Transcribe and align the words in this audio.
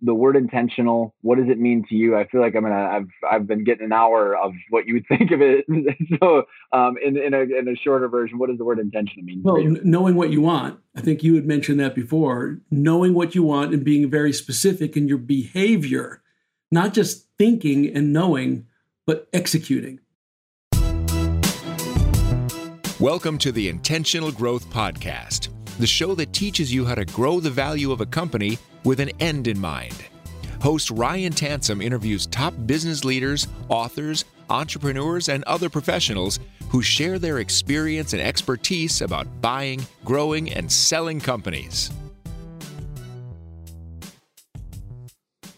the 0.00 0.14
word 0.14 0.36
intentional. 0.36 1.14
What 1.22 1.38
does 1.38 1.48
it 1.48 1.58
mean 1.58 1.84
to 1.88 1.94
you? 1.94 2.16
I 2.16 2.26
feel 2.28 2.40
like 2.40 2.54
I'm 2.54 2.62
gonna. 2.62 2.74
I've 2.74 3.08
I've 3.28 3.46
been 3.46 3.64
getting 3.64 3.86
an 3.86 3.92
hour 3.92 4.36
of 4.36 4.52
what 4.70 4.86
you 4.86 4.94
would 4.94 5.06
think 5.18 5.30
of 5.30 5.40
it. 5.40 5.66
so, 6.20 6.44
um, 6.72 6.96
in 7.04 7.16
in 7.16 7.34
a 7.34 7.40
in 7.40 7.68
a 7.68 7.76
shorter 7.76 8.08
version, 8.08 8.38
what 8.38 8.48
does 8.48 8.58
the 8.58 8.64
word 8.64 8.78
intentional 8.78 9.24
mean? 9.24 9.42
Well, 9.42 9.62
knowing 9.84 10.14
what 10.14 10.30
you 10.30 10.40
want. 10.40 10.78
I 10.96 11.00
think 11.00 11.22
you 11.22 11.34
had 11.34 11.46
mentioned 11.46 11.80
that 11.80 11.94
before. 11.94 12.60
Knowing 12.70 13.14
what 13.14 13.34
you 13.34 13.42
want 13.42 13.72
and 13.72 13.84
being 13.84 14.10
very 14.10 14.32
specific 14.32 14.96
in 14.96 15.08
your 15.08 15.18
behavior, 15.18 16.22
not 16.70 16.94
just 16.94 17.26
thinking 17.38 17.92
and 17.94 18.12
knowing, 18.12 18.66
but 19.06 19.28
executing. 19.32 20.00
Welcome 23.00 23.38
to 23.38 23.52
the 23.52 23.68
Intentional 23.68 24.32
Growth 24.32 24.68
Podcast, 24.70 25.50
the 25.78 25.86
show 25.86 26.16
that 26.16 26.27
teaches 26.38 26.72
you 26.72 26.84
how 26.84 26.94
to 26.94 27.04
grow 27.04 27.40
the 27.40 27.50
value 27.50 27.90
of 27.90 28.00
a 28.00 28.06
company 28.06 28.56
with 28.84 29.00
an 29.00 29.10
end 29.18 29.48
in 29.48 29.58
mind. 29.58 30.04
Host 30.62 30.88
Ryan 30.92 31.32
Tansom 31.32 31.82
interviews 31.82 32.26
top 32.26 32.54
business 32.64 33.04
leaders, 33.04 33.48
authors, 33.68 34.24
entrepreneurs, 34.48 35.28
and 35.28 35.42
other 35.48 35.68
professionals 35.68 36.38
who 36.68 36.80
share 36.80 37.18
their 37.18 37.40
experience 37.40 38.12
and 38.12 38.22
expertise 38.22 39.02
about 39.02 39.26
buying, 39.40 39.84
growing, 40.04 40.52
and 40.52 40.70
selling 40.70 41.18
companies. 41.18 41.90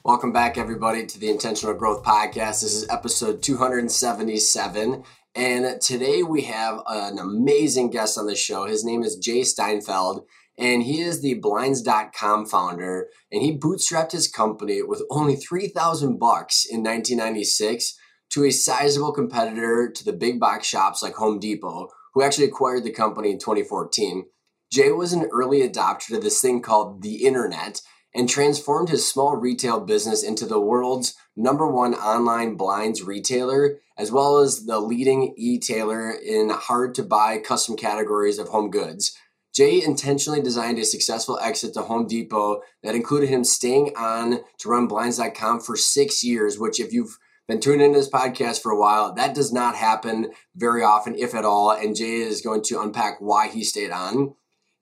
Welcome 0.02 0.32
back, 0.32 0.56
everybody, 0.56 1.04
to 1.04 1.20
the 1.20 1.28
Intentional 1.28 1.74
Growth 1.74 2.02
Podcast. 2.02 2.62
This 2.62 2.72
is 2.72 2.88
episode 2.88 3.42
277. 3.42 5.04
And 5.34 5.78
today 5.82 6.22
we 6.22 6.40
have 6.42 6.80
an 6.86 7.18
amazing 7.18 7.90
guest 7.90 8.16
on 8.16 8.26
the 8.26 8.34
show. 8.34 8.64
His 8.64 8.82
name 8.82 9.02
is 9.02 9.16
Jay 9.16 9.42
Steinfeld, 9.42 10.24
and 10.60 10.82
he 10.82 11.00
is 11.00 11.22
the 11.22 11.34
blinds.com 11.34 12.46
founder. 12.46 13.08
And 13.32 13.42
he 13.42 13.58
bootstrapped 13.58 14.12
his 14.12 14.28
company 14.28 14.82
with 14.82 15.02
only 15.10 15.34
3000 15.34 16.18
bucks 16.18 16.66
in 16.66 16.82
1996 16.82 17.96
to 18.32 18.44
a 18.44 18.50
sizable 18.50 19.12
competitor 19.12 19.90
to 19.90 20.04
the 20.04 20.12
big 20.12 20.38
box 20.38 20.66
shops 20.66 21.02
like 21.02 21.14
Home 21.14 21.40
Depot, 21.40 21.88
who 22.12 22.22
actually 22.22 22.46
acquired 22.46 22.84
the 22.84 22.92
company 22.92 23.30
in 23.30 23.38
2014. 23.38 24.26
Jay 24.70 24.92
was 24.92 25.12
an 25.12 25.28
early 25.32 25.66
adopter 25.66 26.08
to 26.08 26.20
this 26.20 26.40
thing 26.40 26.62
called 26.62 27.02
the 27.02 27.26
internet 27.26 27.80
and 28.14 28.28
transformed 28.28 28.88
his 28.88 29.08
small 29.08 29.36
retail 29.36 29.80
business 29.80 30.22
into 30.22 30.44
the 30.44 30.60
world's 30.60 31.14
number 31.36 31.66
one 31.66 31.94
online 31.94 32.56
blinds 32.56 33.02
retailer, 33.02 33.78
as 33.96 34.12
well 34.12 34.38
as 34.38 34.66
the 34.66 34.78
leading 34.78 35.32
e-tailer 35.36 36.10
in 36.10 36.50
hard 36.50 36.94
to 36.94 37.02
buy 37.02 37.38
custom 37.38 37.76
categories 37.76 38.38
of 38.38 38.48
home 38.48 38.70
goods. 38.70 39.16
Jay 39.54 39.82
intentionally 39.82 40.40
designed 40.40 40.78
a 40.78 40.84
successful 40.84 41.38
exit 41.40 41.74
to 41.74 41.82
Home 41.82 42.06
Depot 42.06 42.60
that 42.82 42.94
included 42.94 43.28
him 43.28 43.44
staying 43.44 43.92
on 43.96 44.40
to 44.58 44.68
run 44.68 44.86
blinds.com 44.86 45.60
for 45.60 45.76
six 45.76 46.22
years, 46.22 46.58
which, 46.58 46.78
if 46.78 46.92
you've 46.92 47.18
been 47.48 47.60
tuning 47.60 47.86
into 47.86 47.98
this 47.98 48.08
podcast 48.08 48.62
for 48.62 48.70
a 48.70 48.78
while, 48.78 49.12
that 49.14 49.34
does 49.34 49.52
not 49.52 49.74
happen 49.74 50.30
very 50.54 50.82
often, 50.82 51.16
if 51.16 51.34
at 51.34 51.44
all. 51.44 51.72
And 51.72 51.96
Jay 51.96 52.20
is 52.20 52.40
going 52.40 52.62
to 52.64 52.80
unpack 52.80 53.16
why 53.20 53.48
he 53.48 53.64
stayed 53.64 53.90
on. 53.90 54.34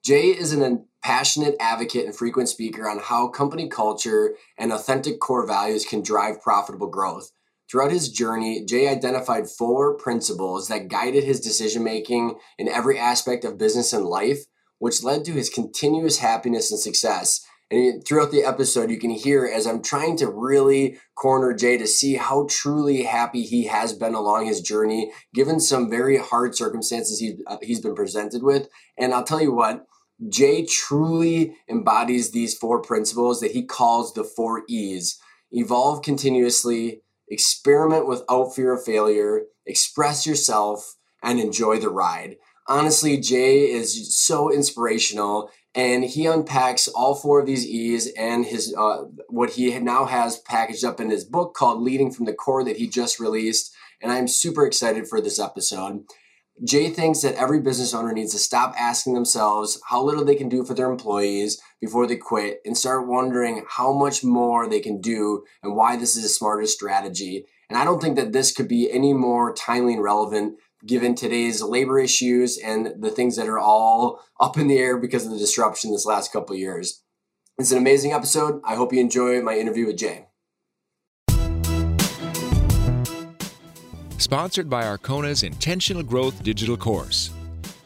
Jay 0.04 0.26
is 0.28 0.52
an 0.52 0.86
passionate 1.02 1.56
advocate 1.60 2.04
and 2.04 2.14
frequent 2.14 2.48
speaker 2.48 2.88
on 2.88 2.98
how 2.98 3.28
company 3.28 3.68
culture 3.68 4.34
and 4.58 4.72
authentic 4.72 5.20
core 5.20 5.46
values 5.46 5.86
can 5.86 6.02
drive 6.02 6.42
profitable 6.42 6.88
growth. 6.88 7.30
Throughout 7.70 7.90
his 7.90 8.10
journey, 8.10 8.64
Jay 8.64 8.88
identified 8.88 9.48
four 9.48 9.96
principles 9.96 10.68
that 10.68 10.88
guided 10.88 11.24
his 11.24 11.40
decision 11.40 11.84
making 11.84 12.38
in 12.58 12.68
every 12.68 12.98
aspect 12.98 13.44
of 13.44 13.58
business 13.58 13.92
and 13.92 14.04
life, 14.06 14.44
which 14.78 15.02
led 15.02 15.24
to 15.24 15.32
his 15.32 15.50
continuous 15.50 16.18
happiness 16.18 16.70
and 16.70 16.80
success. 16.80 17.44
And 17.70 18.02
throughout 18.06 18.30
the 18.30 18.44
episode, 18.44 18.90
you 18.90 18.98
can 18.98 19.10
hear 19.10 19.44
as 19.44 19.66
I'm 19.66 19.82
trying 19.82 20.16
to 20.18 20.30
really 20.30 20.98
corner 21.14 21.52
Jay 21.52 21.76
to 21.76 21.86
see 21.86 22.14
how 22.14 22.46
truly 22.48 23.02
happy 23.02 23.42
he 23.42 23.64
has 23.64 23.92
been 23.92 24.14
along 24.14 24.46
his 24.46 24.62
journey, 24.62 25.12
given 25.34 25.60
some 25.60 25.90
very 25.90 26.16
hard 26.16 26.56
circumstances 26.56 27.18
he, 27.18 27.36
uh, 27.46 27.58
he's 27.62 27.80
been 27.80 27.94
presented 27.94 28.42
with. 28.42 28.68
And 28.96 29.12
I'll 29.12 29.24
tell 29.24 29.42
you 29.42 29.52
what, 29.52 29.84
Jay 30.30 30.64
truly 30.64 31.56
embodies 31.68 32.30
these 32.30 32.56
four 32.56 32.80
principles 32.80 33.40
that 33.40 33.52
he 33.52 33.62
calls 33.62 34.14
the 34.14 34.24
four 34.24 34.62
E's 34.68 35.20
evolve 35.52 36.02
continuously, 36.02 37.02
experiment 37.28 38.06
without 38.06 38.54
fear 38.54 38.72
of 38.74 38.84
failure, 38.84 39.42
express 39.66 40.26
yourself, 40.26 40.96
and 41.22 41.38
enjoy 41.38 41.78
the 41.78 41.90
ride. 41.90 42.36
Honestly, 42.68 43.16
Jay 43.16 43.70
is 43.70 44.14
so 44.16 44.52
inspirational 44.52 45.50
and 45.74 46.04
he 46.04 46.26
unpacks 46.26 46.86
all 46.88 47.14
four 47.14 47.40
of 47.40 47.46
these 47.46 47.66
E's 47.66 48.12
and 48.18 48.44
his 48.44 48.74
uh, 48.76 49.04
what 49.28 49.50
he 49.50 49.78
now 49.78 50.04
has 50.04 50.38
packaged 50.40 50.84
up 50.84 51.00
in 51.00 51.08
his 51.08 51.24
book 51.24 51.54
called 51.54 51.80
Leading 51.80 52.10
from 52.10 52.26
the 52.26 52.34
Core 52.34 52.64
that 52.64 52.76
he 52.76 52.86
just 52.86 53.18
released. 53.18 53.74
And 54.02 54.12
I'm 54.12 54.28
super 54.28 54.66
excited 54.66 55.08
for 55.08 55.20
this 55.20 55.40
episode. 55.40 56.04
Jay 56.64 56.90
thinks 56.90 57.22
that 57.22 57.36
every 57.36 57.60
business 57.60 57.94
owner 57.94 58.12
needs 58.12 58.32
to 58.32 58.38
stop 58.38 58.74
asking 58.76 59.14
themselves 59.14 59.80
how 59.88 60.02
little 60.02 60.24
they 60.24 60.34
can 60.34 60.48
do 60.48 60.64
for 60.64 60.74
their 60.74 60.90
employees 60.90 61.60
before 61.80 62.06
they 62.06 62.16
quit 62.16 62.60
and 62.64 62.76
start 62.76 63.06
wondering 63.06 63.64
how 63.68 63.92
much 63.92 64.24
more 64.24 64.68
they 64.68 64.80
can 64.80 65.00
do 65.00 65.44
and 65.62 65.76
why 65.76 65.96
this 65.96 66.16
is 66.16 66.24
a 66.24 66.28
smarter 66.28 66.66
strategy. 66.66 67.46
And 67.68 67.78
I 67.78 67.84
don't 67.84 68.00
think 68.00 68.16
that 68.16 68.32
this 68.32 68.50
could 68.50 68.66
be 68.66 68.90
any 68.90 69.12
more 69.12 69.54
timely 69.54 69.94
and 69.94 70.02
relevant 70.02 70.58
given 70.86 71.14
today's 71.14 71.62
labor 71.62 71.98
issues 71.98 72.58
and 72.58 72.94
the 73.00 73.10
things 73.10 73.36
that 73.36 73.48
are 73.48 73.58
all 73.58 74.20
up 74.40 74.56
in 74.56 74.68
the 74.68 74.78
air 74.78 74.98
because 74.98 75.24
of 75.24 75.32
the 75.32 75.38
disruption 75.38 75.90
this 75.90 76.06
last 76.06 76.32
couple 76.32 76.54
years. 76.56 77.02
It's 77.58 77.72
an 77.72 77.78
amazing 77.78 78.12
episode. 78.12 78.60
I 78.64 78.76
hope 78.76 78.92
you 78.92 79.00
enjoy 79.00 79.42
my 79.42 79.58
interview 79.58 79.86
with 79.86 79.96
Jay. 79.96 80.26
Sponsored 84.18 84.68
by 84.68 84.84
Arkona's 84.84 85.42
Intentional 85.42 86.02
Growth 86.02 86.42
Digital 86.42 86.76
Course. 86.76 87.30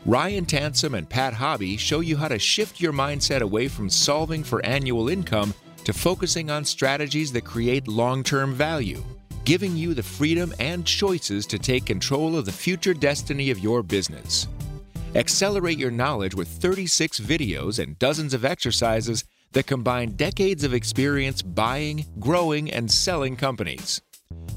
Ryan 0.04 0.44
Tansom 0.44 0.98
and 0.98 1.08
Pat 1.08 1.32
Hobby 1.32 1.76
show 1.76 2.00
you 2.00 2.16
how 2.16 2.26
to 2.26 2.38
shift 2.38 2.80
your 2.80 2.92
mindset 2.92 3.40
away 3.40 3.68
from 3.68 3.88
solving 3.88 4.42
for 4.42 4.64
annual 4.66 5.08
income 5.08 5.54
to 5.84 5.92
focusing 5.92 6.50
on 6.50 6.64
strategies 6.64 7.32
that 7.32 7.44
create 7.44 7.86
long 7.86 8.24
term 8.24 8.52
value, 8.52 9.02
giving 9.44 9.76
you 9.76 9.94
the 9.94 10.02
freedom 10.02 10.52
and 10.60 10.86
choices 10.86 11.46
to 11.46 11.58
take 11.58 11.84
control 11.84 12.36
of 12.36 12.44
the 12.44 12.52
future 12.52 12.94
destiny 12.94 13.50
of 13.50 13.58
your 13.58 13.82
business. 13.82 14.46
Accelerate 15.14 15.78
your 15.78 15.90
knowledge 15.90 16.34
with 16.34 16.48
36 16.48 17.20
videos 17.20 17.82
and 17.82 17.98
dozens 17.98 18.34
of 18.34 18.44
exercises 18.44 19.24
that 19.52 19.66
combine 19.66 20.12
decades 20.12 20.64
of 20.64 20.72
experience 20.72 21.42
buying, 21.42 22.06
growing, 22.18 22.70
and 22.70 22.90
selling 22.90 23.36
companies. 23.36 24.00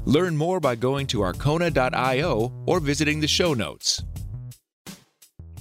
Learn 0.04 0.36
more 0.36 0.60
by 0.60 0.76
going 0.76 1.06
to 1.08 1.18
arkona.io 1.18 2.52
or 2.66 2.80
visiting 2.80 3.20
the 3.20 3.28
show 3.28 3.54
notes. 3.54 4.02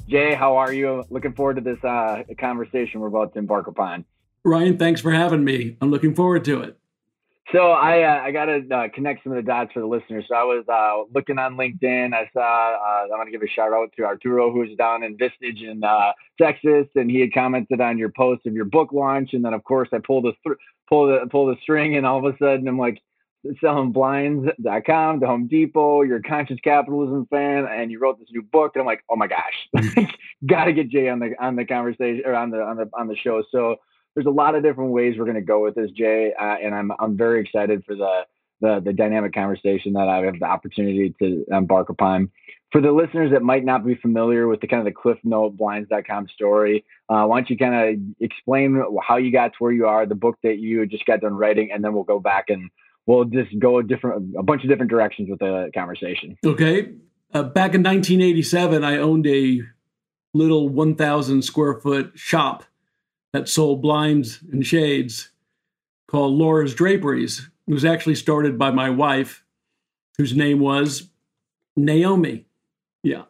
Jay, 0.08 0.36
how 0.36 0.56
are 0.56 0.72
you? 0.72 1.04
Looking 1.10 1.34
forward 1.34 1.56
to 1.56 1.62
this 1.62 1.84
uh, 1.84 2.24
conversation 2.40 3.00
we're 3.00 3.08
about 3.08 3.34
to 3.34 3.40
embark 3.40 3.68
upon. 3.68 4.06
Ryan, 4.44 4.78
thanks 4.78 5.02
for 5.02 5.12
having 5.12 5.44
me. 5.44 5.78
I'm 5.82 5.90
looking 5.90 6.14
forward 6.14 6.46
to 6.46 6.62
it. 6.62 6.78
So 7.52 7.72
I 7.72 8.02
uh, 8.02 8.22
I 8.24 8.32
got 8.32 8.46
to 8.46 8.64
uh, 8.72 8.88
connect 8.94 9.24
some 9.24 9.32
of 9.32 9.36
the 9.36 9.44
dots 9.44 9.72
for 9.72 9.80
the 9.80 9.86
listeners. 9.86 10.26
So 10.28 10.36
I 10.36 10.44
was 10.44 10.66
uh, 10.68 11.08
looking 11.14 11.38
on 11.38 11.56
LinkedIn. 11.56 12.14
I 12.14 12.28
saw 12.34 12.42
uh, 12.42 13.16
I'm 13.16 13.26
to 13.26 13.32
give 13.32 13.44
a 13.44 13.48
shout 13.48 13.72
out 13.72 13.92
to 13.98 14.04
Arturo, 14.04 14.52
who's 14.52 14.76
down 14.78 15.04
in 15.04 15.16
Vistage 15.16 15.62
in 15.62 15.84
uh, 15.84 16.14
Texas, 16.42 16.88
and 16.96 17.10
he 17.10 17.20
had 17.20 17.34
commented 17.34 17.82
on 17.82 18.00
your 18.00 18.10
post 18.10 18.48
of 18.48 18.54
your 18.54 18.66
book 18.66 18.92
launch. 18.92 19.34
And 19.34 19.46
then 19.46 19.54
of 19.54 19.64
course 19.64 19.90
I 19.94 20.00
pulled 20.00 20.26
the 20.26 20.34
th- 20.44 20.58
pull 20.90 21.08
the 21.08 21.28
pull 21.30 21.46
the 21.46 21.56
string, 21.62 21.96
and 21.96 22.06
all 22.06 22.26
of 22.26 22.34
a 22.34 22.38
sudden 22.40 22.68
I'm 22.68 22.80
like, 22.80 23.00
selling 23.62 23.92
blinds.com 23.92 25.20
to 25.20 25.28
Home 25.28 25.48
Depot. 25.48 26.02
You're 26.02 26.18
a 26.18 26.24
conscious 26.24 26.60
capitalism 26.64 27.28
fan, 27.30 27.66
and 27.66 27.92
you 27.92 28.00
wrote 28.00 28.20
this 28.20 28.30
new 28.32 28.42
book. 28.42 28.72
And 28.74 28.82
I'm 28.82 28.88
like, 28.88 29.04
oh 29.10 29.16
my 29.16 29.28
gosh, 29.28 30.08
got 30.48 30.66
to 30.66 30.74
get 30.74 30.90
Jay 30.90 31.10
on 31.10 31.20
the 31.20 31.36
on 31.40 31.56
the 31.56 31.66
conversation 31.66 32.24
or 32.26 32.34
on 32.34 32.50
the 32.50 32.62
on 32.62 32.78
the 32.78 32.90
on 32.98 33.08
the 33.08 33.16
show. 33.16 33.44
So 33.52 33.78
there's 34.16 34.26
a 34.26 34.32
lot 34.32 34.56
of 34.56 34.64
different 34.64 34.92
ways 34.92 35.16
we're 35.18 35.26
going 35.26 35.36
to 35.36 35.42
go 35.42 35.64
with 35.64 35.76
this, 35.76 35.92
Jay, 35.92 36.34
uh, 36.40 36.56
and 36.64 36.74
I'm 36.74 36.92
I'm 37.00 37.18
very 37.18 37.42
excited 37.42 37.84
for 37.86 37.96
the 37.96 38.22
the 38.62 38.82
the 38.84 38.94
dynamic 38.94 39.34
conversation 39.34 39.94
that 39.94 40.08
I 40.08 40.26
have 40.26 40.40
the 40.40 40.46
opportunity 40.46 41.14
to 41.20 41.46
embark 41.52 41.90
upon. 41.90 42.32
For 42.72 42.82
the 42.82 42.92
listeners 42.92 43.32
that 43.32 43.42
might 43.42 43.64
not 43.64 43.86
be 43.86 43.96
familiar 43.96 44.48
with 44.48 44.60
the 44.60 44.68
kind 44.68 44.80
of 44.80 44.86
the 44.86 45.00
Cliff 45.00 45.18
Note 45.24 45.56
Blinds.com 45.56 46.28
story, 46.30 46.84
uh, 47.08 47.26
why 47.26 47.40
don't 47.40 47.50
you 47.50 47.58
kind 47.58 47.76
of 47.76 48.16
explain 48.20 48.84
how 49.06 49.18
you 49.18 49.32
got 49.32 49.54
to 49.54 49.58
where 49.60 49.72
you 49.72 49.86
are, 49.86 50.06
the 50.06 50.16
book 50.16 50.38
that 50.44 50.58
you 50.58 50.86
just 50.86 51.06
got 51.06 51.22
done 51.22 51.36
writing, 51.36 51.70
and 51.72 51.84
then 51.84 51.94
we'll 51.94 52.04
go 52.04 52.20
back 52.20 52.46
and 52.50 52.70
we'll 53.06 53.26
just 53.26 53.58
go 53.60 53.78
a 53.78 53.84
different, 53.84 54.36
a 54.38 54.44
bunch 54.44 54.64
of 54.64 54.70
different 54.70 54.90
directions 54.90 55.30
with 55.30 55.40
the 55.40 55.70
conversation. 55.74 56.38
Okay. 56.46 56.94
Uh, 57.34 57.44
back 57.44 57.76
in 57.76 57.84
1987, 57.84 58.84
I 58.84 58.98
owned 58.98 59.28
a 59.28 59.62
little 60.34 60.68
1,000 60.68 61.44
square 61.44 61.76
foot 61.76 62.12
shop 62.16 62.66
that 63.36 63.50
sold 63.50 63.82
blinds 63.82 64.40
and 64.50 64.66
shades 64.66 65.30
called 66.08 66.34
Laura's 66.36 66.74
Draperies. 66.74 67.50
It 67.68 67.74
was 67.74 67.84
actually 67.84 68.16
started 68.16 68.58
by 68.58 68.72
my 68.72 68.90
wife, 68.90 69.44
whose 70.18 70.34
name 70.34 70.60
was 70.60 71.10
Naomi. 71.76 72.46
Yeah. 73.04 73.24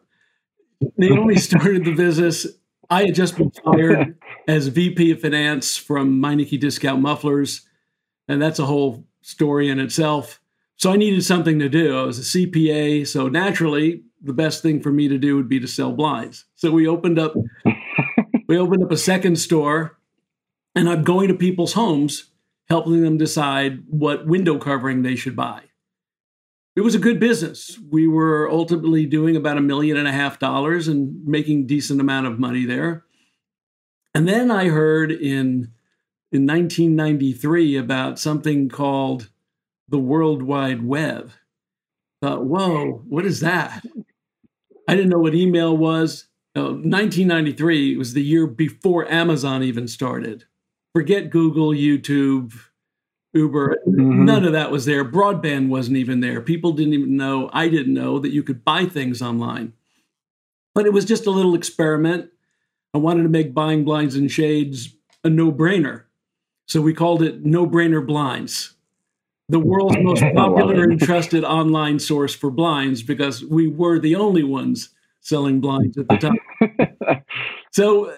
Naomi 0.96 1.34
started 1.40 1.84
the 1.84 1.94
business. 1.94 2.46
I 2.88 3.06
had 3.06 3.16
just 3.16 3.36
been 3.36 3.50
fired 3.50 4.16
as 4.48 4.68
VP 4.68 5.10
of 5.10 5.20
Finance 5.20 5.76
from 5.76 6.22
Meineke 6.22 6.60
Discount 6.60 7.02
Mufflers 7.02 7.66
and 8.28 8.40
that's 8.40 8.60
a 8.60 8.66
whole 8.66 9.04
story 9.22 9.68
in 9.68 9.80
itself. 9.80 10.40
So 10.76 10.92
I 10.92 10.96
needed 10.96 11.24
something 11.24 11.58
to 11.58 11.68
do. 11.68 11.98
I 11.98 12.02
was 12.04 12.18
a 12.18 12.38
CPA, 12.38 13.08
so 13.08 13.28
naturally, 13.28 14.02
the 14.22 14.32
best 14.32 14.62
thing 14.62 14.80
for 14.80 14.92
me 14.92 15.08
to 15.08 15.18
do 15.18 15.34
would 15.34 15.48
be 15.48 15.58
to 15.58 15.66
sell 15.66 15.92
blinds. 15.92 16.44
So 16.54 16.70
we 16.70 16.86
opened 16.86 17.18
up 17.18 17.34
we 18.48 18.58
opened 18.58 18.84
up 18.84 18.92
a 18.92 18.96
second 18.96 19.36
store, 19.38 19.95
and 20.76 20.90
I'm 20.90 21.02
going 21.02 21.28
to 21.28 21.34
people's 21.34 21.72
homes, 21.72 22.30
helping 22.68 23.02
them 23.02 23.16
decide 23.16 23.82
what 23.88 24.26
window 24.26 24.58
covering 24.58 25.02
they 25.02 25.16
should 25.16 25.34
buy. 25.34 25.62
It 26.76 26.82
was 26.82 26.94
a 26.94 27.00
good 27.00 27.18
business. 27.18 27.78
We 27.90 28.06
were 28.06 28.50
ultimately 28.50 29.06
doing 29.06 29.34
about 29.34 29.56
a 29.56 29.62
million 29.62 29.96
and 29.96 30.06
a 30.06 30.12
half 30.12 30.38
dollars 30.38 30.86
and 30.86 31.24
making 31.24 31.66
decent 31.66 32.02
amount 32.02 32.26
of 32.26 32.38
money 32.38 32.66
there. 32.66 33.04
And 34.14 34.28
then 34.28 34.50
I 34.50 34.68
heard 34.68 35.10
in 35.10 35.72
in 36.32 36.46
1993 36.46 37.76
about 37.76 38.18
something 38.18 38.68
called 38.68 39.30
the 39.88 39.98
World 39.98 40.42
Wide 40.42 40.84
Web. 40.84 41.30
Thought, 42.20 42.44
whoa, 42.44 43.04
what 43.08 43.24
is 43.24 43.40
that? 43.40 43.82
I 44.88 44.94
didn't 44.94 45.10
know 45.10 45.18
what 45.18 45.34
email 45.34 45.74
was. 45.74 46.28
Uh, 46.54 46.72
1993 46.72 47.96
was 47.96 48.12
the 48.12 48.22
year 48.22 48.46
before 48.46 49.10
Amazon 49.10 49.62
even 49.62 49.88
started. 49.88 50.44
Forget 50.96 51.28
Google, 51.28 51.72
YouTube, 51.72 52.54
Uber. 53.34 53.76
Mm-hmm. 53.86 54.24
None 54.24 54.46
of 54.46 54.54
that 54.54 54.70
was 54.70 54.86
there. 54.86 55.04
Broadband 55.04 55.68
wasn't 55.68 55.98
even 55.98 56.20
there. 56.20 56.40
People 56.40 56.72
didn't 56.72 56.94
even 56.94 57.18
know, 57.18 57.50
I 57.52 57.68
didn't 57.68 57.92
know 57.92 58.18
that 58.18 58.32
you 58.32 58.42
could 58.42 58.64
buy 58.64 58.86
things 58.86 59.20
online. 59.20 59.74
But 60.74 60.86
it 60.86 60.94
was 60.94 61.04
just 61.04 61.26
a 61.26 61.30
little 61.30 61.54
experiment. 61.54 62.30
I 62.94 62.98
wanted 62.98 63.24
to 63.24 63.28
make 63.28 63.52
buying 63.52 63.84
blinds 63.84 64.16
and 64.16 64.32
shades 64.32 64.94
a 65.22 65.28
no 65.28 65.52
brainer. 65.52 66.04
So 66.64 66.80
we 66.80 66.94
called 66.94 67.20
it 67.20 67.44
No 67.44 67.66
Brainer 67.66 68.04
Blinds, 68.04 68.72
the 69.50 69.58
world's 69.58 69.98
most 69.98 70.22
popular 70.34 70.84
and 70.84 70.98
trusted 70.98 71.44
online 71.44 71.98
source 71.98 72.34
for 72.34 72.50
blinds 72.50 73.02
because 73.02 73.44
we 73.44 73.66
were 73.66 73.98
the 73.98 74.16
only 74.16 74.44
ones 74.44 74.94
selling 75.20 75.60
blinds 75.60 75.98
at 75.98 76.08
the 76.08 76.16
time. 76.16 77.22
so 77.70 78.06
uh, 78.06 78.16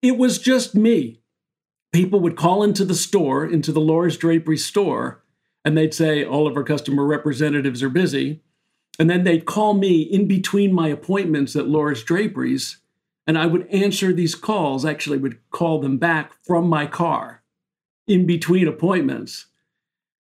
it 0.00 0.16
was 0.16 0.38
just 0.38 0.74
me. 0.74 1.20
People 1.96 2.20
would 2.20 2.36
call 2.36 2.62
into 2.62 2.84
the 2.84 2.94
store, 2.94 3.46
into 3.46 3.72
the 3.72 3.80
Laura's 3.80 4.18
Drapery 4.18 4.58
store, 4.58 5.24
and 5.64 5.78
they'd 5.78 5.94
say, 5.94 6.24
All 6.24 6.46
of 6.46 6.54
our 6.54 6.62
customer 6.62 7.06
representatives 7.06 7.82
are 7.82 7.88
busy. 7.88 8.42
And 8.98 9.08
then 9.08 9.24
they'd 9.24 9.46
call 9.46 9.72
me 9.72 10.02
in 10.02 10.28
between 10.28 10.74
my 10.74 10.88
appointments 10.88 11.56
at 11.56 11.68
Laura's 11.68 12.02
Draperies, 12.02 12.78
and 13.26 13.38
I 13.38 13.46
would 13.46 13.66
answer 13.68 14.12
these 14.12 14.34
calls, 14.34 14.84
actually, 14.84 15.16
would 15.18 15.38
call 15.50 15.80
them 15.80 15.96
back 15.96 16.32
from 16.44 16.68
my 16.68 16.84
car 16.86 17.42
in 18.06 18.26
between 18.26 18.68
appointments 18.68 19.46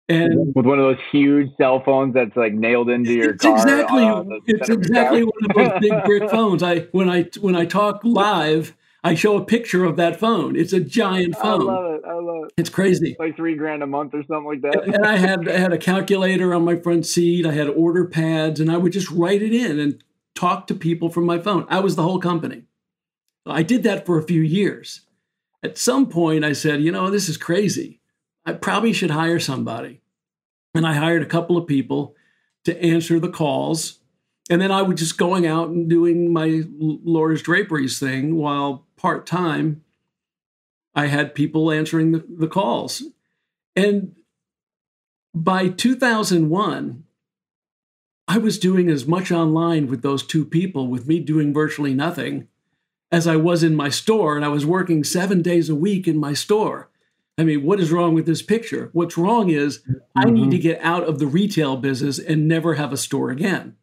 and 0.09 0.53
with 0.53 0.65
one 0.65 0.79
of 0.79 0.85
those 0.85 1.03
huge 1.11 1.49
cell 1.57 1.81
phones 1.83 2.13
that's 2.13 2.35
like 2.35 2.53
nailed 2.53 2.89
into 2.89 3.13
your 3.13 3.31
it's 3.31 3.43
car. 3.43 3.55
Exactly, 3.55 4.03
uh, 4.03 4.23
it's 4.45 4.69
exactly 4.69 5.23
one 5.23 5.49
of 5.49 5.55
those 5.55 5.79
big 5.79 6.03
brick 6.03 6.29
phones. 6.29 6.61
I 6.61 6.81
when 6.91 7.09
I 7.09 7.23
when 7.39 7.55
I 7.55 7.65
talk 7.65 8.01
live, 8.03 8.75
I 9.03 9.15
show 9.15 9.35
a 9.37 9.43
picture 9.43 9.83
of 9.83 9.97
that 9.97 10.17
phone. 10.19 10.55
It's 10.55 10.71
a 10.71 10.79
giant 10.79 11.35
phone. 11.35 11.61
I 11.69 11.73
love 11.73 11.93
it. 11.95 12.01
I 12.07 12.13
love 12.13 12.43
it. 12.45 12.53
It's 12.57 12.69
crazy. 12.69 13.11
It's 13.11 13.19
Like 13.19 13.35
three 13.35 13.55
grand 13.55 13.83
a 13.83 13.87
month 13.87 14.13
or 14.13 14.23
something 14.23 14.45
like 14.45 14.61
that. 14.61 14.83
and 14.85 15.05
I 15.05 15.17
had 15.17 15.49
I 15.49 15.57
had 15.57 15.73
a 15.73 15.77
calculator 15.77 16.53
on 16.53 16.63
my 16.63 16.77
front 16.77 17.05
seat. 17.05 17.45
I 17.45 17.51
had 17.51 17.67
order 17.67 18.05
pads, 18.05 18.59
and 18.59 18.71
I 18.71 18.77
would 18.77 18.93
just 18.93 19.11
write 19.11 19.41
it 19.41 19.53
in 19.53 19.79
and 19.79 20.01
talk 20.35 20.67
to 20.67 20.75
people 20.75 21.09
from 21.09 21.25
my 21.25 21.37
phone. 21.39 21.65
I 21.69 21.79
was 21.81 21.95
the 21.95 22.03
whole 22.03 22.19
company. 22.19 22.63
I 23.45 23.61
did 23.63 23.83
that 23.83 24.05
for 24.05 24.17
a 24.17 24.23
few 24.23 24.41
years. 24.41 25.01
At 25.61 25.77
some 25.77 26.07
point, 26.07 26.45
I 26.45 26.53
said, 26.53 26.81
you 26.81 26.91
know, 26.91 27.09
this 27.09 27.27
is 27.27 27.37
crazy. 27.37 27.99
I 28.45 28.53
probably 28.53 28.93
should 28.93 29.11
hire 29.11 29.39
somebody. 29.39 30.01
And 30.75 30.87
I 30.87 30.93
hired 30.93 31.21
a 31.21 31.27
couple 31.27 31.57
of 31.57 31.67
people 31.67 32.15
to 32.65 32.81
answer 32.81 33.19
the 33.19 33.29
calls. 33.29 33.99
And 34.49 34.61
then 34.61 34.71
I 34.71 34.81
was 34.81 34.99
just 34.99 35.17
going 35.17 35.45
out 35.45 35.69
and 35.69 35.89
doing 35.89 36.33
my 36.33 36.63
Laura's 36.79 37.41
Draperies 37.41 37.99
thing 37.99 38.35
while 38.35 38.85
part 39.03 39.27
time 39.27 39.83
I 40.95 41.07
had 41.07 41.35
people 41.35 41.71
answering 41.71 42.13
the, 42.13 42.25
the 42.27 42.47
calls. 42.47 43.03
And 43.75 44.15
by 45.35 45.67
2001, 45.69 47.03
I 48.27 48.37
was 48.37 48.57
doing 48.57 48.89
as 48.89 49.05
much 49.05 49.31
online 49.31 49.87
with 49.87 50.01
those 50.01 50.25
two 50.25 50.45
people, 50.45 50.87
with 50.87 51.07
me 51.07 51.19
doing 51.19 51.53
virtually 51.53 51.93
nothing, 51.93 52.47
as 53.11 53.27
I 53.27 53.35
was 53.35 53.63
in 53.63 53.75
my 53.75 53.89
store. 53.89 54.35
And 54.35 54.45
I 54.45 54.49
was 54.49 54.65
working 54.65 55.03
seven 55.03 55.41
days 55.41 55.69
a 55.69 55.75
week 55.75 56.07
in 56.07 56.17
my 56.17 56.33
store. 56.33 56.89
I 57.37 57.43
mean, 57.43 57.63
what 57.63 57.79
is 57.79 57.91
wrong 57.91 58.13
with 58.13 58.27
this 58.27 58.43
picture? 58.43 58.89
What's 58.93 59.17
wrong 59.17 59.49
is 59.49 59.79
mm-hmm. 59.79 59.93
I 60.15 60.25
need 60.25 60.51
to 60.51 60.57
mm-hmm. 60.57 60.61
get 60.61 60.81
out 60.81 61.03
of 61.03 61.17
the 61.17 61.27
retail 61.27 61.75
business 61.75 62.19
and 62.19 62.47
never 62.47 62.75
have 62.75 62.93
a 62.93 62.97
store 62.97 63.31
again. 63.31 63.75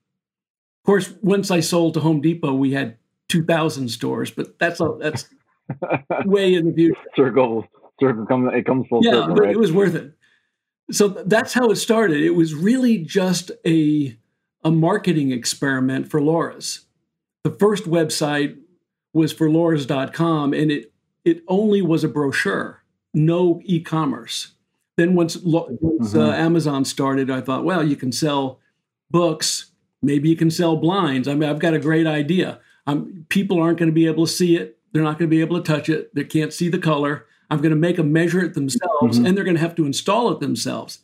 Of 0.83 0.87
course, 0.87 1.13
once 1.21 1.51
I 1.51 1.61
sold 1.61 1.95
to 1.95 2.01
Home 2.01 2.21
Depot, 2.21 2.55
we 2.55 2.73
had 2.73 2.97
2,000 3.31 3.89
stores, 3.89 4.31
but 4.31 4.59
that's 4.59 4.81
a, 4.81 4.97
that's 4.99 5.29
way 6.25 6.55
in 6.55 6.67
the 6.67 6.73
future. 6.73 7.01
Circle, 7.17 7.67
circle, 8.01 8.27
comes 8.27 8.51
it 8.55 8.67
comes 8.67 8.87
full 8.89 9.03
yeah, 9.03 9.13
circle. 9.13 9.35
but 9.35 9.43
right? 9.45 9.51
it 9.53 9.59
was 9.59 9.73
worth 9.73 9.95
it. 9.95 10.13
So 10.91 11.09
that's 11.09 11.53
how 11.53 11.71
it 11.71 11.77
started. 11.77 12.21
It 12.21 12.35
was 12.35 12.55
really 12.55 12.99
just 12.99 13.51
a 13.67 14.17
a 14.63 14.71
marketing 14.71 15.33
experiment 15.33 16.11
for 16.11 16.21
Laura's. 16.21 16.87
The 17.45 17.51
first 17.53 17.85
website 17.85 18.59
was 19.15 19.33
for 19.33 19.49
Laura's.com, 19.49 20.53
and 20.53 20.71
it 20.71 20.93
it 21.25 21.43
only 21.49 21.81
was 21.81 22.05
a 22.05 22.09
brochure 22.09 22.81
no 23.15 23.61
e-commerce. 23.65 24.53
Then 24.97 25.15
once, 25.15 25.37
once 25.37 26.15
uh, 26.15 26.19
mm-hmm. 26.19 26.33
Amazon 26.33 26.85
started, 26.85 27.31
I 27.31 27.41
thought, 27.41 27.65
well, 27.65 27.87
you 27.87 27.97
can 27.97 28.13
sell 28.13 28.61
books. 29.11 29.73
Maybe 30.03 30.29
you 30.29 30.37
can 30.37 30.51
sell 30.51 30.77
blinds. 30.77 31.29
I 31.29 31.35
mean, 31.35 31.49
I've 31.49 31.59
got 31.59 31.75
a 31.75 31.79
great 31.79 32.07
idea. 32.07 32.61
Um, 32.87 33.27
people 33.29 33.61
aren't 33.61 33.79
going 33.79 33.91
to 33.91 33.95
be 33.95 34.07
able 34.07 34.27
to 34.27 34.33
see 34.33 34.57
it. 34.57 34.79
They're 34.93 35.03
not 35.03 35.19
going 35.19 35.31
to 35.31 35.37
be 35.37 35.41
able 35.41 35.61
to 35.61 35.73
touch 35.73 35.89
it. 35.89 36.15
They 36.15 36.25
can't 36.25 36.53
see 36.53 36.69
the 36.69 36.79
color. 36.79 37.27
I'm 37.51 37.59
going 37.59 37.71
to 37.71 37.77
make 37.77 37.97
them 37.97 38.13
measure 38.13 38.43
it 38.43 38.55
themselves, 38.55 39.19
mm-hmm. 39.19 39.27
and 39.27 39.37
they're 39.37 39.45
going 39.45 39.57
to 39.57 39.63
have 39.63 39.75
to 39.77 39.87
install 39.87 40.31
it 40.31 40.41
themselves. 40.41 41.01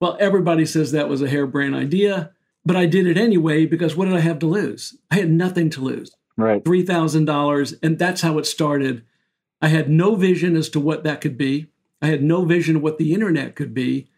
Well, 0.00 0.16
everybody 0.20 0.66
says 0.66 0.92
that 0.92 1.08
was 1.08 1.22
a 1.22 1.28
harebrained 1.28 1.74
idea, 1.74 2.32
but 2.64 2.76
I 2.76 2.86
did 2.86 3.06
it 3.06 3.16
anyway 3.16 3.64
because 3.64 3.96
what 3.96 4.06
did 4.06 4.14
I 4.14 4.20
have 4.20 4.38
to 4.40 4.46
lose? 4.46 4.96
I 5.10 5.16
had 5.16 5.30
nothing 5.30 5.70
to 5.70 5.80
lose. 5.80 6.14
Right. 6.36 6.62
$3,000. 6.62 7.78
And 7.82 7.98
that's 7.98 8.20
how 8.20 8.38
it 8.38 8.44
started. 8.44 9.04
I 9.62 9.68
had 9.68 9.88
no 9.88 10.16
vision 10.16 10.54
as 10.56 10.68
to 10.70 10.80
what 10.80 11.04
that 11.04 11.20
could 11.20 11.38
be. 11.38 11.68
I 12.02 12.08
had 12.08 12.22
no 12.22 12.44
vision 12.44 12.76
of 12.76 12.82
what 12.82 12.98
the 12.98 13.14
internet 13.14 13.56
could 13.56 13.72
be. 13.72 14.08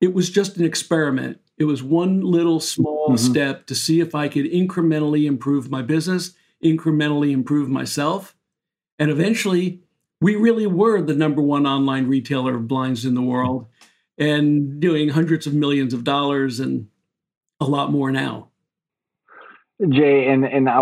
It 0.00 0.14
was 0.14 0.30
just 0.30 0.56
an 0.56 0.64
experiment. 0.64 1.40
It 1.58 1.64
was 1.64 1.82
one 1.82 2.20
little 2.20 2.60
small 2.60 3.08
mm-hmm. 3.08 3.16
step 3.16 3.66
to 3.66 3.74
see 3.74 4.00
if 4.00 4.14
I 4.14 4.28
could 4.28 4.46
incrementally 4.46 5.26
improve 5.26 5.70
my 5.70 5.82
business, 5.82 6.32
incrementally 6.64 7.32
improve 7.32 7.68
myself. 7.68 8.36
And 8.98 9.10
eventually, 9.10 9.82
we 10.20 10.36
really 10.36 10.66
were 10.66 11.00
the 11.02 11.14
number 11.14 11.42
one 11.42 11.66
online 11.66 12.08
retailer 12.08 12.56
of 12.56 12.68
blinds 12.68 13.04
in 13.04 13.14
the 13.14 13.22
world 13.22 13.66
and 14.16 14.80
doing 14.80 15.10
hundreds 15.10 15.46
of 15.46 15.54
millions 15.54 15.94
of 15.94 16.04
dollars 16.04 16.60
and 16.60 16.88
a 17.60 17.64
lot 17.64 17.90
more 17.90 18.10
now. 18.10 18.48
Jay, 19.90 20.26
and 20.28 20.44
and 20.44 20.68
I, 20.68 20.80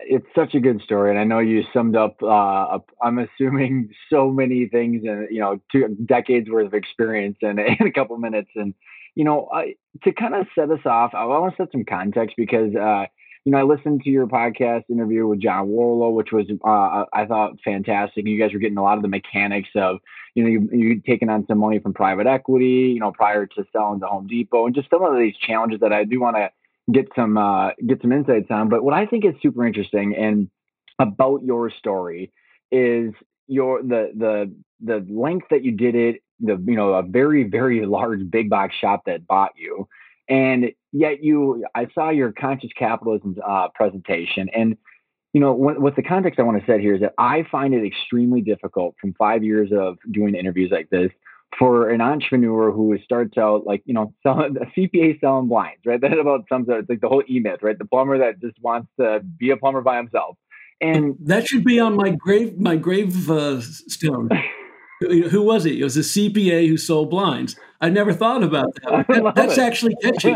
it's 0.00 0.26
such 0.34 0.54
a 0.54 0.60
good 0.60 0.80
story, 0.80 1.10
and 1.10 1.18
I 1.18 1.24
know 1.24 1.38
you 1.38 1.64
summed 1.70 1.96
up. 1.96 2.22
Uh, 2.22 2.78
I'm 3.02 3.18
assuming 3.18 3.90
so 4.10 4.30
many 4.30 4.66
things, 4.68 5.02
and 5.04 5.28
you 5.30 5.40
know, 5.40 5.60
two 5.70 5.94
decades 6.06 6.48
worth 6.48 6.68
of 6.68 6.72
experience 6.72 7.36
in, 7.42 7.58
in 7.80 7.86
a 7.86 7.92
couple 7.92 8.16
minutes. 8.16 8.48
And 8.54 8.72
you 9.18 9.24
know, 9.24 9.48
I, 9.52 9.74
to 10.04 10.12
kind 10.12 10.36
of 10.36 10.46
set 10.54 10.70
us 10.70 10.86
off, 10.86 11.10
I 11.12 11.24
want 11.24 11.56
to 11.56 11.60
set 11.60 11.72
some 11.72 11.84
context 11.84 12.36
because 12.36 12.72
uh, 12.76 13.06
you 13.44 13.50
know 13.50 13.58
I 13.58 13.64
listened 13.64 14.02
to 14.04 14.10
your 14.10 14.28
podcast 14.28 14.84
interview 14.88 15.26
with 15.26 15.40
John 15.40 15.66
Warrillow, 15.66 16.14
which 16.14 16.30
was 16.30 16.46
uh, 16.64 17.04
I 17.12 17.26
thought 17.26 17.56
fantastic. 17.64 18.28
You 18.28 18.38
guys 18.38 18.52
were 18.52 18.60
getting 18.60 18.78
a 18.78 18.82
lot 18.82 18.96
of 18.96 19.02
the 19.02 19.08
mechanics 19.08 19.70
of 19.74 19.98
you 20.36 20.44
know 20.44 20.48
you 20.48 20.68
you 20.70 21.02
taking 21.04 21.28
on 21.30 21.44
some 21.48 21.58
money 21.58 21.80
from 21.80 21.94
private 21.94 22.28
equity, 22.28 22.92
you 22.94 23.00
know, 23.00 23.10
prior 23.10 23.44
to 23.44 23.66
selling 23.72 23.98
to 24.00 24.06
Home 24.06 24.28
Depot, 24.28 24.66
and 24.66 24.74
just 24.74 24.88
some 24.88 25.02
of 25.02 25.18
these 25.18 25.34
challenges 25.36 25.80
that 25.80 25.92
I 25.92 26.04
do 26.04 26.20
want 26.20 26.36
to 26.36 26.50
get 26.92 27.08
some 27.16 27.36
uh, 27.36 27.70
get 27.84 28.00
some 28.00 28.12
insights 28.12 28.46
on. 28.50 28.68
But 28.68 28.84
what 28.84 28.94
I 28.94 29.06
think 29.06 29.24
is 29.24 29.34
super 29.42 29.66
interesting 29.66 30.14
and 30.14 30.48
about 31.00 31.42
your 31.42 31.70
story 31.70 32.30
is 32.70 33.14
your 33.48 33.82
the 33.82 34.12
the 34.16 34.54
the 34.80 35.04
length 35.12 35.46
that 35.50 35.64
you 35.64 35.72
did 35.72 35.96
it, 35.96 36.22
the 36.40 36.62
you 36.66 36.76
know 36.76 36.94
a 36.94 37.02
very 37.02 37.44
very 37.44 37.84
large 37.98 38.28
big 38.30 38.50
box 38.50 38.74
shop 38.76 39.02
that 39.06 39.26
bought 39.26 39.52
you, 39.56 39.88
and 40.28 40.66
yet 40.92 41.22
you 41.22 41.64
I 41.74 41.88
saw 41.94 42.10
your 42.10 42.32
conscious 42.32 42.70
capitalism 42.78 43.36
uh, 43.46 43.68
presentation 43.74 44.48
and. 44.54 44.76
You 45.34 45.42
know, 45.42 45.52
what, 45.52 45.78
what 45.78 45.94
the 45.94 46.02
context 46.02 46.40
I 46.40 46.42
want 46.42 46.58
to 46.58 46.66
set 46.66 46.80
here 46.80 46.94
is 46.94 47.02
that 47.02 47.12
I 47.18 47.44
find 47.52 47.74
it 47.74 47.84
extremely 47.84 48.40
difficult 48.40 48.94
from 48.98 49.12
five 49.12 49.44
years 49.44 49.70
of 49.72 49.98
doing 50.10 50.34
interviews 50.34 50.70
like 50.72 50.88
this 50.88 51.10
for 51.56 51.90
an 51.90 52.00
entrepreneur 52.00 52.70
who 52.70 52.96
starts 53.04 53.38
out 53.38 53.66
like 53.66 53.82
you 53.84 53.94
know 53.94 54.12
selling 54.22 54.56
a 54.56 54.66
CPA 54.66 55.20
selling 55.20 55.48
blinds, 55.48 55.80
right? 55.86 56.00
That 56.08 56.18
about 56.18 56.44
sums 56.48 56.68
up 56.68 56.78
it's 56.78 56.88
like 56.88 57.00
the 57.00 57.08
whole 57.08 57.22
e 57.28 57.40
myth, 57.40 57.60
right? 57.62 57.78
The 57.78 57.84
plumber 57.84 58.18
that 58.18 58.40
just 58.40 58.60
wants 58.62 58.88
to 58.98 59.20
be 59.38 59.50
a 59.50 59.56
plumber 59.56 59.80
by 59.80 59.96
himself, 59.96 60.36
and 60.80 61.16
that 61.20 61.48
should 61.48 61.64
be 61.64 61.78
on 61.80 61.96
my 61.96 62.10
grave 62.10 62.58
my 62.58 62.76
grave 62.76 63.30
uh, 63.30 63.60
stone. 63.60 64.28
Who 65.00 65.42
was 65.42 65.64
he? 65.64 65.80
It 65.80 65.84
was 65.84 65.96
a 65.96 66.00
CPA 66.00 66.68
who 66.68 66.76
sold 66.76 67.10
blinds. 67.10 67.56
I 67.80 67.88
never 67.88 68.12
thought 68.12 68.42
about 68.42 68.74
that. 68.82 69.06
that 69.08 69.32
that's 69.34 69.58
it. 69.58 69.62
actually 69.62 69.94
catchy. 70.02 70.34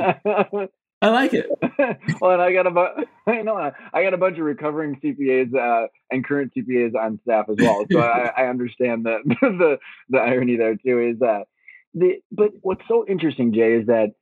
I 1.03 1.09
like 1.09 1.35
it. 1.35 1.51
well, 2.21 2.31
and 2.31 2.41
I 2.41 2.53
got 2.53 2.69
a 2.69 2.71
bu- 2.71 3.05
I 3.27 3.43
know 3.43 3.57
I 3.93 4.03
got 4.05 4.15
a 4.15 4.19
bunch 4.19 4.39
of 4.39 4.45
recovering 4.45 5.01
CPAs 5.03 5.53
uh, 5.55 5.89
and 6.13 6.25
current 6.25 6.53
CPAs 6.57 6.95
on 6.95 7.19
staff 7.25 7.47
as 7.51 7.57
well, 7.59 7.85
so 7.91 7.99
I, 7.99 8.31
I, 8.37 8.47
understand 8.47 9.05
the, 9.05 9.19
the 9.41 9.79
the 10.11 10.19
irony 10.19 10.57
there 10.57 10.77
too. 10.77 11.01
Is 11.01 11.19
that 11.19 11.47
the 11.93 12.21
but 12.31 12.51
what's 12.61 12.83
so 12.87 13.05
interesting, 13.09 13.53
Jay, 13.53 13.73
is 13.73 13.87
that 13.87 14.13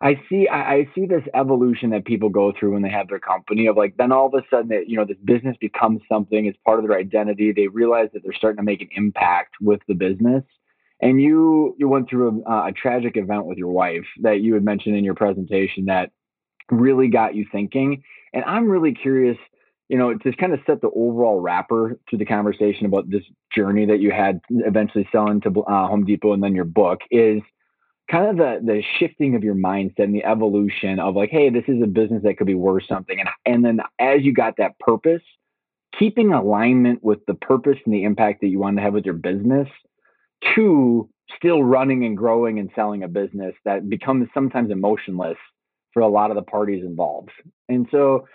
I 0.00 0.20
see 0.28 0.46
I, 0.46 0.74
I 0.74 0.88
see 0.94 1.06
this 1.06 1.24
evolution 1.34 1.90
that 1.90 2.04
people 2.04 2.28
go 2.28 2.52
through 2.52 2.74
when 2.74 2.82
they 2.82 2.90
have 2.90 3.08
their 3.08 3.18
company 3.18 3.66
of 3.66 3.76
like 3.76 3.96
then 3.96 4.12
all 4.12 4.26
of 4.26 4.34
a 4.34 4.42
sudden 4.48 4.68
that 4.68 4.88
you 4.88 4.96
know 4.96 5.04
this 5.04 5.16
business 5.24 5.56
becomes 5.60 6.02
something 6.10 6.46
it's 6.46 6.58
part 6.64 6.78
of 6.78 6.86
their 6.86 6.98
identity. 6.98 7.52
They 7.52 7.66
realize 7.68 8.08
that 8.12 8.22
they're 8.22 8.32
starting 8.32 8.58
to 8.58 8.62
make 8.62 8.80
an 8.80 8.88
impact 8.92 9.54
with 9.60 9.80
the 9.88 9.94
business 9.94 10.44
and 11.00 11.20
you 11.20 11.74
you 11.78 11.88
went 11.88 12.08
through 12.08 12.42
a, 12.46 12.68
a, 12.68 12.72
tragic 12.72 13.16
event 13.16 13.46
with 13.46 13.58
your 13.58 13.68
wife 13.68 14.04
that 14.22 14.40
you 14.40 14.54
had 14.54 14.64
mentioned 14.64 14.96
in 14.96 15.04
your 15.04 15.14
presentation 15.14 15.86
that 15.86 16.10
really 16.70 17.08
got 17.08 17.34
you 17.34 17.46
thinking. 17.50 18.02
And 18.32 18.44
I'm 18.44 18.68
really 18.68 18.92
curious, 18.92 19.38
you 19.88 19.96
know, 19.96 20.14
to 20.14 20.32
kind 20.32 20.52
of 20.52 20.60
set 20.66 20.80
the 20.80 20.90
overall 20.90 21.40
wrapper 21.40 21.98
to 22.10 22.16
the 22.16 22.24
conversation 22.24 22.86
about 22.86 23.08
this 23.10 23.22
journey 23.54 23.86
that 23.86 24.00
you 24.00 24.10
had 24.10 24.40
eventually 24.50 25.08
selling 25.12 25.40
to 25.42 25.62
uh, 25.62 25.86
Home 25.86 26.04
Depot 26.04 26.32
and 26.32 26.42
then 26.42 26.54
your 26.54 26.64
book 26.64 27.00
is 27.10 27.40
kind 28.10 28.26
of 28.26 28.36
the 28.36 28.60
the 28.64 28.82
shifting 28.98 29.34
of 29.34 29.44
your 29.44 29.54
mindset 29.54 30.04
and 30.04 30.14
the 30.14 30.24
evolution 30.24 30.98
of 30.98 31.14
like, 31.14 31.30
hey, 31.30 31.50
this 31.50 31.64
is 31.68 31.82
a 31.82 31.86
business 31.86 32.22
that 32.22 32.38
could 32.38 32.46
be 32.46 32.54
worth 32.54 32.84
something. 32.88 33.18
And 33.20 33.28
and 33.46 33.64
then 33.64 33.80
as 33.98 34.22
you 34.22 34.32
got 34.32 34.56
that 34.58 34.78
purpose, 34.78 35.22
keeping 35.98 36.32
alignment 36.32 37.02
with 37.02 37.24
the 37.26 37.34
purpose 37.34 37.78
and 37.84 37.94
the 37.94 38.04
impact 38.04 38.40
that 38.40 38.48
you 38.48 38.58
want 38.58 38.76
to 38.76 38.82
have 38.82 38.94
with 38.94 39.04
your 39.04 39.14
business 39.14 39.68
to 40.54 41.08
still 41.36 41.62
running 41.62 42.04
and 42.04 42.16
growing 42.16 42.58
and 42.58 42.70
selling 42.74 43.02
a 43.02 43.08
business 43.08 43.54
that 43.64 43.88
becomes 43.88 44.28
sometimes 44.32 44.70
emotionless 44.70 45.36
for 45.92 46.00
a 46.00 46.08
lot 46.08 46.30
of 46.30 46.36
the 46.36 46.42
parties 46.42 46.84
involved. 46.84 47.30
And 47.68 47.86
so, 47.90 48.26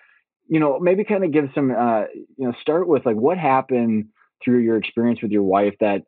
you 0.47 0.59
know, 0.59 0.79
maybe 0.79 1.03
kind 1.03 1.23
of 1.23 1.31
give 1.31 1.49
some, 1.55 1.71
uh, 1.71 2.03
you 2.37 2.47
know, 2.47 2.53
start 2.61 2.87
with 2.87 3.05
like 3.05 3.15
what 3.15 3.37
happened 3.37 4.07
through 4.43 4.59
your 4.59 4.77
experience 4.77 5.21
with 5.21 5.31
your 5.31 5.43
wife 5.43 5.73
that 5.79 6.03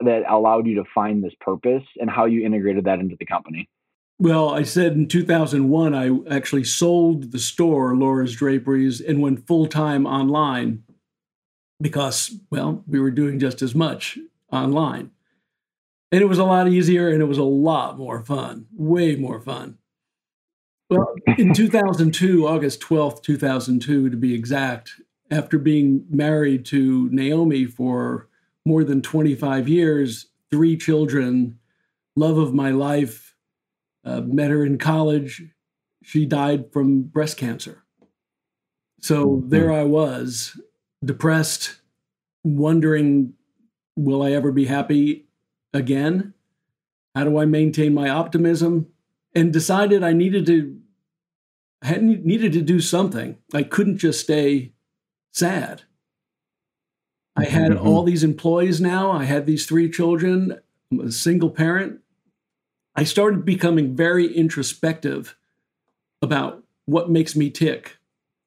that 0.00 0.22
allowed 0.28 0.66
you 0.66 0.74
to 0.76 0.84
find 0.94 1.22
this 1.22 1.34
purpose 1.40 1.84
and 2.00 2.10
how 2.10 2.26
you 2.26 2.44
integrated 2.44 2.84
that 2.84 2.98
into 2.98 3.16
the 3.18 3.26
company. 3.26 3.68
Well, 4.18 4.50
I 4.50 4.62
said 4.62 4.92
in 4.92 5.08
2001, 5.08 5.94
I 5.94 6.34
actually 6.34 6.64
sold 6.64 7.32
the 7.32 7.38
store, 7.38 7.94
Laura's 7.94 8.34
Draperies, 8.34 9.00
and 9.00 9.20
went 9.20 9.46
full 9.46 9.66
time 9.66 10.06
online 10.06 10.84
because, 11.80 12.34
well, 12.50 12.82
we 12.86 12.98
were 12.98 13.10
doing 13.10 13.38
just 13.38 13.60
as 13.60 13.74
much 13.74 14.18
online. 14.50 15.10
And 16.10 16.22
it 16.22 16.26
was 16.26 16.38
a 16.38 16.44
lot 16.44 16.68
easier 16.68 17.10
and 17.10 17.20
it 17.20 17.26
was 17.26 17.38
a 17.38 17.42
lot 17.42 17.98
more 17.98 18.24
fun, 18.24 18.66
way 18.72 19.16
more 19.16 19.40
fun. 19.40 19.76
Well, 20.88 21.14
in 21.36 21.52
2002, 21.54 22.46
August 22.46 22.80
12th, 22.80 23.22
2002, 23.22 24.08
to 24.08 24.16
be 24.16 24.34
exact, 24.34 24.92
after 25.30 25.58
being 25.58 26.06
married 26.08 26.64
to 26.66 27.10
Naomi 27.10 27.66
for 27.66 28.25
more 28.66 28.84
than 28.84 29.02
25 29.02 29.68
years, 29.68 30.26
three 30.50 30.76
children, 30.76 31.58
love 32.16 32.38
of 32.38 32.52
my 32.52 32.70
life, 32.70 33.34
uh, 34.04 34.20
met 34.20 34.50
her 34.50 34.64
in 34.64 34.78
college. 34.78 35.42
She 36.02 36.26
died 36.26 36.72
from 36.72 37.02
breast 37.02 37.36
cancer. 37.36 37.84
So 39.00 39.26
mm-hmm. 39.26 39.48
there 39.48 39.72
I 39.72 39.84
was, 39.84 40.58
depressed, 41.04 41.80
wondering, 42.44 43.34
will 43.96 44.22
I 44.22 44.32
ever 44.32 44.52
be 44.52 44.66
happy? 44.66 45.26
again? 45.76 46.34
How 47.14 47.24
do 47.24 47.38
I 47.38 47.44
maintain 47.44 47.94
my 47.94 48.08
optimism? 48.08 48.88
And 49.34 49.52
decided 49.52 50.02
I 50.02 50.12
needed 50.12 50.46
to 50.46 50.78
had 51.82 52.02
needed 52.02 52.52
to 52.54 52.62
do 52.62 52.80
something. 52.80 53.36
I 53.52 53.62
couldn't 53.62 53.98
just 53.98 54.20
stay 54.20 54.72
sad. 55.32 55.82
I 57.36 57.44
had 57.44 57.72
mm-hmm. 57.72 57.86
all 57.86 58.02
these 58.02 58.24
employees 58.24 58.80
now. 58.80 59.12
I 59.12 59.24
had 59.24 59.46
these 59.46 59.66
three 59.66 59.90
children. 59.90 60.58
I'm 60.90 61.00
a 61.00 61.12
single 61.12 61.50
parent. 61.50 62.00
I 62.94 63.04
started 63.04 63.44
becoming 63.44 63.94
very 63.94 64.32
introspective 64.34 65.36
about 66.22 66.64
what 66.86 67.10
makes 67.10 67.36
me 67.36 67.50
tick. 67.50 67.98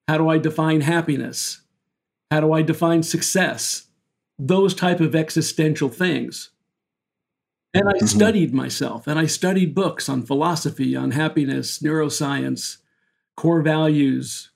How 0.07 0.17
do 0.17 0.27
I 0.27 0.39
define 0.39 0.81
happiness? 0.81 1.61
How 2.31 2.41
do 2.41 2.51
I 2.51 2.63
define 2.63 3.03
success? 3.03 3.87
Those 4.39 4.73
type 4.73 4.99
of 4.99 5.15
existential 5.15 5.89
things. 5.89 6.49
And 7.73 7.87
I 7.87 7.93
mm-hmm. 7.93 8.07
studied 8.07 8.53
myself 8.53 9.05
and 9.05 9.19
I 9.19 9.27
studied 9.27 9.75
books 9.75 10.09
on 10.09 10.23
philosophy, 10.23 10.95
on 10.95 11.11
happiness, 11.11 11.79
neuroscience, 11.79 12.77
core 13.37 13.61
values, 13.61 14.49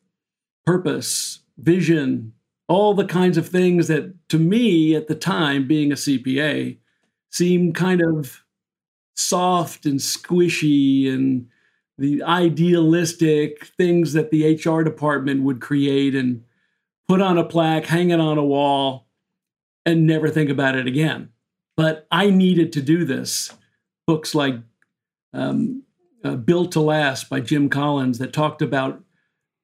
purpose, 0.66 1.42
vision, 1.58 2.34
all 2.68 2.94
the 2.94 3.06
kinds 3.06 3.38
of 3.38 3.48
things 3.48 3.88
that 3.88 4.14
to 4.30 4.40
me 4.40 4.96
at 4.96 5.08
the 5.08 5.16
time, 5.16 5.68
being 5.68 5.92
a 5.92 5.96
CPA, 5.96 6.78
seemed 7.32 7.76
kind 7.76 8.02
of 8.02 8.44
soft 9.16 9.86
and 9.86 10.00
squishy 10.00 11.12
and 11.14 11.48
the 11.98 12.24
idealistic 12.24 13.66
things 13.78 14.14
that 14.14 14.32
the 14.32 14.56
HR 14.56 14.82
department 14.82 15.44
would 15.44 15.62
create 15.62 16.16
and 16.16 16.44
put 17.08 17.22
on 17.22 17.38
a 17.38 17.44
plaque, 17.44 17.86
hang 17.86 18.10
it 18.10 18.20
on 18.20 18.38
a 18.38 18.44
wall, 18.44 19.08
and 19.86 20.08
never 20.08 20.30
think 20.30 20.50
about 20.50 20.76
it 20.76 20.88
again. 20.88 21.30
But 21.76 22.08
I 22.12 22.30
needed 22.30 22.74
to 22.74 22.82
do 22.82 23.06
this. 23.06 23.52
Books 24.08 24.34
like 24.34 24.56
um, 25.34 25.84
uh, 26.24 26.36
Built 26.36 26.72
to 26.74 26.80
Last 26.80 27.30
by 27.30 27.40
Jim 27.40 27.70
Collins 27.70 28.20
that 28.20 28.34
talked 28.34 28.62
about 28.62 29.04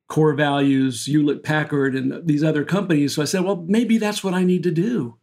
core 0.09 0.33
values, 0.33 1.05
Hewlett 1.05 1.43
Packard, 1.43 1.95
and 1.95 2.27
these 2.27 2.43
other 2.43 2.65
companies. 2.65 3.15
So 3.15 3.21
I 3.21 3.25
said, 3.25 3.45
well, 3.45 3.63
maybe 3.67 3.97
that's 3.97 4.23
what 4.23 4.33
I 4.33 4.43
need 4.43 4.63
to 4.63 4.71
do. 4.71 5.17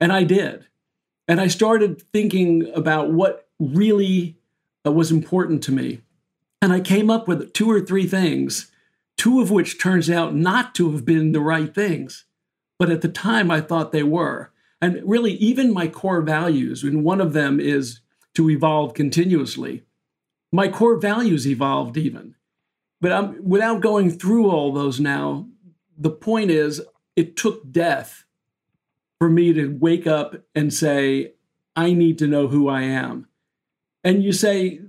And 0.00 0.12
I 0.12 0.24
did. 0.24 0.66
And 1.28 1.40
I 1.40 1.46
started 1.46 2.02
thinking 2.12 2.70
about 2.74 3.12
what 3.12 3.48
really 3.60 4.38
uh, 4.86 4.92
was 4.92 5.12
important 5.12 5.62
to 5.64 5.72
me. 5.72 6.00
And 6.62 6.72
I 6.72 6.80
came 6.80 7.10
up 7.10 7.28
with 7.28 7.52
two 7.52 7.70
or 7.70 7.80
three 7.80 8.06
things, 8.06 8.72
two 9.16 9.40
of 9.40 9.50
which 9.50 9.80
turns 9.80 10.08
out 10.08 10.34
not 10.34 10.74
to 10.76 10.90
have 10.92 11.04
been 11.04 11.32
the 11.32 11.40
right 11.40 11.74
things. 11.74 12.24
But 12.78 12.90
at 12.90 13.02
the 13.02 13.08
time, 13.08 13.50
I 13.50 13.60
thought 13.60 13.92
they 13.92 14.02
were. 14.02 14.50
And 14.80 15.00
really, 15.04 15.32
even 15.32 15.72
my 15.72 15.88
core 15.88 16.22
values, 16.22 16.82
and 16.82 17.04
one 17.04 17.20
of 17.20 17.32
them 17.32 17.60
is 17.60 18.00
to 18.34 18.50
evolve 18.50 18.94
continuously. 18.94 19.84
My 20.52 20.68
core 20.68 20.98
values 20.98 21.46
evolved 21.46 21.96
even. 21.96 22.34
But 23.00 23.12
I'm, 23.12 23.46
without 23.46 23.80
going 23.80 24.10
through 24.10 24.50
all 24.50 24.72
those 24.72 25.00
now, 25.00 25.46
the 25.96 26.10
point 26.10 26.50
is 26.50 26.82
it 27.14 27.36
took 27.36 27.70
death 27.70 28.24
for 29.18 29.28
me 29.28 29.52
to 29.52 29.76
wake 29.78 30.06
up 30.06 30.36
and 30.54 30.72
say, 30.72 31.32
I 31.74 31.92
need 31.92 32.18
to 32.18 32.26
know 32.26 32.48
who 32.48 32.68
I 32.68 32.82
am. 32.82 33.28
And 34.04 34.22
you 34.22 34.32
say 34.32 34.80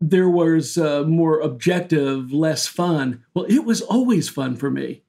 there 0.00 0.28
was 0.28 0.76
uh, 0.76 1.04
more 1.04 1.40
objective, 1.40 2.32
less 2.32 2.66
fun. 2.66 3.24
Well, 3.34 3.44
it 3.44 3.64
was 3.64 3.82
always 3.82 4.28
fun 4.28 4.56
for 4.56 4.70
me. 4.70 5.02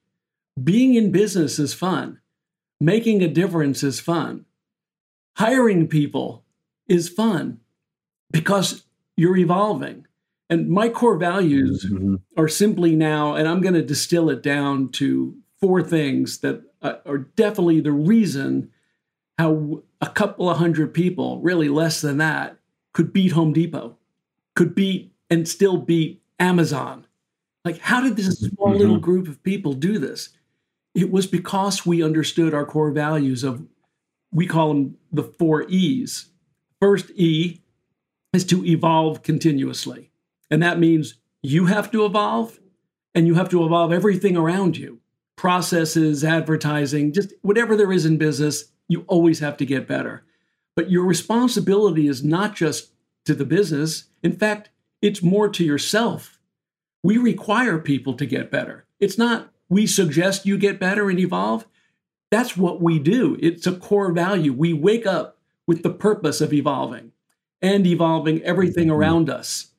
Being 0.62 0.94
in 0.94 1.10
business 1.10 1.58
is 1.58 1.74
fun. 1.74 2.20
Making 2.80 3.22
a 3.22 3.28
difference 3.28 3.82
is 3.82 3.98
fun. 3.98 4.44
Hiring 5.36 5.88
people 5.88 6.44
is 6.86 7.08
fun 7.08 7.60
because 8.30 8.84
you're 9.16 9.36
evolving. 9.36 10.06
And 10.50 10.68
my 10.68 10.88
core 10.88 11.16
values 11.16 11.86
mm-hmm. 11.86 12.16
are 12.36 12.48
simply 12.48 12.94
now, 12.94 13.34
and 13.34 13.48
I'm 13.48 13.60
going 13.60 13.74
to 13.74 13.82
distill 13.82 14.28
it 14.28 14.42
down 14.42 14.90
to 14.92 15.36
four 15.60 15.82
things 15.82 16.38
that 16.38 16.62
uh, 16.82 16.96
are 17.06 17.18
definitely 17.18 17.80
the 17.80 17.92
reason 17.92 18.70
how 19.38 19.82
a 20.00 20.08
couple 20.08 20.48
of 20.50 20.58
hundred 20.58 20.92
people, 20.92 21.40
really 21.40 21.68
less 21.68 22.00
than 22.00 22.18
that, 22.18 22.58
could 22.92 23.12
beat 23.12 23.32
Home 23.32 23.52
Depot, 23.52 23.96
could 24.54 24.74
beat 24.74 25.12
and 25.30 25.48
still 25.48 25.78
beat 25.78 26.22
Amazon. 26.38 27.06
Like, 27.64 27.78
how 27.78 28.02
did 28.02 28.16
this 28.16 28.38
small 28.38 28.68
mm-hmm. 28.68 28.78
little 28.78 28.98
group 28.98 29.26
of 29.26 29.42
people 29.42 29.72
do 29.72 29.98
this? 29.98 30.28
It 30.94 31.10
was 31.10 31.26
because 31.26 31.86
we 31.86 32.04
understood 32.04 32.54
our 32.54 32.66
core 32.66 32.92
values 32.92 33.42
of, 33.42 33.66
we 34.30 34.46
call 34.46 34.68
them 34.68 34.96
the 35.10 35.24
four 35.24 35.62
E's. 35.68 36.26
First 36.80 37.10
E 37.14 37.62
is 38.32 38.44
to 38.44 38.64
evolve 38.64 39.22
continuously. 39.22 40.10
And 40.54 40.62
that 40.62 40.78
means 40.78 41.16
you 41.42 41.66
have 41.66 41.90
to 41.90 42.04
evolve 42.04 42.60
and 43.12 43.26
you 43.26 43.34
have 43.34 43.48
to 43.48 43.66
evolve 43.66 43.92
everything 43.92 44.36
around 44.36 44.76
you 44.76 45.00
processes, 45.34 46.22
advertising, 46.22 47.12
just 47.12 47.32
whatever 47.42 47.76
there 47.76 47.90
is 47.90 48.06
in 48.06 48.18
business, 48.18 48.66
you 48.86 49.04
always 49.08 49.40
have 49.40 49.56
to 49.56 49.66
get 49.66 49.88
better. 49.88 50.24
But 50.76 50.92
your 50.92 51.06
responsibility 51.06 52.06
is 52.06 52.22
not 52.22 52.54
just 52.54 52.92
to 53.24 53.34
the 53.34 53.44
business. 53.44 54.04
In 54.22 54.30
fact, 54.30 54.70
it's 55.02 55.24
more 55.24 55.48
to 55.48 55.64
yourself. 55.64 56.38
We 57.02 57.18
require 57.18 57.80
people 57.80 58.14
to 58.14 58.24
get 58.24 58.52
better. 58.52 58.86
It's 59.00 59.18
not 59.18 59.50
we 59.68 59.88
suggest 59.88 60.46
you 60.46 60.56
get 60.56 60.78
better 60.78 61.10
and 61.10 61.18
evolve. 61.18 61.66
That's 62.30 62.56
what 62.56 62.80
we 62.80 63.00
do. 63.00 63.36
It's 63.42 63.66
a 63.66 63.74
core 63.74 64.12
value. 64.12 64.52
We 64.52 64.72
wake 64.72 65.04
up 65.04 65.36
with 65.66 65.82
the 65.82 65.90
purpose 65.90 66.40
of 66.40 66.52
evolving 66.52 67.10
and 67.60 67.84
evolving 67.84 68.40
everything 68.42 68.84
mm-hmm. 68.84 68.98
around 68.98 69.28
us 69.28 69.72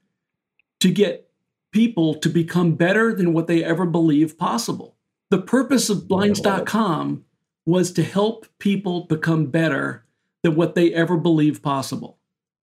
to 0.86 0.92
get 0.92 1.28
people 1.72 2.14
to 2.14 2.30
become 2.30 2.76
better 2.76 3.12
than 3.12 3.34
what 3.34 3.48
they 3.48 3.64
ever 3.64 3.88
believed 3.88 4.38
possible. 4.38 4.96
The 5.32 5.42
purpose 5.42 5.90
of 5.90 6.08
blinds.com 6.08 7.26
was 7.66 7.92
to 7.94 8.04
help 8.04 8.46
people 8.60 9.06
become 9.06 9.48
better 9.48 10.06
than 10.44 10.56
what 10.56 10.76
they 10.76 10.94
ever 10.94 11.18
believed 11.18 11.64
possible. 11.64 12.20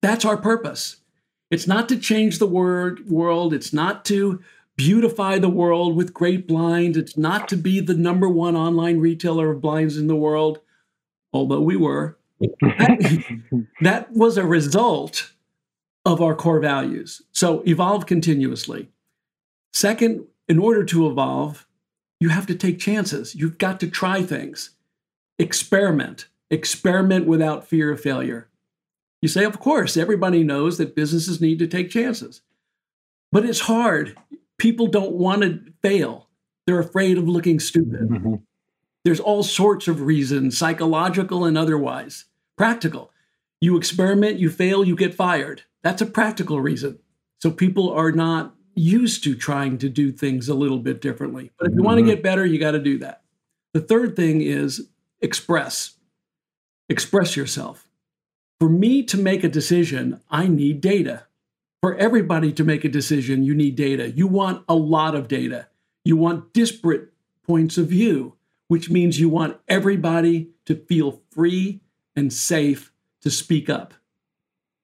That's 0.02 0.24
our 0.24 0.36
purpose. 0.36 0.98
It's 1.50 1.66
not 1.66 1.88
to 1.88 1.98
change 1.98 2.38
the 2.38 2.46
word, 2.46 3.10
world, 3.10 3.52
it's 3.52 3.72
not 3.72 4.04
to 4.04 4.40
beautify 4.76 5.40
the 5.40 5.48
world 5.48 5.96
with 5.96 6.14
great 6.14 6.46
blinds, 6.46 6.96
it's 6.96 7.16
not 7.16 7.48
to 7.48 7.56
be 7.56 7.80
the 7.80 7.94
number 7.94 8.28
one 8.28 8.54
online 8.54 9.00
retailer 9.00 9.50
of 9.50 9.60
blinds 9.60 9.96
in 9.96 10.06
the 10.06 10.14
world, 10.14 10.60
although 11.32 11.60
we 11.60 11.74
were. 11.74 12.16
that, 13.80 14.06
was 14.12 14.38
a 14.38 14.46
result 14.46 15.32
of 16.06 16.22
our 16.22 16.34
core 16.34 16.60
values. 16.60 17.20
So 17.32 17.62
evolve 17.66 18.06
continuously. 18.06 18.88
Second, 19.74 20.24
in 20.48 20.58
order 20.58 20.84
to 20.84 21.08
evolve, 21.08 21.66
you 22.20 22.28
have 22.30 22.46
to 22.46 22.54
take 22.54 22.78
chances. 22.78 23.34
You've 23.34 23.58
got 23.58 23.80
to 23.80 23.90
try 23.90 24.22
things. 24.22 24.70
Experiment. 25.38 26.28
Experiment 26.50 27.26
without 27.26 27.66
fear 27.66 27.90
of 27.90 28.00
failure. 28.00 28.48
You 29.20 29.28
say, 29.28 29.44
of 29.44 29.58
course, 29.58 29.96
everybody 29.96 30.44
knows 30.44 30.78
that 30.78 30.94
businesses 30.94 31.40
need 31.40 31.58
to 31.58 31.66
take 31.66 31.90
chances. 31.90 32.40
But 33.32 33.44
it's 33.44 33.60
hard. 33.60 34.16
People 34.58 34.86
don't 34.86 35.12
want 35.12 35.42
to 35.42 35.60
fail. 35.82 36.28
They're 36.66 36.78
afraid 36.78 37.18
of 37.18 37.28
looking 37.28 37.58
stupid. 37.58 38.08
Mm-hmm. 38.08 38.34
There's 39.04 39.20
all 39.20 39.42
sorts 39.42 39.88
of 39.88 40.02
reasons, 40.02 40.56
psychological 40.56 41.44
and 41.44 41.58
otherwise. 41.58 42.26
Practical. 42.56 43.10
You 43.60 43.76
experiment, 43.76 44.38
you 44.38 44.50
fail, 44.50 44.84
you 44.84 44.94
get 44.94 45.14
fired. 45.14 45.62
That's 45.86 46.02
a 46.02 46.06
practical 46.06 46.60
reason. 46.60 46.98
So 47.40 47.50
people 47.50 47.92
are 47.92 48.12
not 48.12 48.54
used 48.74 49.24
to 49.24 49.34
trying 49.34 49.78
to 49.78 49.88
do 49.88 50.12
things 50.12 50.48
a 50.48 50.54
little 50.54 50.78
bit 50.78 51.00
differently. 51.00 51.50
But 51.58 51.68
if 51.68 51.70
you 51.72 51.76
mm-hmm. 51.78 51.86
want 51.86 51.98
to 51.98 52.04
get 52.04 52.22
better, 52.22 52.44
you 52.44 52.58
got 52.58 52.72
to 52.72 52.78
do 52.78 52.98
that. 52.98 53.22
The 53.72 53.80
third 53.80 54.16
thing 54.16 54.40
is 54.40 54.88
express. 55.20 55.96
Express 56.88 57.36
yourself. 57.36 57.88
For 58.60 58.68
me 58.68 59.02
to 59.04 59.16
make 59.18 59.44
a 59.44 59.48
decision, 59.48 60.20
I 60.30 60.48
need 60.48 60.80
data. 60.80 61.26
For 61.82 61.94
everybody 61.96 62.52
to 62.54 62.64
make 62.64 62.84
a 62.84 62.88
decision, 62.88 63.44
you 63.44 63.54
need 63.54 63.76
data. 63.76 64.10
You 64.10 64.26
want 64.26 64.64
a 64.68 64.74
lot 64.74 65.14
of 65.14 65.28
data. 65.28 65.68
You 66.04 66.16
want 66.16 66.52
disparate 66.52 67.12
points 67.46 67.78
of 67.78 67.88
view 67.88 68.36
which 68.68 68.90
means 68.90 69.20
you 69.20 69.28
want 69.28 69.58
everybody 69.68 70.50
to 70.64 70.74
feel 70.74 71.22
free 71.30 71.80
and 72.14 72.32
safe 72.32 72.92
to 73.20 73.30
speak 73.30 73.70
up. 73.70 73.94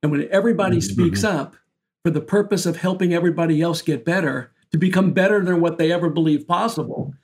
And 0.02 0.11
when 0.11 0.28
everybody 0.30 0.78
mm-hmm. 0.78 0.92
speaks 0.92 1.25
up 1.25 1.56
for 2.04 2.11
the 2.11 2.21
purpose 2.21 2.66
of 2.66 2.76
helping 2.76 3.14
everybody 3.14 3.62
else 3.62 3.82
get 3.82 4.04
better, 4.04 4.52
to 4.73 4.78
become 4.78 5.12
better 5.12 5.44
than 5.44 5.61
what 5.61 5.78
they 5.78 5.92
ever 5.92 6.09
believed 6.09 6.49
possible, 6.49 7.14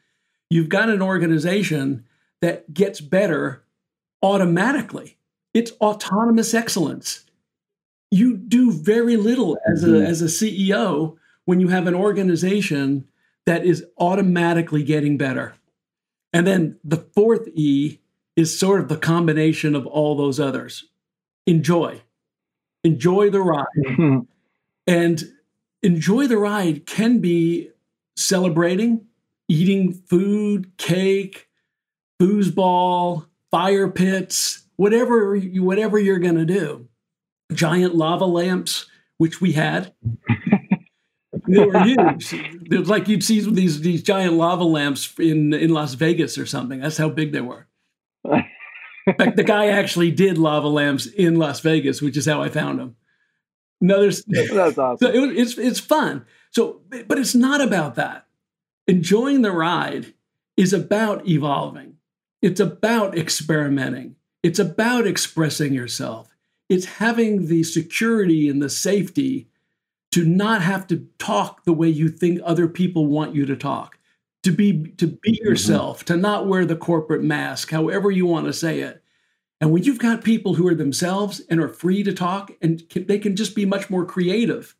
you've 0.50 0.68
got 0.68 0.90
an 0.90 1.02
organization 1.02 2.04
that 2.40 2.72
gets 2.72 3.00
better 3.00 3.64
automatically. 4.22 5.16
It's 5.54 5.72
autonomous 5.80 6.54
excellence. 6.54 7.24
You 8.10 8.36
do 8.36 8.72
very 8.72 9.16
little 9.16 9.58
as 9.70 9.82
a, 9.82 9.88
mm-hmm. 9.88 10.06
as 10.06 10.22
a 10.22 10.26
CEO 10.26 11.16
when 11.46 11.60
you 11.60 11.68
have 11.68 11.86
an 11.86 11.94
organization 11.94 13.08
that 13.46 13.64
is 13.64 13.84
automatically 13.98 14.82
getting 14.82 15.16
better. 15.16 15.54
And 16.32 16.46
then 16.46 16.78
the 16.84 16.98
fourth 16.98 17.48
E 17.54 17.98
is 18.36 18.58
sort 18.58 18.80
of 18.80 18.88
the 18.88 18.96
combination 18.96 19.74
of 19.74 19.86
all 19.86 20.14
those 20.14 20.38
others. 20.38 20.84
Enjoy. 21.46 22.02
Enjoy 22.84 23.30
the 23.30 23.40
ride. 23.40 23.66
Mm-hmm. 23.86 24.20
And 24.86 25.22
enjoy 25.82 26.26
the 26.26 26.38
ride 26.38 26.86
can 26.86 27.18
be 27.18 27.70
celebrating, 28.16 29.06
eating 29.48 29.92
food, 29.92 30.76
cake, 30.76 31.48
foosball, 32.20 33.26
fire 33.50 33.88
pits, 33.88 34.64
whatever 34.76 35.34
you, 35.34 35.62
whatever 35.62 35.98
you're 35.98 36.18
going 36.18 36.36
to 36.36 36.44
do. 36.44 36.88
Giant 37.52 37.94
lava 37.94 38.26
lamps, 38.26 38.86
which 39.16 39.40
we 39.40 39.52
had. 39.52 39.94
they 41.48 41.64
were 41.64 41.82
huge. 41.82 42.34
It 42.34 42.78
was 42.78 42.90
like 42.90 43.08
you'd 43.08 43.24
see 43.24 43.40
these 43.40 43.80
these 43.80 44.02
giant 44.02 44.34
lava 44.34 44.64
lamps 44.64 45.14
in 45.18 45.54
in 45.54 45.70
Las 45.70 45.94
Vegas 45.94 46.36
or 46.36 46.46
something. 46.46 46.80
That's 46.80 46.98
how 46.98 47.08
big 47.08 47.32
they 47.32 47.40
were. 47.40 47.66
Fact, 49.16 49.36
the 49.36 49.44
guy 49.44 49.66
actually 49.66 50.10
did 50.10 50.38
lava 50.38 50.68
lamps 50.68 51.06
in 51.06 51.36
Las 51.36 51.60
Vegas, 51.60 52.02
which 52.02 52.16
is 52.16 52.26
how 52.26 52.42
I 52.42 52.48
found 52.48 52.80
him. 52.80 52.96
No, 53.80 54.00
there's 54.00 54.24
that's 54.24 54.50
awesome. 54.78 54.98
So 54.98 55.08
it, 55.12 55.36
it's 55.36 55.56
it's 55.58 55.80
fun. 55.80 56.26
So, 56.50 56.80
but 57.06 57.18
it's 57.18 57.34
not 57.34 57.60
about 57.60 57.94
that. 57.96 58.26
Enjoying 58.86 59.42
the 59.42 59.52
ride 59.52 60.14
is 60.56 60.72
about 60.72 61.28
evolving. 61.28 61.96
It's 62.42 62.60
about 62.60 63.16
experimenting. 63.16 64.16
It's 64.42 64.58
about 64.58 65.06
expressing 65.06 65.74
yourself. 65.74 66.34
It's 66.68 66.86
having 66.86 67.46
the 67.46 67.62
security 67.62 68.48
and 68.48 68.62
the 68.62 68.70
safety 68.70 69.48
to 70.12 70.24
not 70.24 70.62
have 70.62 70.86
to 70.88 71.06
talk 71.18 71.64
the 71.64 71.72
way 71.72 71.88
you 71.88 72.08
think 72.08 72.40
other 72.42 72.68
people 72.68 73.06
want 73.06 73.34
you 73.34 73.46
to 73.46 73.56
talk 73.56 73.98
to 74.42 74.52
be 74.52 74.84
to 74.96 75.06
be 75.06 75.32
mm-hmm. 75.32 75.48
yourself 75.48 76.04
to 76.06 76.16
not 76.16 76.46
wear 76.46 76.64
the 76.64 76.76
corporate 76.76 77.22
mask 77.22 77.70
however 77.70 78.10
you 78.10 78.26
want 78.26 78.46
to 78.46 78.52
say 78.52 78.80
it 78.80 78.97
and 79.60 79.72
when 79.72 79.82
you've 79.82 79.98
got 79.98 80.22
people 80.22 80.54
who 80.54 80.66
are 80.68 80.74
themselves 80.74 81.40
and 81.50 81.60
are 81.60 81.68
free 81.68 82.02
to 82.02 82.12
talk 82.12 82.52
and 82.62 82.88
can, 82.88 83.06
they 83.06 83.18
can 83.18 83.36
just 83.36 83.54
be 83.54 83.64
much 83.64 83.90
more 83.90 84.04
creative 84.04 84.76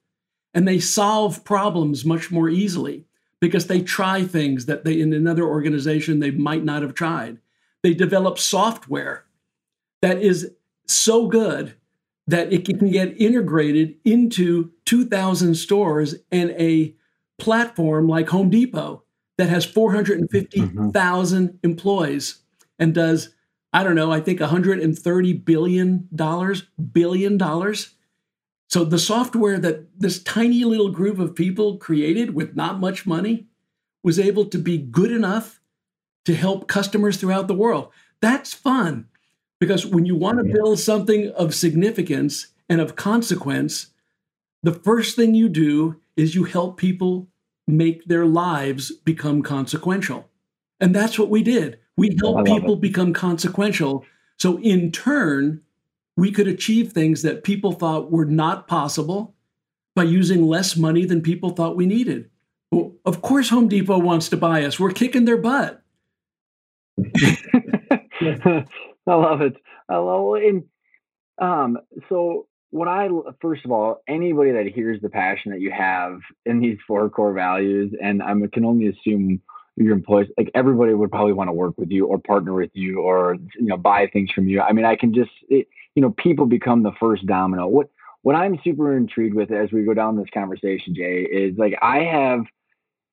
and 0.54 0.66
they 0.66 0.78
solve 0.78 1.44
problems 1.44 2.04
much 2.04 2.30
more 2.30 2.48
easily 2.48 3.04
because 3.40 3.66
they 3.66 3.80
try 3.80 4.24
things 4.24 4.66
that 4.66 4.84
they 4.84 5.00
in 5.00 5.12
another 5.12 5.44
organization 5.44 6.20
they 6.20 6.30
might 6.30 6.64
not 6.64 6.82
have 6.82 6.94
tried 6.94 7.38
they 7.82 7.94
develop 7.94 8.38
software 8.38 9.24
that 10.02 10.22
is 10.22 10.52
so 10.86 11.26
good 11.26 11.74
that 12.28 12.52
it 12.52 12.64
can 12.64 12.90
get 12.90 13.20
integrated 13.20 13.96
into 14.04 14.70
2,000 14.84 15.54
stores 15.54 16.14
and 16.30 16.50
a 16.50 16.94
platform 17.38 18.06
like 18.06 18.28
Home 18.28 18.50
Depot 18.50 19.02
that 19.38 19.48
has 19.48 19.64
450,000 19.64 21.48
mm-hmm. 21.48 21.56
employees 21.62 22.40
and 22.78 22.94
does, 22.94 23.30
I 23.72 23.84
don't 23.84 23.94
know, 23.94 24.10
I 24.10 24.20
think 24.20 24.40
130 24.40 25.32
billion 25.34 26.08
dollars, 26.14 26.62
billion 26.92 27.36
dollars. 27.36 27.94
So 28.68 28.84
the 28.84 28.98
software 28.98 29.58
that 29.58 29.98
this 29.98 30.22
tiny 30.22 30.64
little 30.64 30.90
group 30.90 31.18
of 31.18 31.34
people 31.34 31.78
created 31.78 32.34
with 32.34 32.56
not 32.56 32.80
much 32.80 33.06
money 33.06 33.46
was 34.02 34.18
able 34.18 34.46
to 34.46 34.58
be 34.58 34.78
good 34.78 35.10
enough 35.10 35.60
to 36.24 36.34
help 36.34 36.68
customers 36.68 37.16
throughout 37.16 37.48
the 37.48 37.54
world. 37.54 37.90
That's 38.20 38.52
fun. 38.52 39.06
Because 39.60 39.84
when 39.86 40.06
you 40.06 40.14
want 40.14 40.38
to 40.38 40.52
build 40.52 40.78
something 40.78 41.30
of 41.30 41.54
significance 41.54 42.48
and 42.68 42.80
of 42.80 42.96
consequence, 42.96 43.88
the 44.62 44.74
first 44.74 45.16
thing 45.16 45.34
you 45.34 45.48
do 45.48 46.00
is 46.16 46.34
you 46.34 46.44
help 46.44 46.76
people 46.76 47.28
make 47.66 48.04
their 48.04 48.26
lives 48.26 48.92
become 48.92 49.42
consequential. 49.42 50.28
And 50.80 50.94
that's 50.94 51.18
what 51.18 51.30
we 51.30 51.42
did. 51.42 51.78
We 51.98 52.16
help 52.20 52.46
people 52.46 52.74
it. 52.74 52.80
become 52.80 53.12
consequential. 53.12 54.04
So, 54.38 54.58
in 54.60 54.92
turn, 54.92 55.60
we 56.16 56.30
could 56.30 56.46
achieve 56.46 56.92
things 56.92 57.22
that 57.22 57.42
people 57.42 57.72
thought 57.72 58.12
were 58.12 58.24
not 58.24 58.68
possible 58.68 59.34
by 59.96 60.04
using 60.04 60.46
less 60.46 60.76
money 60.76 61.04
than 61.04 61.22
people 61.22 61.50
thought 61.50 61.76
we 61.76 61.86
needed. 61.86 62.30
Well, 62.70 62.92
of 63.04 63.20
course, 63.20 63.48
Home 63.48 63.66
Depot 63.66 63.98
wants 63.98 64.28
to 64.28 64.36
buy 64.36 64.64
us. 64.64 64.78
We're 64.78 64.92
kicking 64.92 65.24
their 65.24 65.38
butt. 65.38 65.82
I 67.04 68.64
love 69.06 69.40
it. 69.40 69.56
I 69.88 69.96
love 69.96 70.36
it. 70.36 70.44
And 70.44 70.64
um, 71.40 71.78
so 72.08 72.46
what 72.70 72.86
I 72.86 73.08
first 73.40 73.64
of 73.64 73.72
all, 73.72 74.02
anybody 74.06 74.52
that 74.52 74.66
hears 74.66 75.00
the 75.00 75.08
passion 75.08 75.50
that 75.50 75.60
you 75.60 75.72
have 75.72 76.20
in 76.46 76.60
these 76.60 76.78
four 76.86 77.10
core 77.10 77.32
values, 77.32 77.92
and 78.00 78.22
I 78.22 78.34
can 78.52 78.64
only 78.64 78.86
assume 78.86 79.40
your 79.84 79.94
employees, 79.94 80.28
like 80.36 80.50
everybody 80.54 80.94
would 80.94 81.10
probably 81.10 81.32
want 81.32 81.48
to 81.48 81.52
work 81.52 81.74
with 81.76 81.90
you 81.90 82.06
or 82.06 82.18
partner 82.18 82.54
with 82.54 82.70
you 82.74 83.00
or 83.00 83.36
you 83.58 83.66
know 83.66 83.76
buy 83.76 84.06
things 84.12 84.30
from 84.30 84.48
you. 84.48 84.60
I 84.60 84.72
mean, 84.72 84.84
I 84.84 84.96
can 84.96 85.14
just 85.14 85.30
it, 85.48 85.68
you 85.94 86.02
know 86.02 86.10
people 86.10 86.46
become 86.46 86.82
the 86.82 86.92
first 87.00 87.26
domino. 87.26 87.66
What 87.66 87.88
what 88.22 88.34
I'm 88.34 88.58
super 88.64 88.96
intrigued 88.96 89.34
with 89.34 89.50
as 89.52 89.72
we 89.72 89.84
go 89.84 89.94
down 89.94 90.16
this 90.16 90.28
conversation, 90.32 90.94
Jay, 90.94 91.22
is 91.22 91.56
like 91.56 91.78
I 91.80 92.00
have 92.00 92.44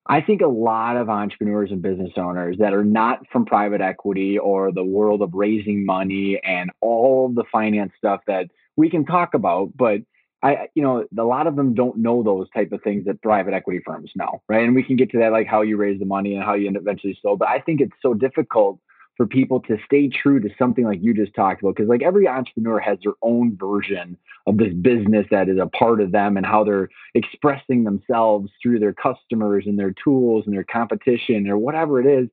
I 0.08 0.22
think 0.22 0.42
a 0.42 0.48
lot 0.48 0.98
of 0.98 1.10
entrepreneurs 1.10 1.72
and 1.72 1.82
business 1.82 2.12
owners 2.16 2.58
that 2.60 2.74
are 2.74 2.84
not 2.84 3.28
from 3.32 3.46
private 3.46 3.82
equity 3.82 4.38
or 4.38 4.72
the 4.72 4.84
world 4.84 5.22
of 5.22 5.34
raising 5.34 5.86
money 5.86 6.40
and 6.44 6.70
all 6.80 7.32
the 7.34 7.44
finance 7.52 7.92
stuff 7.98 8.22
that 8.28 8.48
we 8.76 8.90
can 8.90 9.06
talk 9.06 9.34
about, 9.34 9.72
but 9.76 10.02
I, 10.46 10.68
you 10.76 10.84
know, 10.84 11.06
a 11.18 11.24
lot 11.24 11.48
of 11.48 11.56
them 11.56 11.74
don't 11.74 11.98
know 11.98 12.22
those 12.22 12.48
type 12.52 12.72
of 12.72 12.84
things 12.84 13.06
that 13.06 13.20
private 13.24 13.56
equity 13.56 13.82
firms 13.84 14.12
know, 14.16 14.44
right? 14.48 14.64
And 14.64 14.76
we 14.76 14.84
can 14.84 14.96
get 14.96 15.10
to 15.12 15.18
that, 15.18 15.32
like 15.32 15.48
how 15.48 15.64
you 15.64 15.76
raise 15.76 16.00
the 16.00 16.06
money 16.06 16.36
and 16.36 16.44
how 16.44 16.54
you 16.54 16.72
eventually 16.72 17.18
sold. 17.20 17.40
But 17.40 17.48
I 17.48 17.60
think 17.60 17.82
it's 17.82 17.96
so 18.00 18.14
difficult 18.14 18.80
for 19.18 19.26
people 19.26 19.60
to 19.62 19.78
stay 19.86 20.08
true 20.08 20.40
to 20.40 20.50
something 20.60 20.86
like 20.86 21.02
you 21.02 21.16
just 21.16 21.34
talked 21.34 21.64
about 21.64 21.76
because 21.76 21.90
like 21.90 22.04
every 22.04 22.28
entrepreneur 22.28 22.80
has 22.80 23.00
their 23.04 23.14
own 23.24 23.58
version 23.58 24.18
of 24.46 24.58
this 24.58 24.74
business 24.74 25.26
that 25.32 25.50
is 25.50 25.58
a 25.58 25.66
part 25.66 26.00
of 26.00 26.12
them 26.12 26.38
and 26.38 26.46
how 26.46 26.64
they're 26.64 26.90
expressing 27.16 27.84
themselves 27.84 28.52
through 28.62 28.78
their 28.78 28.94
customers 28.94 29.64
and 29.66 29.80
their 29.80 29.96
tools 30.04 30.44
and 30.46 30.54
their 30.54 30.66
competition 30.66 31.48
or 31.50 31.58
whatever 31.58 32.00
it 32.00 32.06
is 32.06 32.30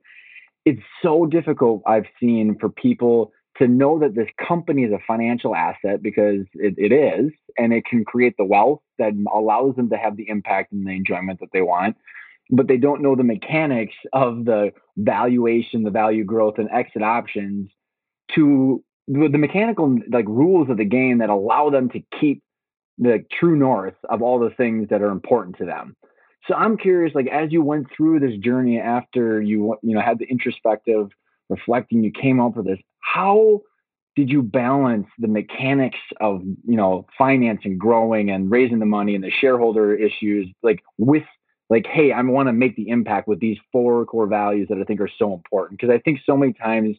it's 0.64 0.82
so 1.02 1.24
difficult 1.24 1.82
i've 1.86 2.06
seen 2.18 2.56
for 2.58 2.68
people 2.68 3.32
to 3.58 3.68
know 3.68 3.98
that 3.98 4.14
this 4.14 4.28
company 4.46 4.84
is 4.84 4.92
a 4.92 4.98
financial 5.06 5.54
asset 5.54 6.02
because 6.02 6.46
it, 6.54 6.74
it 6.78 6.92
is 6.92 7.30
and 7.58 7.72
it 7.72 7.84
can 7.84 8.04
create 8.04 8.34
the 8.38 8.44
wealth 8.44 8.80
that 8.98 9.12
allows 9.32 9.76
them 9.76 9.90
to 9.90 9.96
have 9.96 10.16
the 10.16 10.28
impact 10.28 10.72
and 10.72 10.86
the 10.86 10.92
enjoyment 10.92 11.40
that 11.40 11.50
they 11.52 11.62
want 11.62 11.96
but 12.52 12.68
they 12.68 12.76
don't 12.76 13.00
know 13.00 13.16
the 13.16 13.24
mechanics 13.24 13.94
of 14.12 14.44
the 14.44 14.72
valuation, 14.96 15.84
the 15.84 15.90
value 15.90 16.22
growth, 16.22 16.58
and 16.58 16.68
exit 16.70 17.02
options 17.02 17.70
to 18.34 18.84
the 19.08 19.38
mechanical 19.38 19.98
like 20.10 20.26
rules 20.28 20.70
of 20.70 20.76
the 20.76 20.84
game 20.84 21.18
that 21.18 21.30
allow 21.30 21.70
them 21.70 21.88
to 21.90 22.00
keep 22.20 22.42
the 22.98 23.24
true 23.32 23.56
north 23.56 23.94
of 24.08 24.22
all 24.22 24.38
the 24.38 24.50
things 24.50 24.88
that 24.90 25.02
are 25.02 25.10
important 25.10 25.56
to 25.58 25.64
them. 25.64 25.96
So 26.46 26.54
I'm 26.54 26.76
curious, 26.76 27.14
like 27.14 27.28
as 27.28 27.52
you 27.52 27.62
went 27.62 27.86
through 27.96 28.20
this 28.20 28.36
journey 28.38 28.78
after 28.78 29.40
you 29.40 29.76
you 29.82 29.94
know 29.94 30.02
had 30.02 30.18
the 30.18 30.26
introspective 30.26 31.08
reflecting, 31.48 32.04
you 32.04 32.12
came 32.12 32.38
up 32.40 32.56
with 32.56 32.66
this. 32.66 32.78
How 33.02 33.60
did 34.16 34.30
you 34.30 34.42
balance 34.42 35.06
the 35.18 35.28
mechanics 35.28 35.98
of 36.20 36.42
you 36.42 36.76
know 36.76 37.06
financing, 37.16 37.78
growing, 37.78 38.30
and 38.30 38.50
raising 38.50 38.78
the 38.78 38.86
money 38.86 39.14
and 39.14 39.22
the 39.22 39.30
shareholder 39.30 39.94
issues 39.94 40.48
like 40.62 40.82
with 40.98 41.24
like, 41.72 41.86
hey, 41.86 42.12
I 42.12 42.20
want 42.20 42.48
to 42.48 42.52
make 42.52 42.76
the 42.76 42.90
impact 42.90 43.26
with 43.26 43.40
these 43.40 43.56
four 43.72 44.04
core 44.04 44.26
values 44.26 44.68
that 44.68 44.78
I 44.78 44.84
think 44.84 45.00
are 45.00 45.10
so 45.18 45.32
important. 45.32 45.80
Because 45.80 45.94
I 45.94 45.98
think 46.00 46.20
so 46.26 46.36
many 46.36 46.52
times 46.52 46.98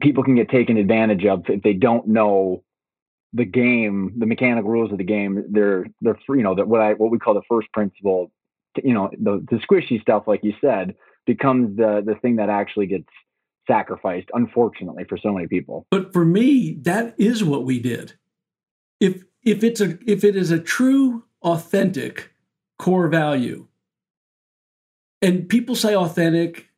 people 0.00 0.24
can 0.24 0.34
get 0.34 0.48
taken 0.48 0.78
advantage 0.78 1.26
of 1.26 1.44
if 1.48 1.62
they 1.62 1.74
don't 1.74 2.08
know 2.08 2.64
the 3.34 3.44
game, 3.44 4.14
the 4.18 4.24
mechanical 4.24 4.70
rules 4.70 4.90
of 4.92 4.98
the 4.98 5.04
game. 5.04 5.44
They're 5.50 5.86
they're 6.00 6.18
you 6.28 6.42
know 6.42 6.54
that 6.54 6.68
what 6.68 6.80
I 6.80 6.94
what 6.94 7.10
we 7.10 7.18
call 7.18 7.34
the 7.34 7.42
first 7.48 7.70
principle. 7.72 8.32
You 8.82 8.94
know, 8.94 9.10
the 9.18 9.44
the 9.50 9.56
squishy 9.56 10.00
stuff, 10.00 10.24
like 10.26 10.42
you 10.42 10.54
said, 10.60 10.94
becomes 11.26 11.76
the 11.76 12.02
the 12.04 12.14
thing 12.14 12.36
that 12.36 12.48
actually 12.48 12.86
gets 12.86 13.08
sacrificed, 13.66 14.28
unfortunately, 14.34 15.04
for 15.08 15.18
so 15.18 15.32
many 15.32 15.46
people. 15.46 15.86
But 15.90 16.12
for 16.12 16.24
me, 16.24 16.78
that 16.82 17.14
is 17.18 17.44
what 17.44 17.64
we 17.64 17.78
did. 17.78 18.14
If 19.00 19.24
if 19.42 19.64
it's 19.64 19.80
a 19.80 19.98
if 20.06 20.24
it 20.24 20.36
is 20.36 20.50
a 20.50 20.58
true, 20.58 21.24
authentic 21.42 22.32
core 22.78 23.08
value. 23.08 23.66
And 25.22 25.48
people 25.48 25.76
say 25.76 25.94
authentic, 25.94 26.70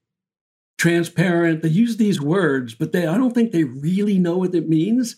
transparent, 0.78 1.62
they 1.62 1.68
use 1.68 1.96
these 1.96 2.20
words, 2.20 2.74
but 2.74 2.92
they 2.92 3.06
I 3.06 3.16
don't 3.16 3.32
think 3.32 3.52
they 3.52 3.64
really 3.64 4.18
know 4.18 4.38
what 4.38 4.54
it 4.54 4.68
means. 4.68 5.16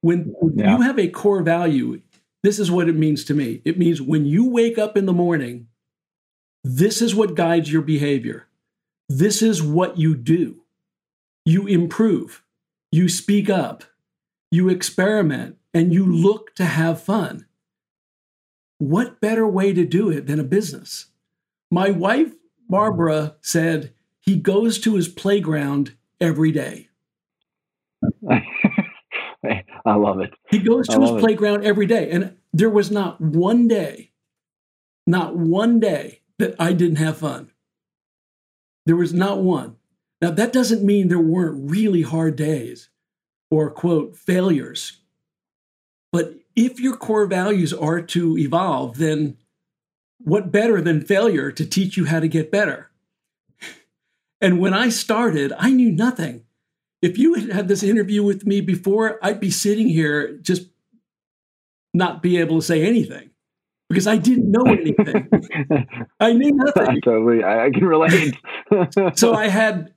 When, 0.00 0.34
yeah. 0.54 0.76
you 0.76 0.82
have 0.82 0.98
a 0.98 1.08
core 1.08 1.42
value, 1.42 2.00
this 2.42 2.58
is 2.58 2.70
what 2.70 2.88
it 2.88 2.96
means 2.96 3.24
to 3.24 3.34
me. 3.34 3.60
It 3.64 3.78
means 3.78 4.00
when 4.00 4.24
you 4.26 4.48
wake 4.48 4.78
up 4.78 4.96
in 4.96 5.06
the 5.06 5.12
morning, 5.12 5.66
this 6.62 7.02
is 7.02 7.14
what 7.14 7.34
guides 7.34 7.72
your 7.72 7.82
behavior. 7.82 8.46
This 9.08 9.42
is 9.42 9.62
what 9.62 9.98
you 9.98 10.14
do. 10.14 10.62
You 11.48 11.66
improve, 11.66 12.42
you 12.92 13.08
speak 13.08 13.48
up, 13.48 13.84
you 14.50 14.68
experiment, 14.68 15.56
and 15.72 15.94
you 15.94 16.04
look 16.04 16.54
to 16.56 16.64
have 16.64 17.02
fun 17.02 17.46
what 18.78 19.20
better 19.20 19.46
way 19.46 19.72
to 19.72 19.84
do 19.84 20.10
it 20.10 20.26
than 20.26 20.40
a 20.40 20.44
business? 20.44 21.06
My 21.70 21.90
wife, 21.90 22.32
Barbara, 22.68 23.36
said 23.42 23.92
he 24.20 24.36
goes 24.36 24.78
to 24.80 24.94
his 24.94 25.08
playground 25.08 25.96
every 26.20 26.52
day. 26.52 26.88
I 29.84 29.94
love 29.94 30.20
it. 30.20 30.30
He 30.50 30.58
goes 30.58 30.86
to 30.88 31.00
his 31.00 31.10
playground 31.20 31.64
every 31.64 31.86
day. 31.86 32.10
And 32.10 32.36
there 32.52 32.70
was 32.70 32.90
not 32.90 33.20
one 33.20 33.68
day, 33.68 34.12
not 35.06 35.36
one 35.36 35.80
day 35.80 36.20
that 36.38 36.54
I 36.58 36.72
didn't 36.72 36.96
have 36.96 37.18
fun. 37.18 37.50
There 38.86 38.96
was 38.96 39.12
not 39.12 39.42
one. 39.42 39.77
Now, 40.20 40.30
that 40.32 40.52
doesn't 40.52 40.84
mean 40.84 41.08
there 41.08 41.18
weren't 41.18 41.70
really 41.70 42.02
hard 42.02 42.36
days 42.36 42.90
or, 43.50 43.70
quote, 43.70 44.16
failures. 44.16 45.00
But 46.12 46.34
if 46.56 46.80
your 46.80 46.96
core 46.96 47.26
values 47.26 47.72
are 47.72 48.00
to 48.00 48.36
evolve, 48.36 48.98
then 48.98 49.36
what 50.18 50.50
better 50.50 50.80
than 50.80 51.02
failure 51.04 51.52
to 51.52 51.64
teach 51.64 51.96
you 51.96 52.06
how 52.06 52.20
to 52.20 52.28
get 52.28 52.50
better? 52.50 52.90
And 54.40 54.60
when 54.60 54.72
I 54.72 54.88
started, 54.88 55.52
I 55.58 55.70
knew 55.70 55.90
nothing. 55.90 56.44
If 57.02 57.18
you 57.18 57.34
had 57.34 57.50
had 57.50 57.66
this 57.66 57.82
interview 57.82 58.22
with 58.22 58.46
me 58.46 58.60
before, 58.60 59.18
I'd 59.20 59.40
be 59.40 59.50
sitting 59.50 59.88
here 59.88 60.38
just 60.40 60.68
not 61.92 62.22
be 62.22 62.38
able 62.38 62.60
to 62.60 62.64
say 62.64 62.86
anything 62.86 63.30
because 63.88 64.06
I 64.06 64.16
didn't 64.16 64.48
know 64.48 64.64
anything. 64.66 65.28
I 66.20 66.34
knew 66.34 66.52
nothing. 66.54 67.00
Totally, 67.00 67.42
I, 67.42 67.66
I 67.66 67.70
can 67.70 67.84
relate. 67.84 68.36
so 69.16 69.34
I 69.34 69.48
had 69.48 69.92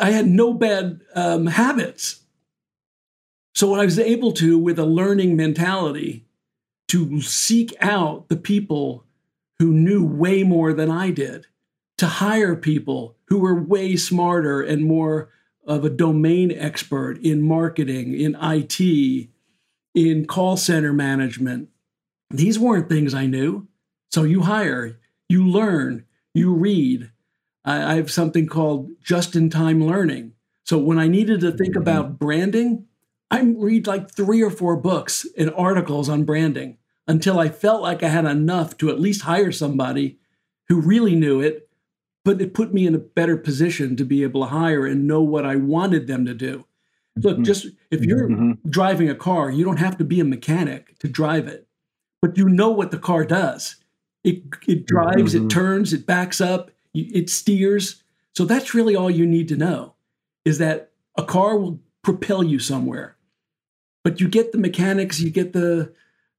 I 0.00 0.10
had 0.10 0.26
no 0.26 0.54
bad 0.54 1.00
um, 1.14 1.46
habits. 1.46 2.20
So 3.54 3.74
I 3.74 3.84
was 3.84 3.98
able 3.98 4.32
to, 4.32 4.58
with 4.58 4.78
a 4.78 4.84
learning 4.84 5.34
mentality, 5.36 6.26
to 6.88 7.20
seek 7.20 7.74
out 7.80 8.28
the 8.28 8.36
people 8.36 9.04
who 9.58 9.72
knew 9.72 10.04
way 10.04 10.42
more 10.42 10.72
than 10.72 10.90
I 10.90 11.10
did, 11.10 11.46
to 11.98 12.06
hire 12.06 12.54
people 12.54 13.16
who 13.28 13.38
were 13.38 13.60
way 13.60 13.96
smarter 13.96 14.60
and 14.60 14.84
more 14.84 15.30
of 15.66 15.84
a 15.84 15.90
domain 15.90 16.52
expert 16.52 17.18
in 17.18 17.42
marketing, 17.42 18.14
in 18.14 18.36
IT, 18.40 19.28
in 19.94 20.26
call 20.26 20.56
center 20.56 20.92
management. 20.92 21.68
These 22.30 22.58
weren't 22.58 22.88
things 22.88 23.14
I 23.14 23.26
knew. 23.26 23.66
So 24.12 24.22
you 24.22 24.42
hire, 24.42 24.98
you 25.28 25.48
learn, 25.48 26.04
you 26.34 26.52
read. 26.52 27.10
I, 27.66 27.94
have 27.96 28.10
something 28.10 28.46
called 28.46 28.90
just 29.02 29.34
in 29.34 29.50
time 29.50 29.84
learning. 29.84 30.32
So 30.64 30.78
when 30.78 30.98
I 30.98 31.08
needed 31.08 31.40
to 31.40 31.50
think 31.50 31.72
mm-hmm. 31.72 31.82
about 31.82 32.18
branding, 32.18 32.86
I 33.30 33.42
read 33.42 33.86
like 33.86 34.10
three 34.10 34.40
or 34.40 34.50
four 34.50 34.76
books 34.76 35.26
and 35.36 35.52
articles 35.56 36.08
on 36.08 36.24
branding 36.24 36.78
until 37.08 37.38
I 37.38 37.48
felt 37.48 37.82
like 37.82 38.02
I 38.02 38.08
had 38.08 38.24
enough 38.24 38.76
to 38.78 38.90
at 38.90 39.00
least 39.00 39.22
hire 39.22 39.52
somebody 39.52 40.18
who 40.68 40.80
really 40.80 41.14
knew 41.14 41.40
it, 41.40 41.68
but 42.24 42.40
it 42.40 42.54
put 42.54 42.72
me 42.72 42.86
in 42.86 42.94
a 42.94 42.98
better 42.98 43.36
position 43.36 43.96
to 43.96 44.04
be 44.04 44.22
able 44.22 44.42
to 44.42 44.50
hire 44.50 44.86
and 44.86 45.06
know 45.06 45.22
what 45.22 45.44
I 45.44 45.56
wanted 45.56 46.06
them 46.06 46.24
to 46.26 46.34
do. 46.34 46.64
Look, 47.16 47.34
mm-hmm. 47.34 47.44
just 47.44 47.66
if 47.90 48.02
you're 48.02 48.28
mm-hmm. 48.28 48.68
driving 48.68 49.08
a 49.08 49.14
car, 49.14 49.50
you 49.50 49.64
don't 49.64 49.78
have 49.78 49.96
to 49.98 50.04
be 50.04 50.20
a 50.20 50.24
mechanic 50.24 50.98
to 50.98 51.08
drive 51.08 51.48
it, 51.48 51.66
but 52.20 52.36
you 52.36 52.48
know 52.48 52.70
what 52.70 52.90
the 52.90 52.98
car 52.98 53.24
does. 53.24 53.76
It, 54.22 54.42
it 54.66 54.86
drives, 54.86 55.34
mm-hmm. 55.34 55.46
it 55.46 55.50
turns, 55.50 55.92
it 55.92 56.06
backs 56.06 56.40
up, 56.40 56.70
it 57.02 57.30
steers. 57.30 58.02
So 58.34 58.44
that's 58.44 58.74
really 58.74 58.94
all 58.94 59.10
you 59.10 59.26
need 59.26 59.48
to 59.48 59.56
know 59.56 59.94
is 60.44 60.58
that 60.58 60.90
a 61.16 61.24
car 61.24 61.56
will 61.58 61.80
propel 62.02 62.42
you 62.42 62.58
somewhere 62.58 63.16
but 64.06 64.20
you 64.20 64.28
get 64.28 64.52
the 64.52 64.58
mechanics, 64.58 65.18
you 65.18 65.30
get 65.30 65.52
the 65.52 65.92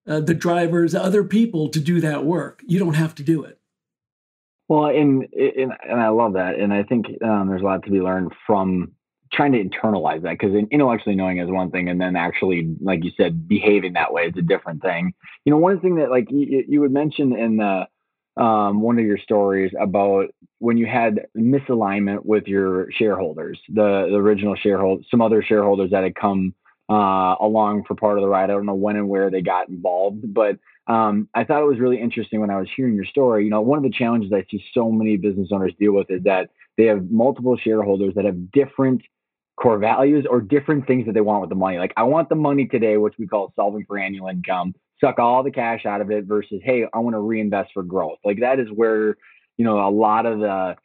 uh, 0.07 0.21
the 0.21 0.33
drivers, 0.33 0.95
other 0.95 1.21
people 1.21 1.67
to 1.67 1.81
do 1.81 1.99
that 1.99 2.23
work. 2.23 2.63
You 2.65 2.79
don't 2.79 2.93
have 2.93 3.13
to 3.15 3.23
do 3.23 3.43
it. 3.43 3.59
Well, 4.69 4.85
and 4.85 5.27
and, 5.33 5.73
and 5.83 5.99
I 5.99 6.07
love 6.07 6.31
that, 6.35 6.57
and 6.57 6.73
I 6.73 6.83
think 6.83 7.07
um, 7.21 7.49
there's 7.49 7.61
a 7.61 7.65
lot 7.65 7.83
to 7.83 7.91
be 7.91 7.99
learned 7.99 8.31
from 8.45 8.93
trying 9.33 9.51
to 9.51 9.61
internalize 9.61 10.21
that 10.21 10.39
because 10.39 10.55
intellectually 10.71 11.17
knowing 11.17 11.39
is 11.39 11.49
one 11.49 11.69
thing, 11.69 11.89
and 11.89 11.99
then 11.99 12.15
actually, 12.15 12.73
like 12.81 13.03
you 13.03 13.11
said, 13.17 13.49
behaving 13.49 13.91
that 13.95 14.13
way 14.13 14.27
is 14.27 14.37
a 14.37 14.41
different 14.41 14.81
thing. 14.81 15.13
You 15.43 15.51
know, 15.51 15.57
one 15.57 15.81
thing 15.81 15.95
that 15.95 16.09
like 16.09 16.31
you, 16.31 16.63
you 16.69 16.79
would 16.79 16.93
mention 16.93 17.35
in 17.35 17.57
the 17.57 18.41
um, 18.41 18.79
one 18.79 18.97
of 18.97 19.03
your 19.03 19.17
stories 19.17 19.73
about 19.77 20.27
when 20.59 20.77
you 20.77 20.85
had 20.87 21.27
misalignment 21.37 22.25
with 22.25 22.47
your 22.47 22.91
shareholders, 22.91 23.59
the, 23.69 24.07
the 24.09 24.15
original 24.15 24.55
shareholders, 24.55 25.05
some 25.11 25.21
other 25.21 25.43
shareholders 25.43 25.91
that 25.91 26.03
had 26.03 26.15
come 26.15 26.53
uh, 26.89 27.35
along 27.39 27.83
for 27.87 27.95
part 27.95 28.17
of 28.17 28.21
the 28.21 28.27
ride. 28.27 28.45
I 28.45 28.53
don't 28.53 28.65
know 28.65 28.73
when 28.73 28.95
and 28.95 29.09
where 29.09 29.29
they 29.29 29.41
got 29.41 29.69
involved, 29.69 30.33
but 30.33 30.57
um, 30.87 31.27
I 31.33 31.43
thought 31.43 31.61
it 31.61 31.65
was 31.65 31.79
really 31.79 31.99
interesting 31.99 32.39
when 32.39 32.49
I 32.49 32.59
was 32.59 32.69
hearing 32.75 32.95
your 32.95 33.05
story. 33.05 33.43
You 33.43 33.49
know, 33.49 33.61
one 33.61 33.77
of 33.77 33.83
the 33.83 33.91
challenges 33.91 34.31
I 34.33 34.45
see 34.49 34.63
so 34.73 34.89
many 34.89 35.17
business 35.17 35.49
owners 35.51 35.73
deal 35.79 35.91
with 35.91 36.09
is 36.09 36.23
that 36.23 36.49
they 36.77 36.85
have 36.85 37.11
multiple 37.11 37.57
shareholders 37.57 38.15
that 38.15 38.25
have 38.25 38.51
different 38.51 39.01
core 39.57 39.79
values 39.79 40.25
or 40.29 40.39
different 40.39 40.87
things 40.87 41.05
that 41.07 41.13
they 41.13 41.21
want 41.21 41.41
with 41.41 41.49
the 41.49 41.55
money. 41.55 41.77
Like, 41.77 41.93
I 41.97 42.03
want 42.03 42.29
the 42.29 42.35
money 42.35 42.67
today, 42.67 42.97
which 42.97 43.15
we 43.17 43.27
call 43.27 43.51
solving 43.55 43.85
for 43.85 43.97
annual 43.97 44.27
income, 44.27 44.73
suck 45.01 45.19
all 45.19 45.43
the 45.43 45.51
cash 45.51 45.85
out 45.85 45.99
of 45.99 46.09
it 46.11 46.25
versus, 46.25 46.61
hey, 46.63 46.85
I 46.93 46.99
want 46.99 47.15
to 47.15 47.19
reinvest 47.19 47.71
for 47.73 47.83
growth. 47.83 48.19
Like, 48.23 48.39
that 48.39 48.59
is 48.59 48.67
where, 48.73 49.17
you 49.57 49.65
know, 49.65 49.85
a 49.87 49.89
lot 49.89 50.25
of 50.25 50.39
the 50.39 50.75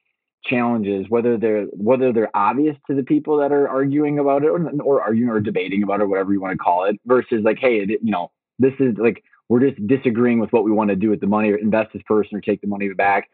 challenges, 0.45 1.07
whether 1.09 1.37
they're 1.37 1.65
whether 1.73 2.13
they're 2.13 2.37
obvious 2.37 2.77
to 2.89 2.95
the 2.97 3.03
people 3.03 3.37
that 3.39 3.53
are 3.53 3.69
arguing 3.69 4.19
about 4.19 4.43
it 4.43 4.49
or, 4.49 4.71
or 4.83 5.01
arguing 5.01 5.31
or 5.31 5.41
debating 5.41 5.83
about 5.83 6.01
it, 6.01 6.07
whatever 6.09 6.33
you 6.33 6.41
want 6.41 6.53
to 6.53 6.59
call 6.59 6.85
it, 6.85 6.99
versus 7.07 7.43
like, 7.45 7.59
hey, 7.61 7.77
it, 7.79 7.91
you 8.03 8.11
know, 8.11 8.31
this 8.59 8.75
is 8.81 8.97
like 8.99 9.23
we're 9.49 9.61
just 9.69 9.87
disagreeing 9.87 10.41
with 10.41 10.53
what 10.53 10.65
we 10.65 10.73
want 10.73 10.91
to 10.91 10.97
do 10.97 11.11
with 11.11 11.21
the 11.21 11.27
money, 11.27 11.51
or 11.51 11.57
invest 11.57 11.93
this 11.93 12.03
person, 12.07 12.37
or 12.37 12.41
take 12.41 12.61
the 12.61 12.67
money 12.67 12.89
back. 12.93 13.29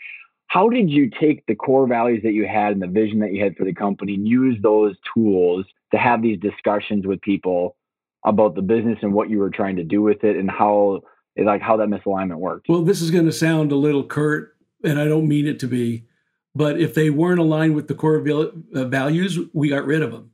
how 0.48 0.68
did 0.68 0.90
you 0.90 1.08
take 1.08 1.44
the 1.46 1.54
core 1.54 1.86
values 1.86 2.22
that 2.24 2.32
you 2.32 2.46
had 2.46 2.72
and 2.72 2.82
the 2.82 2.86
vision 2.86 3.20
that 3.20 3.32
you 3.32 3.42
had 3.42 3.54
for 3.56 3.64
the 3.64 3.72
company 3.74 4.14
and 4.14 4.26
use 4.26 4.56
those 4.62 4.96
tools 5.14 5.64
to 5.92 5.98
have 5.98 6.20
these 6.22 6.38
discussions 6.40 7.06
with 7.06 7.20
people 7.20 7.76
about 8.24 8.54
the 8.54 8.62
business 8.62 8.98
and 9.02 9.12
what 9.12 9.30
you 9.30 9.38
were 9.38 9.50
trying 9.50 9.76
to 9.76 9.84
do 9.84 10.02
with 10.02 10.24
it 10.24 10.36
and 10.36 10.50
how 10.50 11.00
like 11.36 11.62
how 11.62 11.76
that 11.76 11.88
misalignment 11.88 12.38
worked 12.38 12.68
well 12.68 12.82
this 12.82 13.00
is 13.00 13.10
going 13.12 13.24
to 13.24 13.32
sound 13.32 13.70
a 13.70 13.76
little 13.76 14.02
curt 14.02 14.56
and 14.84 14.98
i 14.98 15.04
don't 15.04 15.28
mean 15.28 15.46
it 15.46 15.58
to 15.60 15.66
be 15.66 16.04
but 16.54 16.80
if 16.80 16.94
they 16.94 17.10
weren't 17.10 17.38
aligned 17.38 17.74
with 17.74 17.88
the 17.88 17.94
core 17.94 18.18
uh, 18.18 18.84
values 18.84 19.38
we 19.52 19.68
got 19.68 19.84
rid 19.84 20.02
of 20.02 20.12
them 20.12 20.30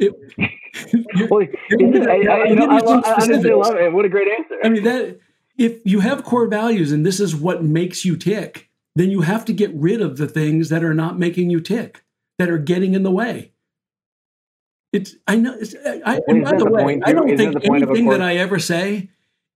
it, 0.00 0.14
well, 1.30 1.42
I, 1.42 2.26
I, 2.26 2.52
love, 2.54 3.04
honestly 3.04 3.52
love 3.52 3.76
it. 3.76 3.92
What 3.92 4.04
a 4.06 4.08
great 4.08 4.28
answer. 4.28 4.56
I 4.64 4.70
mean, 4.70 4.84
that 4.84 5.18
if 5.58 5.80
you 5.84 6.00
have 6.00 6.24
core 6.24 6.46
values 6.46 6.90
and 6.90 7.04
this 7.04 7.20
is 7.20 7.36
what 7.36 7.62
makes 7.62 8.04
you 8.04 8.16
tick, 8.16 8.70
then 8.96 9.10
you 9.10 9.20
have 9.20 9.44
to 9.44 9.52
get 9.52 9.70
rid 9.74 10.00
of 10.00 10.16
the 10.16 10.26
things 10.26 10.70
that 10.70 10.82
are 10.82 10.94
not 10.94 11.18
making 11.18 11.50
you 11.50 11.60
tick, 11.60 12.02
that 12.38 12.48
are 12.48 12.58
getting 12.58 12.94
in 12.94 13.02
the 13.02 13.10
way. 13.10 13.52
It's 14.92 15.14
I 15.28 15.36
know. 15.36 15.54
It's, 15.54 15.74
I, 15.84 16.20
and 16.26 16.44
by 16.44 16.52
the, 16.52 16.64
the 16.64 16.70
way, 16.70 17.00
I 17.04 17.12
don't 17.12 17.36
think 17.36 17.56
anything 17.64 18.08
that 18.08 18.22
I 18.22 18.36
ever 18.36 18.58
say 18.58 19.10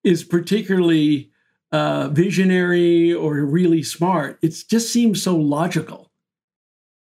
is 0.05 0.23
particularly 0.23 1.31
uh, 1.73 2.09
visionary 2.09 3.13
or 3.13 3.35
really 3.45 3.83
smart. 3.83 4.39
It 4.43 4.65
just 4.69 4.93
seems 4.93 5.23
so 5.23 5.37
logical. 5.37 6.11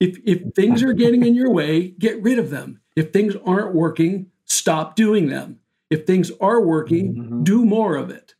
If 0.00 0.18
if 0.24 0.54
things 0.54 0.82
are 0.82 0.92
getting 0.92 1.24
in 1.24 1.34
your 1.34 1.50
way, 1.50 1.88
get 1.88 2.22
rid 2.22 2.38
of 2.38 2.50
them. 2.50 2.80
If 2.96 3.12
things 3.12 3.34
aren't 3.46 3.74
working, 3.74 4.26
stop 4.44 4.96
doing 4.96 5.28
them. 5.28 5.60
If 5.90 6.06
things 6.06 6.30
are 6.40 6.60
working, 6.60 7.14
mm-hmm. 7.14 7.42
do 7.44 7.64
more 7.64 7.96
of 7.96 8.10
it, 8.10 8.34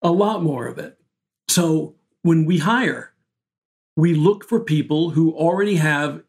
a 0.00 0.10
lot 0.10 0.42
more 0.42 0.66
of 0.66 0.78
it. 0.78 0.98
So 1.48 1.96
when 2.22 2.44
we 2.46 2.58
hire, 2.58 3.12
we 3.96 4.14
look 4.14 4.44
for 4.48 4.60
people 4.60 5.10
who 5.10 5.32
already 5.32 5.76
have 5.76 6.22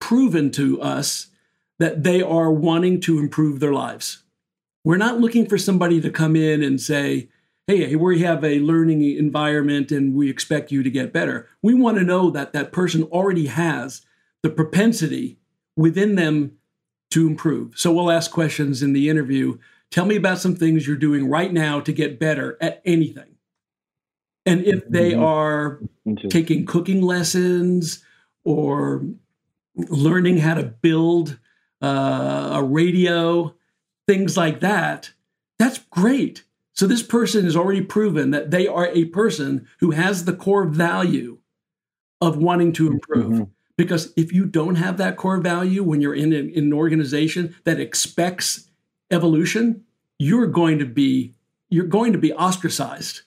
proven 0.00 0.50
to 0.52 0.80
us 0.80 1.28
that 1.78 2.04
they 2.04 2.22
are 2.22 2.50
wanting 2.52 3.00
to 3.00 3.18
improve 3.18 3.58
their 3.60 3.72
lives. 3.72 4.22
We're 4.84 4.96
not 4.96 5.20
looking 5.20 5.46
for 5.46 5.58
somebody 5.58 6.00
to 6.00 6.10
come 6.10 6.36
in 6.36 6.62
and 6.62 6.80
say, 6.80 7.28
hey, 7.78 7.96
we 7.96 8.20
have 8.20 8.44
a 8.44 8.60
learning 8.60 9.02
environment 9.02 9.90
and 9.90 10.14
we 10.14 10.28
expect 10.28 10.70
you 10.70 10.82
to 10.82 10.90
get 10.90 11.12
better. 11.12 11.48
We 11.62 11.74
want 11.74 11.98
to 11.98 12.04
know 12.04 12.30
that 12.30 12.52
that 12.52 12.72
person 12.72 13.04
already 13.04 13.46
has 13.46 14.02
the 14.42 14.50
propensity 14.50 15.38
within 15.76 16.16
them 16.16 16.58
to 17.10 17.26
improve. 17.26 17.78
So 17.78 17.92
we'll 17.92 18.10
ask 18.10 18.30
questions 18.30 18.82
in 18.82 18.92
the 18.92 19.08
interview. 19.08 19.58
Tell 19.90 20.04
me 20.04 20.16
about 20.16 20.38
some 20.38 20.54
things 20.54 20.86
you're 20.86 20.96
doing 20.96 21.28
right 21.28 21.52
now 21.52 21.80
to 21.80 21.92
get 21.92 22.18
better 22.18 22.58
at 22.60 22.82
anything. 22.84 23.36
And 24.44 24.64
if 24.64 24.86
they 24.88 25.12
mm-hmm. 25.12 25.22
are 25.22 25.80
taking 26.28 26.66
cooking 26.66 27.00
lessons 27.00 28.04
or 28.44 29.04
learning 29.76 30.38
how 30.38 30.54
to 30.54 30.64
build 30.64 31.38
uh, 31.80 32.50
a 32.54 32.62
radio, 32.62 33.54
things 34.08 34.36
like 34.36 34.60
that, 34.60 35.12
that's 35.58 35.78
great. 35.90 36.42
So 36.74 36.86
this 36.86 37.02
person 37.02 37.44
has 37.44 37.56
already 37.56 37.82
proven 37.82 38.30
that 38.30 38.50
they 38.50 38.66
are 38.66 38.86
a 38.88 39.06
person 39.06 39.68
who 39.80 39.90
has 39.90 40.24
the 40.24 40.32
core 40.32 40.66
value 40.66 41.38
of 42.20 42.36
wanting 42.36 42.72
to 42.74 42.86
improve. 42.86 43.32
Mm-hmm. 43.32 43.42
Because 43.76 44.12
if 44.16 44.32
you 44.32 44.46
don't 44.46 44.76
have 44.76 44.96
that 44.98 45.16
core 45.16 45.38
value 45.38 45.82
when 45.82 46.00
you're 46.00 46.14
in 46.14 46.32
an, 46.32 46.50
in 46.50 46.64
an 46.64 46.72
organization 46.72 47.56
that 47.64 47.80
expects 47.80 48.70
evolution, 49.10 49.84
you're 50.18 50.46
going 50.46 50.78
to 50.78 50.86
be 50.86 51.34
you're 51.68 51.86
going 51.86 52.12
to 52.12 52.18
be 52.18 52.32
ostracized 52.34 53.22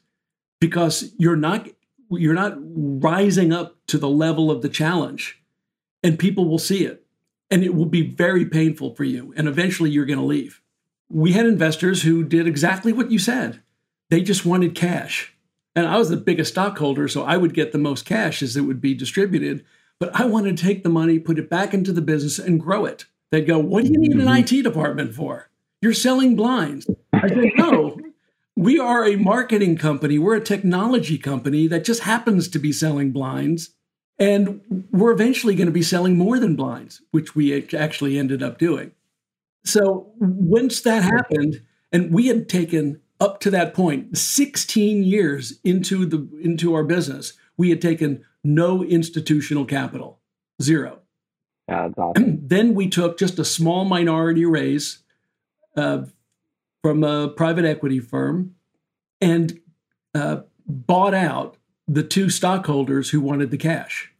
because 0.59 1.11
you're 1.17 1.35
not 1.35 1.67
you're 2.09 2.33
not 2.33 2.55
rising 2.57 3.51
up 3.51 3.75
to 3.87 3.97
the 3.97 4.09
level 4.09 4.51
of 4.51 4.61
the 4.61 4.69
challenge 4.69 5.41
and 6.03 6.19
people 6.19 6.47
will 6.47 6.59
see 6.59 6.85
it 6.85 7.05
and 7.49 7.63
it 7.63 7.73
will 7.73 7.85
be 7.85 8.01
very 8.01 8.45
painful 8.45 8.93
for 8.95 9.03
you 9.03 9.33
and 9.35 9.47
eventually 9.47 9.89
you're 9.89 10.05
going 10.05 10.19
to 10.19 10.25
leave 10.25 10.61
we 11.09 11.33
had 11.33 11.45
investors 11.45 12.03
who 12.03 12.23
did 12.23 12.47
exactly 12.47 12.93
what 12.93 13.11
you 13.11 13.19
said 13.19 13.61
they 14.09 14.21
just 14.21 14.45
wanted 14.45 14.75
cash 14.75 15.33
and 15.75 15.87
i 15.87 15.97
was 15.97 16.09
the 16.09 16.17
biggest 16.17 16.51
stockholder 16.51 17.07
so 17.07 17.23
i 17.23 17.37
would 17.37 17.53
get 17.53 17.71
the 17.71 17.77
most 17.77 18.05
cash 18.05 18.41
as 18.41 18.55
it 18.55 18.61
would 18.61 18.81
be 18.81 18.93
distributed 18.93 19.63
but 19.99 20.19
I 20.19 20.25
wanted 20.25 20.57
to 20.57 20.63
take 20.63 20.83
the 20.83 20.89
money, 20.89 21.19
put 21.19 21.39
it 21.39 21.49
back 21.49 21.73
into 21.73 21.93
the 21.93 22.01
business, 22.01 22.39
and 22.39 22.59
grow 22.59 22.85
it. 22.85 23.05
They'd 23.31 23.47
go, 23.47 23.57
What 23.57 23.85
do 23.85 23.91
you 23.91 23.97
need 23.97 24.11
an 24.11 24.19
mm-hmm. 24.19 24.57
IT 24.57 24.63
department 24.63 25.13
for? 25.13 25.49
You're 25.81 25.93
selling 25.93 26.35
blinds. 26.35 26.89
I 27.13 27.27
said, 27.27 27.51
No, 27.55 27.97
we 28.55 28.77
are 28.79 29.05
a 29.05 29.15
marketing 29.15 29.77
company. 29.77 30.19
We're 30.19 30.35
a 30.35 30.41
technology 30.41 31.17
company 31.17 31.67
that 31.67 31.85
just 31.85 32.03
happens 32.03 32.47
to 32.49 32.59
be 32.59 32.71
selling 32.71 33.11
blinds. 33.11 33.71
And 34.17 34.87
we're 34.91 35.11
eventually 35.11 35.55
going 35.55 35.67
to 35.67 35.73
be 35.73 35.81
selling 35.81 36.17
more 36.17 36.39
than 36.39 36.55
blinds, 36.55 37.01
which 37.11 37.35
we 37.35 37.65
actually 37.75 38.17
ended 38.17 38.41
up 38.41 38.57
doing. 38.57 38.91
So 39.65 40.11
once 40.19 40.81
that 40.81 41.03
happened, 41.03 41.61
and 41.91 42.13
we 42.13 42.27
had 42.27 42.47
taken 42.47 43.01
up 43.19 43.39
to 43.41 43.49
that 43.49 43.73
point 43.73 44.17
16 44.17 45.03
years 45.03 45.59
into 45.63 46.05
the 46.05 46.27
into 46.41 46.73
our 46.73 46.83
business, 46.83 47.33
we 47.57 47.69
had 47.69 47.81
taken 47.81 48.23
no 48.43 48.83
institutional 48.83 49.65
capital, 49.65 50.19
zero. 50.61 50.99
Yeah, 51.67 51.87
that's 51.87 51.97
awesome. 51.97 52.47
then 52.47 52.75
we 52.75 52.87
took 52.87 53.17
just 53.17 53.39
a 53.39 53.45
small 53.45 53.85
minority 53.85 54.45
raise 54.45 54.99
uh, 55.75 56.03
from 56.83 57.03
a 57.03 57.29
private 57.29 57.65
equity 57.65 57.99
firm 57.99 58.55
and 59.19 59.59
uh, 60.13 60.41
bought 60.67 61.13
out 61.13 61.57
the 61.87 62.03
two 62.03 62.29
stockholders 62.29 63.09
who 63.09 63.21
wanted 63.21 63.51
the 63.51 63.57
cash. 63.57 64.11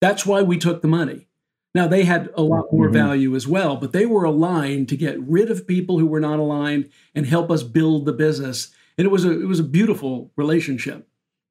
That's 0.00 0.24
why 0.24 0.42
we 0.42 0.58
took 0.58 0.82
the 0.82 0.88
money. 0.88 1.27
Now, 1.74 1.86
they 1.86 2.04
had 2.04 2.30
a 2.34 2.42
lot 2.42 2.72
more 2.72 2.86
mm-hmm. 2.86 2.94
value 2.94 3.36
as 3.36 3.46
well, 3.46 3.76
but 3.76 3.92
they 3.92 4.06
were 4.06 4.24
aligned 4.24 4.88
to 4.88 4.96
get 4.96 5.20
rid 5.20 5.50
of 5.50 5.66
people 5.66 5.98
who 5.98 6.06
were 6.06 6.20
not 6.20 6.38
aligned 6.38 6.90
and 7.14 7.26
help 7.26 7.50
us 7.50 7.62
build 7.62 8.06
the 8.06 8.12
business. 8.12 8.72
And 8.96 9.06
it 9.06 9.10
was 9.10 9.24
a, 9.24 9.30
it 9.30 9.46
was 9.46 9.60
a 9.60 9.64
beautiful 9.64 10.32
relationship. 10.36 11.06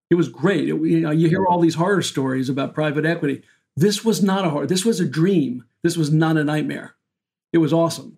It 0.09 0.15
was 0.15 0.29
great. 0.29 0.69
It, 0.69 0.75
you 0.81 1.01
know, 1.01 1.11
you 1.11 1.29
hear 1.29 1.45
all 1.45 1.59
these 1.59 1.75
horror 1.75 2.01
stories 2.01 2.49
about 2.49 2.73
private 2.73 3.05
equity. 3.05 3.43
This 3.75 4.03
was 4.03 4.23
not 4.23 4.43
a 4.43 4.49
horror. 4.49 4.67
This 4.67 4.83
was 4.83 4.99
a 4.99 5.05
dream. 5.05 5.65
This 5.83 5.95
was 5.95 6.11
not 6.11 6.37
a 6.37 6.43
nightmare. 6.43 6.95
It 7.53 7.59
was 7.59 7.71
awesome. 7.71 8.17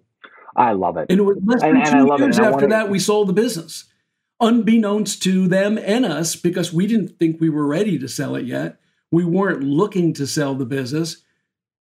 I 0.56 0.72
love 0.74 0.98
it. 0.98 1.08
And 1.10 1.20
it 1.20 1.24
was 1.24 1.38
less 1.44 1.62
than 1.62 1.78
and, 1.78 1.86
two 1.86 2.12
and 2.12 2.20
years 2.20 2.40
after 2.40 2.68
that 2.68 2.90
we 2.90 3.00
sold 3.00 3.28
the 3.28 3.34
business, 3.34 3.86
unbeknownst 4.40 5.22
to 5.24 5.48
them 5.48 5.78
and 5.78 6.06
us, 6.06 6.36
because 6.36 6.74
we 6.74 6.88
didn't 6.88 7.20
think 7.20 7.40
we 7.40 7.50
were 7.50 7.68
ready 7.68 8.00
to 8.00 8.08
sell 8.08 8.36
it 8.36 8.46
yet. 8.46 8.80
We 9.12 9.26
weren't 9.26 9.64
looking 9.64 10.14
to 10.14 10.28
sell 10.28 10.56
the 10.56 10.66
business. 10.66 11.24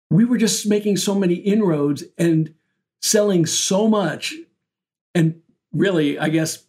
We 0.09 0.25
were 0.25 0.37
just 0.37 0.67
making 0.67 0.97
so 0.97 1.15
many 1.15 1.35
inroads 1.35 2.03
and 2.17 2.53
selling 3.01 3.45
so 3.45 3.87
much, 3.87 4.33
and 5.13 5.41
really, 5.73 6.17
I 6.17 6.29
guess, 6.29 6.63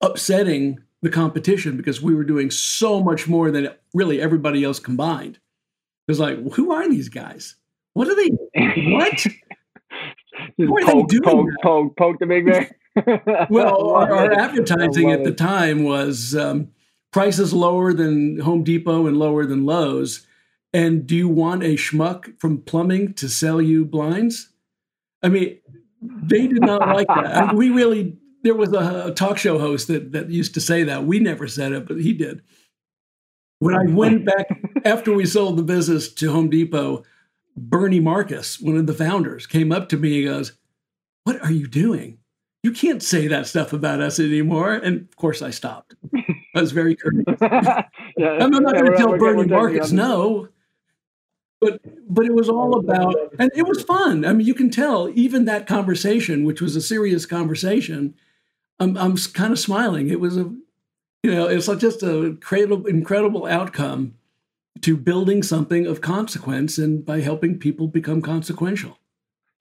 upsetting 0.00 0.80
the 1.02 1.10
competition 1.10 1.76
because 1.76 2.02
we 2.02 2.14
were 2.14 2.24
doing 2.24 2.50
so 2.50 3.02
much 3.02 3.28
more 3.28 3.50
than 3.50 3.68
really 3.94 4.20
everybody 4.20 4.64
else 4.64 4.78
combined. 4.78 5.36
It 5.36 6.12
was 6.12 6.20
like, 6.20 6.38
who 6.52 6.72
are 6.72 6.88
these 6.88 7.08
guys? 7.08 7.56
What 7.94 8.08
are 8.08 8.14
they? 8.14 8.28
What? 8.92 9.26
what 10.56 10.82
are 10.82 10.92
poke, 10.92 11.08
they 11.08 11.18
doing? 11.18 11.24
Poke, 11.24 11.48
poke, 11.62 11.96
poke 11.96 12.18
the 12.18 12.26
big 12.26 12.46
man. 12.46 12.70
well, 13.50 13.90
our, 13.90 14.12
our 14.12 14.32
advertising 14.32 15.10
at 15.10 15.24
the 15.24 15.32
time 15.32 15.84
was 15.84 16.34
um, 16.34 16.68
prices 17.12 17.52
lower 17.52 17.92
than 17.92 18.38
Home 18.40 18.62
Depot 18.62 19.06
and 19.06 19.16
lower 19.16 19.46
than 19.46 19.64
Lowe's. 19.64 20.26
And 20.76 21.06
do 21.06 21.16
you 21.16 21.26
want 21.26 21.62
a 21.62 21.74
schmuck 21.74 22.38
from 22.38 22.60
plumbing 22.60 23.14
to 23.14 23.30
sell 23.30 23.62
you 23.62 23.86
blinds? 23.86 24.50
I 25.22 25.30
mean, 25.30 25.58
they 26.02 26.46
did 26.46 26.60
not 26.60 26.86
like 26.88 27.06
that. 27.06 27.34
I 27.34 27.46
mean, 27.46 27.56
we 27.56 27.70
really 27.70 28.18
there 28.42 28.54
was 28.54 28.74
a, 28.74 29.06
a, 29.06 29.10
talk 29.10 29.38
show 29.38 29.58
host 29.58 29.88
that, 29.88 30.12
that 30.12 30.28
used 30.28 30.52
to 30.52 30.60
say 30.60 30.84
that. 30.84 31.06
We 31.06 31.18
never 31.18 31.48
said 31.48 31.72
it, 31.72 31.88
but 31.88 31.98
he 31.98 32.12
did. 32.12 32.42
When 33.58 33.74
I 33.74 33.90
went 33.90 34.26
back 34.26 34.48
after 34.84 35.14
we 35.14 35.24
sold 35.24 35.56
the 35.56 35.62
business 35.62 36.12
to 36.12 36.30
Home 36.30 36.50
Depot, 36.50 37.04
Bernie 37.56 37.98
Marcus, 37.98 38.60
one 38.60 38.76
of 38.76 38.86
the 38.86 38.92
founders, 38.92 39.46
came 39.46 39.72
up 39.72 39.88
to 39.88 39.96
me 39.96 40.18
and 40.18 40.26
goes, 40.26 40.52
What 41.24 41.42
are 41.42 41.50
you 41.50 41.68
doing? 41.68 42.18
You 42.62 42.72
can't 42.72 43.02
say 43.02 43.28
that 43.28 43.46
stuff 43.46 43.72
about 43.72 44.02
us 44.02 44.20
anymore. 44.20 44.74
And 44.74 45.08
of 45.08 45.16
course, 45.16 45.40
I 45.40 45.48
stopped. 45.48 45.94
I 46.54 46.60
was 46.60 46.72
very 46.72 46.96
courteous. 46.96 47.24
yeah, 47.40 47.84
I'm 48.40 48.50
not 48.50 48.74
yeah, 48.74 48.80
going 48.82 48.92
to 48.92 48.98
tell 48.98 49.16
Bernie 49.16 49.46
Marcus 49.46 49.90
no. 49.90 50.50
But 51.66 51.80
but 52.08 52.26
it 52.26 52.34
was 52.34 52.48
all 52.48 52.78
about, 52.78 53.16
and 53.40 53.50
it 53.56 53.66
was 53.66 53.82
fun. 53.82 54.24
I 54.24 54.32
mean, 54.32 54.46
you 54.46 54.54
can 54.54 54.70
tell 54.70 55.10
even 55.14 55.46
that 55.46 55.66
conversation, 55.66 56.44
which 56.44 56.60
was 56.60 56.76
a 56.76 56.80
serious 56.80 57.26
conversation, 57.26 58.14
I'm 58.78 58.96
I'm 58.96 59.16
kind 59.16 59.52
of 59.52 59.58
smiling. 59.58 60.08
It 60.08 60.20
was 60.20 60.36
a, 60.36 60.44
you 61.24 61.34
know, 61.34 61.48
it's 61.48 61.66
just 61.66 62.04
a 62.04 62.22
incredible 62.22 62.86
incredible 62.86 63.46
outcome 63.46 64.14
to 64.82 64.96
building 64.96 65.42
something 65.42 65.86
of 65.86 66.00
consequence 66.00 66.78
and 66.78 67.04
by 67.04 67.20
helping 67.20 67.58
people 67.58 67.88
become 67.88 68.22
consequential. 68.22 68.98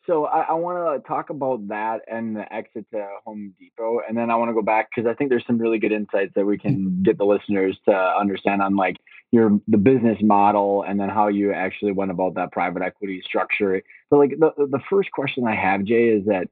So 0.08 0.26
I, 0.26 0.41
I 0.41 0.54
want 0.54 1.04
to 1.04 1.08
talk 1.08 1.30
about 1.30 1.68
that 1.70 2.02
and 2.08 2.36
the 2.36 2.54
exit 2.54 2.86
to 2.94 3.08
Home 3.26 3.54
Depot, 3.60 4.02
and 4.08 4.15
then 4.18 4.30
I 4.30 4.36
want 4.36 4.50
to 4.50 4.54
go 4.54 4.62
back 4.62 4.89
because 4.94 5.10
I 5.10 5.15
think 5.15 5.30
there's 5.30 5.46
some 5.48 5.58
really 5.58 5.80
good 5.80 5.91
insights 5.91 6.34
that 6.36 6.46
we 6.46 6.58
can 6.58 7.02
get 7.04 7.18
the 7.18 7.26
listeners 7.26 7.78
to 7.86 7.94
understand 7.94 8.62
on 8.62 8.76
like 8.76 8.98
your 9.32 9.60
the 9.68 9.78
business 9.78 10.18
model 10.22 10.84
and 10.84 11.00
then 11.00 11.10
how 11.10 11.28
you 11.28 11.52
actually 11.54 11.91
went 11.91 12.12
about 12.12 12.36
that 12.36 12.52
private 12.52 12.84
equity 12.84 13.22
structure. 13.26 13.82
But 14.10 14.18
like 14.18 14.32
the 14.39 14.52
the 14.58 14.82
first 14.89 15.12
question 15.12 15.48
I 15.48 15.56
have, 15.56 15.84
Jay, 15.84 16.10
is 16.10 16.26
that 16.28 16.50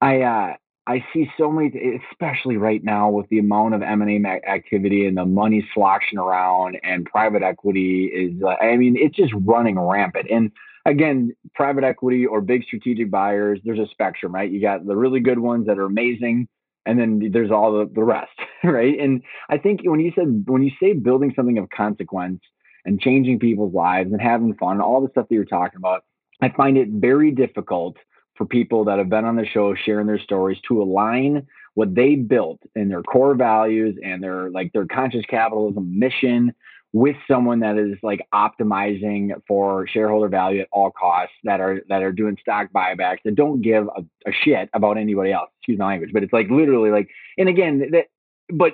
I 0.00 0.22
uh, 0.22 0.54
I 0.86 1.04
see 1.12 1.28
so 1.36 1.50
many, 1.50 2.00
especially 2.12 2.56
right 2.56 2.82
now 2.82 3.10
with 3.10 3.28
the 3.28 3.40
amount 3.40 3.74
of 3.74 3.82
M 3.82 4.02
and 4.02 4.26
A 4.26 4.48
activity 4.48 5.06
and 5.06 5.16
the 5.16 5.26
money 5.26 5.66
sloshing 5.74 6.18
around, 6.18 6.78
and 6.84 7.04
private 7.04 7.42
equity 7.42 8.04
is. 8.04 8.40
Uh, 8.42 8.50
I 8.50 8.76
mean, 8.76 8.96
it's 8.96 9.16
just 9.16 9.32
running 9.34 9.78
rampant. 9.78 10.28
And 10.30 10.52
again, 10.86 11.34
private 11.54 11.84
equity 11.84 12.24
or 12.24 12.40
big 12.40 12.64
strategic 12.64 13.10
buyers, 13.10 13.60
there's 13.64 13.78
a 13.78 13.88
spectrum, 13.90 14.32
right? 14.34 14.50
You 14.50 14.60
got 14.60 14.86
the 14.86 14.96
really 14.96 15.20
good 15.20 15.38
ones 15.38 15.66
that 15.66 15.78
are 15.78 15.84
amazing, 15.84 16.48
and 16.86 16.98
then 16.98 17.30
there's 17.32 17.50
all 17.50 17.72
the, 17.72 17.90
the 17.92 18.04
rest, 18.04 18.38
right? 18.64 18.98
And 18.98 19.22
I 19.50 19.58
think 19.58 19.80
when 19.84 20.00
you 20.00 20.12
said 20.14 20.44
when 20.46 20.62
you 20.62 20.70
say 20.80 20.92
building 20.92 21.32
something 21.34 21.58
of 21.58 21.68
consequence 21.68 22.40
and 22.84 23.00
changing 23.00 23.40
people's 23.40 23.74
lives 23.74 24.12
and 24.12 24.22
having 24.22 24.54
fun, 24.54 24.74
and 24.74 24.82
all 24.82 25.02
the 25.02 25.10
stuff 25.10 25.28
that 25.28 25.34
you're 25.34 25.44
talking 25.44 25.78
about, 25.78 26.04
I 26.40 26.50
find 26.50 26.78
it 26.78 26.88
very 26.88 27.32
difficult 27.32 27.96
for 28.36 28.46
people 28.46 28.84
that 28.84 28.98
have 28.98 29.08
been 29.08 29.24
on 29.24 29.36
the 29.36 29.46
show 29.46 29.74
sharing 29.74 30.06
their 30.06 30.20
stories 30.20 30.58
to 30.68 30.80
align 30.80 31.46
what 31.74 31.94
they 31.94 32.14
built 32.14 32.60
in 32.74 32.88
their 32.88 33.02
core 33.02 33.34
values 33.34 33.96
and 34.02 34.22
their 34.22 34.50
like 34.50 34.72
their 34.72 34.86
conscious 34.86 35.24
capitalism 35.28 35.98
mission 35.98 36.54
with 36.92 37.16
someone 37.28 37.60
that 37.60 37.76
is 37.76 37.98
like 38.02 38.26
optimizing 38.32 39.30
for 39.46 39.86
shareholder 39.86 40.28
value 40.28 40.60
at 40.60 40.68
all 40.72 40.90
costs 40.90 41.34
that 41.44 41.60
are 41.60 41.82
that 41.88 42.02
are 42.02 42.12
doing 42.12 42.36
stock 42.40 42.68
buybacks 42.74 43.18
that 43.24 43.34
don't 43.34 43.60
give 43.60 43.86
a, 43.96 44.00
a 44.28 44.32
shit 44.44 44.70
about 44.72 44.96
anybody 44.96 45.32
else 45.32 45.50
excuse 45.58 45.78
my 45.78 45.86
language 45.86 46.10
but 46.12 46.22
it's 46.22 46.32
like 46.32 46.48
literally 46.48 46.90
like 46.90 47.08
and 47.38 47.48
again 47.48 47.90
that 47.92 48.06
but 48.52 48.72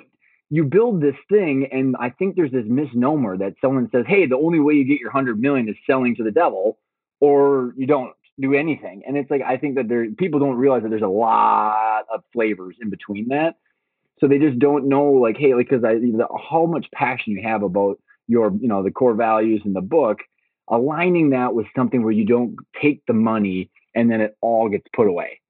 you 0.49 0.63
build 0.63 1.01
this 1.01 1.15
thing 1.29 1.67
and 1.71 1.95
i 1.99 2.09
think 2.09 2.35
there's 2.35 2.51
this 2.51 2.65
misnomer 2.67 3.37
that 3.37 3.53
someone 3.59 3.89
says 3.91 4.05
hey 4.07 4.25
the 4.25 4.37
only 4.37 4.59
way 4.59 4.73
you 4.73 4.85
get 4.85 4.99
your 4.99 5.09
100 5.09 5.39
million 5.39 5.67
is 5.67 5.75
selling 5.85 6.15
to 6.15 6.23
the 6.23 6.31
devil 6.31 6.77
or 7.19 7.73
you 7.77 7.87
don't 7.87 8.13
do 8.39 8.53
anything. 8.53 9.03
And 9.07 9.17
it's 9.17 9.29
like 9.29 9.41
I 9.41 9.57
think 9.57 9.75
that 9.75 9.87
there 9.87 10.09
people 10.11 10.39
don't 10.39 10.55
realize 10.55 10.83
that 10.83 10.89
there's 10.89 11.01
a 11.01 11.07
lot 11.07 12.05
of 12.13 12.23
flavors 12.33 12.75
in 12.81 12.89
between 12.89 13.29
that. 13.29 13.55
So 14.23 14.29
they 14.29 14.39
just 14.39 14.57
don't 14.57 14.87
know 14.87 15.03
like 15.03 15.35
hey 15.37 15.53
like 15.53 15.67
because 15.69 15.83
I 15.83 15.95
the, 15.95 16.25
how 16.49 16.65
much 16.65 16.85
passion 16.93 17.33
you 17.33 17.43
have 17.43 17.61
about 17.61 17.99
your 18.29 18.53
you 18.57 18.69
know 18.69 18.81
the 18.81 18.89
core 18.89 19.15
values 19.15 19.61
in 19.65 19.73
the 19.73 19.81
book 19.81 20.19
aligning 20.69 21.31
that 21.31 21.53
with 21.53 21.65
something 21.75 22.03
where 22.03 22.13
you 22.13 22.23
don't 22.25 22.55
take 22.81 23.05
the 23.05 23.13
money 23.13 23.69
and 23.93 24.09
then 24.09 24.21
it 24.21 24.37
all 24.39 24.69
gets 24.69 24.85
put 24.95 25.07
away. 25.07 25.41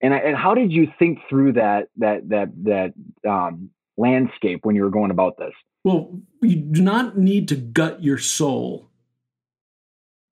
And 0.00 0.14
I, 0.14 0.18
and 0.18 0.36
how 0.36 0.54
did 0.54 0.70
you 0.70 0.86
think 1.00 1.18
through 1.28 1.54
that 1.54 1.88
that 1.96 2.28
that 2.28 2.50
that 2.62 2.92
um, 3.28 3.70
landscape 3.96 4.60
when 4.62 4.76
you 4.76 4.84
were 4.84 4.90
going 4.90 5.10
about 5.10 5.36
this? 5.36 5.52
Well, 5.82 6.16
you 6.40 6.54
do 6.54 6.80
not 6.80 7.18
need 7.18 7.48
to 7.48 7.56
gut 7.56 8.04
your 8.04 8.18
soul 8.18 8.88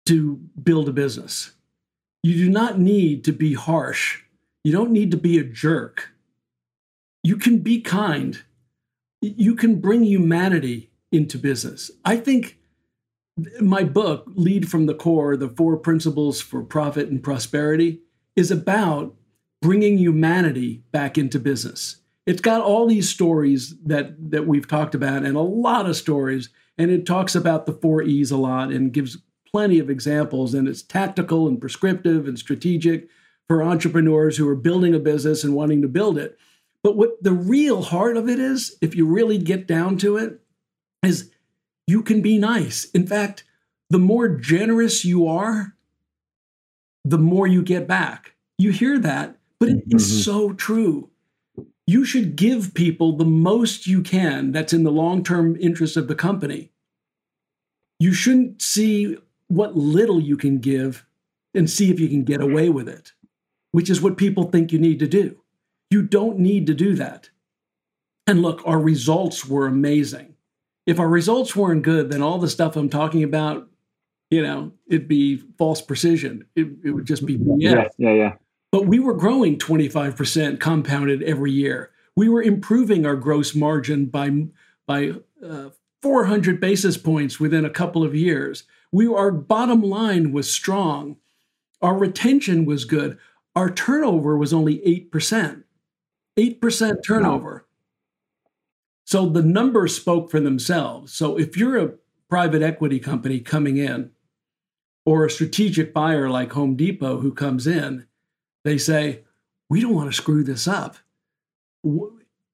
to 0.08 0.38
build 0.64 0.90
a 0.90 0.92
business. 0.92 1.52
You 2.24 2.34
do 2.34 2.50
not 2.50 2.80
need 2.80 3.24
to 3.26 3.32
be 3.32 3.54
harsh. 3.54 4.24
You 4.64 4.72
don't 4.72 4.90
need 4.90 5.12
to 5.12 5.18
be 5.18 5.38
a 5.38 5.44
jerk. 5.44 6.15
You 7.26 7.38
can 7.38 7.58
be 7.58 7.82
kind. 7.82 8.44
You 9.20 9.56
can 9.56 9.82
bring 9.82 10.04
humanity 10.04 10.92
into 11.12 11.40
business. 11.40 11.90
I 12.06 12.18
think 12.18 12.60
my 13.60 13.84
book, 13.84 14.28
Lead 14.36 14.70
from 14.70 14.86
the 14.86 14.94
Core 14.94 15.36
The 15.36 15.50
Four 15.50 15.78
Principles 15.78 16.40
for 16.40 16.62
Profit 16.62 17.10
and 17.10 17.24
Prosperity, 17.24 18.02
is 18.36 18.52
about 18.52 19.16
bringing 19.60 19.98
humanity 19.98 20.84
back 20.92 21.18
into 21.18 21.40
business. 21.40 21.98
It's 22.28 22.42
got 22.42 22.62
all 22.62 22.86
these 22.86 23.10
stories 23.10 23.74
that, 23.84 24.30
that 24.30 24.46
we've 24.46 24.68
talked 24.68 24.94
about 24.94 25.24
and 25.24 25.36
a 25.36 25.42
lot 25.42 25.88
of 25.88 25.96
stories. 25.96 26.50
And 26.78 26.92
it 26.92 27.08
talks 27.08 27.34
about 27.34 27.66
the 27.66 27.74
four 27.74 28.04
E's 28.04 28.30
a 28.30 28.38
lot 28.38 28.70
and 28.70 28.94
gives 28.94 29.18
plenty 29.52 29.80
of 29.80 29.90
examples, 29.90 30.54
and 30.54 30.68
it's 30.68 30.84
tactical 30.84 31.48
and 31.48 31.60
prescriptive 31.60 32.28
and 32.28 32.38
strategic 32.38 33.10
for 33.48 33.64
entrepreneurs 33.64 34.38
who 34.38 34.48
are 34.48 34.56
building 34.56 34.94
a 34.94 35.00
business 35.00 35.44
and 35.44 35.56
wanting 35.56 35.82
to 35.82 35.88
build 35.88 36.20
it. 36.20 36.38
But 36.86 36.98
what 36.98 37.24
the 37.24 37.32
real 37.32 37.82
heart 37.82 38.16
of 38.16 38.30
it 38.30 38.38
is, 38.38 38.78
if 38.80 38.94
you 38.94 39.08
really 39.08 39.40
get 39.40 39.66
down 39.66 39.98
to 39.98 40.18
it, 40.18 40.40
is 41.02 41.32
you 41.88 42.04
can 42.04 42.22
be 42.22 42.38
nice. 42.38 42.86
In 42.92 43.08
fact, 43.08 43.44
the 43.90 43.98
more 43.98 44.30
generous 44.30 45.04
you 45.04 45.26
are, 45.26 45.74
the 47.04 47.18
more 47.18 47.48
you 47.48 47.64
get 47.64 47.88
back. 47.88 48.36
You 48.60 48.72
hear 48.72 49.00
that, 49.00 49.38
but 49.60 49.70
it 49.70 49.84
is 49.88 50.08
mm-hmm. 50.08 50.22
so 50.22 50.54
true. 50.54 51.10
You 51.88 52.06
should 52.06 52.36
give 52.36 52.76
people 52.76 53.18
the 53.18 53.26
most 53.26 53.88
you 53.88 54.04
can 54.04 54.52
that's 54.52 54.72
in 54.72 54.84
the 54.84 54.92
long 54.92 55.24
term 55.24 55.58
interest 55.60 55.98
of 55.98 56.08
the 56.08 56.14
company. 56.14 56.72
You 58.00 58.14
shouldn't 58.14 58.62
see 58.62 59.18
what 59.48 59.76
little 59.76 60.20
you 60.20 60.38
can 60.38 60.60
give 60.60 61.04
and 61.56 61.68
see 61.68 61.90
if 61.90 62.00
you 62.00 62.10
can 62.10 62.24
get 62.24 62.42
away 62.42 62.70
with 62.70 62.88
it, 62.88 63.14
which 63.72 63.90
is 63.90 64.04
what 64.04 64.18
people 64.18 64.44
think 64.44 64.72
you 64.72 64.78
need 64.78 65.00
to 65.00 65.08
do. 65.08 65.42
You 65.96 66.02
don't 66.02 66.40
need 66.40 66.68
to 66.68 66.74
do 66.74 66.94
that. 66.96 67.30
And 68.28 68.42
look, 68.42 68.62
our 68.66 68.82
results 68.82 69.46
were 69.46 69.66
amazing. 69.66 70.36
If 70.86 71.00
our 71.00 71.08
results 71.08 71.56
weren't 71.56 71.84
good, 71.84 72.12
then 72.12 72.22
all 72.22 72.38
the 72.38 72.50
stuff 72.50 72.76
I'm 72.76 72.90
talking 72.90 73.24
about, 73.24 73.70
you 74.30 74.44
know, 74.44 74.74
it'd 74.90 75.08
be 75.08 75.38
false 75.58 75.82
precision. 75.82 76.48
It, 76.54 76.68
it 76.84 76.92
would 76.92 77.06
just 77.06 77.26
be 77.26 77.38
BS. 77.38 77.56
Yeah, 77.60 77.88
yeah, 77.98 78.12
yeah. 78.12 78.34
But 78.74 78.88
we 78.88 79.00
were 79.00 79.14
growing 79.14 79.58
25% 79.58 80.60
compounded 80.60 81.24
every 81.24 81.54
year. 81.54 81.92
We 82.18 82.28
were 82.28 82.44
improving 82.44 83.06
our 83.06 83.16
gross 83.16 83.56
margin 83.56 84.08
by 84.08 84.48
by 84.86 85.14
uh, 85.42 85.70
400 86.02 86.60
basis 86.60 86.98
points 86.98 87.40
within 87.40 87.64
a 87.64 87.70
couple 87.70 88.04
of 88.04 88.14
years. 88.14 88.66
We 88.92 89.08
our 89.08 89.32
bottom 89.32 89.82
line 89.82 90.34
was 90.34 90.52
strong. 90.52 91.16
Our 91.82 91.98
retention 91.98 92.66
was 92.66 92.84
good. 92.84 93.18
Our 93.56 93.72
turnover 93.72 94.38
was 94.38 94.52
only 94.52 94.80
8%. 95.10 95.62
8% 96.38 97.04
turnover. 97.06 97.66
So 99.06 99.30
the 99.30 99.44
numbers 99.44 99.96
spoke 99.96 100.32
for 100.32 100.40
themselves. 100.40 101.14
So 101.14 101.38
if 101.38 101.56
you're 101.56 101.78
a 101.78 101.94
private 102.30 102.62
equity 102.62 103.00
company 103.00 103.40
coming 103.40 103.78
in 103.78 104.12
or 105.06 105.26
a 105.26 105.30
strategic 105.30 105.94
buyer 105.94 106.30
like 106.30 106.54
Home 106.54 106.76
Depot 106.76 107.20
who 107.20 107.32
comes 107.32 107.68
in, 107.68 108.08
they 108.64 108.78
say, 108.78 109.24
"We 109.70 109.80
don't 109.80 109.94
want 109.94 110.10
to 110.10 110.16
screw 110.16 110.44
this 110.44 110.68
up." 110.68 110.98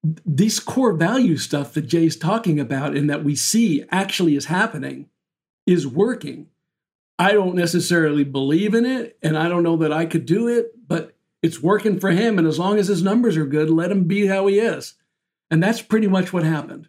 This 0.03 0.59
core 0.59 0.93
value 0.93 1.37
stuff 1.37 1.73
that 1.73 1.83
Jay's 1.83 2.17
talking 2.17 2.59
about 2.59 2.97
and 2.97 3.09
that 3.09 3.23
we 3.23 3.35
see 3.35 3.85
actually 3.89 4.35
is 4.35 4.45
happening 4.45 5.09
is 5.65 5.87
working. 5.87 6.47
I 7.17 7.31
don't 7.33 7.55
necessarily 7.55 8.23
believe 8.25 8.73
in 8.73 8.85
it, 8.85 9.17
and 9.21 9.37
I 9.37 9.47
don't 9.47 9.63
know 9.63 9.77
that 9.77 9.93
I 9.93 10.05
could 10.05 10.25
do 10.25 10.47
it, 10.47 10.73
but 10.87 11.15
it's 11.41 11.62
working 11.62 11.99
for 11.99 12.12
him. 12.12 12.38
And 12.38 12.47
as 12.47 12.60
long 12.60 12.77
as 12.77 12.88
his 12.88 13.04
numbers 13.04 13.38
are 13.38 13.45
good, 13.45 13.69
let 13.69 13.91
him 13.91 14.06
be 14.06 14.27
how 14.27 14.47
he 14.47 14.60
is. 14.60 14.95
And 15.49 15.62
that's 15.62 15.82
pretty 15.82 16.08
much 16.08 16.32
what 16.32 16.43
happened. 16.43 16.88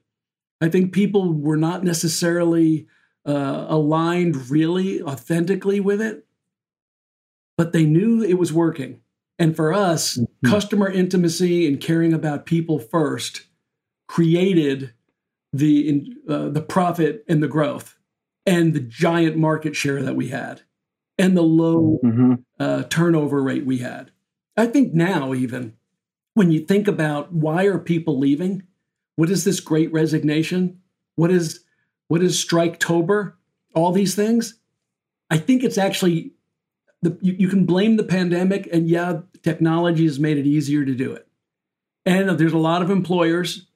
I 0.61 0.69
think 0.69 0.93
people 0.93 1.33
were 1.33 1.57
not 1.57 1.83
necessarily 1.83 2.87
uh, 3.27 3.67
aligned 3.69 4.51
really 4.51 5.03
authentically 5.03 5.81
with 5.81 6.01
it, 6.01 6.25
but 7.57 7.73
they 7.73 7.85
knew 7.85 8.23
it 8.23 8.39
was 8.39 8.53
working. 8.53 9.01
And 9.39 9.57
for 9.57 9.73
us, 9.73 10.19
mm-hmm. 10.19 10.51
customer 10.51 10.89
intimacy 10.89 11.67
and 11.67 11.81
caring 11.81 12.13
about 12.13 12.47
people 12.47 12.79
first 12.79 13.47
created 14.07 14.93
the 15.53 16.15
uh, 16.29 16.49
the 16.49 16.63
profit 16.63 17.25
and 17.29 17.43
the 17.43 17.49
growth 17.49 17.99
and 18.47 18.73
the 18.73 18.81
giant 18.81 19.37
market 19.37 19.75
share 19.75 20.03
that 20.03 20.15
we 20.15 20.29
had 20.29 20.63
and 21.19 21.37
the 21.37 21.43
low 21.43 21.99
mm-hmm. 22.05 22.35
uh, 22.59 22.85
turnover 22.85 23.43
rate 23.43 23.67
we 23.67 23.79
had. 23.79 24.12
I 24.57 24.67
think 24.67 24.93
now, 24.93 25.35
even 25.35 25.75
when 26.35 26.51
you 26.51 26.61
think 26.61 26.89
about 26.89 27.33
why 27.33 27.65
are 27.65 27.79
people 27.79 28.19
leaving, 28.19 28.65
what 29.17 29.31
is 29.31 29.45
this 29.45 29.61
great 29.61 29.93
resignation? 29.93 30.81
What 31.15 31.31
is 31.31 31.65
what 32.09 32.23
is 32.23 32.43
Striketober? 32.45 33.35
All 33.75 33.93
these 33.93 34.15
things. 34.15 34.59
I 35.31 35.39
think 35.39 35.63
it's 35.65 35.79
actually 35.79 36.33
the, 37.01 37.19
you, 37.21 37.35
you 37.39 37.49
can 37.49 37.65
blame 37.65 37.97
the 37.97 38.05
pandemic, 38.05 38.69
and 38.73 38.89
yeah, 38.89 39.21
technology 39.43 40.05
has 40.05 40.19
made 40.19 40.39
it 40.39 40.47
easier 40.47 40.85
to 40.85 40.95
do 40.95 41.13
it. 41.13 41.27
And 42.05 42.31
there's 42.39 42.53
a 42.53 42.59
lot 42.59 42.83
of 42.83 42.91
employers 42.91 43.67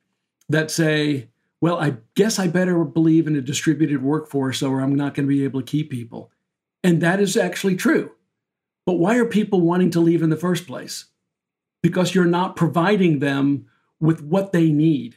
that 0.49 0.71
say, 0.71 1.29
well, 1.61 1.79
I 1.79 1.97
guess 2.15 2.39
I 2.39 2.49
better 2.49 2.85
believe 2.85 3.27
in 3.27 3.37
a 3.37 3.41
distributed 3.41 4.03
workforce 4.03 4.63
or 4.63 4.81
I'm 4.81 4.95
not 4.95 5.15
going 5.15 5.27
to 5.27 5.35
be 5.35 5.45
able 5.45 5.61
to 5.61 5.67
keep 5.67 5.91
people. 5.91 6.31
And 6.85 7.01
that 7.03 7.21
is 7.21 7.37
actually 7.37 7.77
true. 7.77 8.13
But 8.87 8.95
why 8.95 9.19
are 9.19 9.27
people 9.27 9.61
wanting 9.61 9.91
to 9.91 10.01
leave 10.01 10.23
in 10.23 10.31
the 10.31 10.37
first 10.37 10.67
place? 10.67 11.07
Because 11.83 12.15
you're 12.15 12.25
not 12.25 12.57
providing 12.57 13.19
them 13.19 13.67
with 14.01 14.23
what 14.23 14.53
they 14.53 14.71
need. 14.71 15.17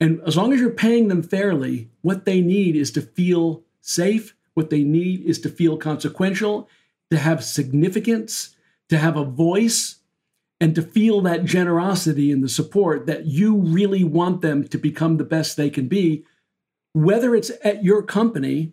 And 0.00 0.20
as 0.26 0.36
long 0.36 0.52
as 0.52 0.60
you're 0.60 0.70
paying 0.70 1.08
them 1.08 1.22
fairly, 1.22 1.90
what 2.00 2.24
they 2.24 2.40
need 2.40 2.74
is 2.74 2.90
to 2.92 3.02
feel 3.02 3.62
safe. 3.80 4.34
What 4.54 4.70
they 4.70 4.82
need 4.82 5.22
is 5.22 5.38
to 5.40 5.48
feel 5.48 5.76
consequential, 5.76 6.68
to 7.10 7.18
have 7.18 7.44
significance, 7.44 8.56
to 8.88 8.98
have 8.98 9.16
a 9.16 9.24
voice, 9.24 9.96
and 10.60 10.74
to 10.74 10.82
feel 10.82 11.20
that 11.22 11.44
generosity 11.44 12.30
and 12.30 12.42
the 12.42 12.48
support 12.48 13.06
that 13.06 13.26
you 13.26 13.56
really 13.56 14.04
want 14.04 14.40
them 14.40 14.66
to 14.68 14.78
become 14.78 15.16
the 15.16 15.24
best 15.24 15.56
they 15.56 15.68
can 15.68 15.88
be, 15.88 16.24
whether 16.92 17.34
it's 17.34 17.50
at 17.62 17.84
your 17.84 18.02
company 18.02 18.72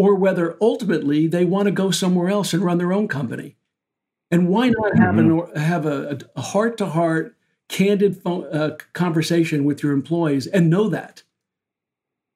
or 0.00 0.14
whether 0.14 0.56
ultimately 0.62 1.26
they 1.26 1.44
want 1.44 1.66
to 1.66 1.70
go 1.70 1.90
somewhere 1.90 2.30
else 2.30 2.54
and 2.54 2.64
run 2.64 2.78
their 2.78 2.90
own 2.90 3.06
company. 3.06 3.54
And 4.30 4.48
why 4.48 4.70
not 4.70 4.96
have 4.96 5.14
mm-hmm. 5.16 5.54
an 5.54 5.62
have 5.62 5.84
a 5.84 6.18
heart 6.40 6.78
to 6.78 6.86
heart, 6.86 7.36
candid 7.68 8.22
phone, 8.22 8.46
uh, 8.46 8.78
conversation 8.94 9.62
with 9.62 9.82
your 9.82 9.92
employees 9.92 10.46
and 10.46 10.70
know 10.70 10.88
that? 10.88 11.22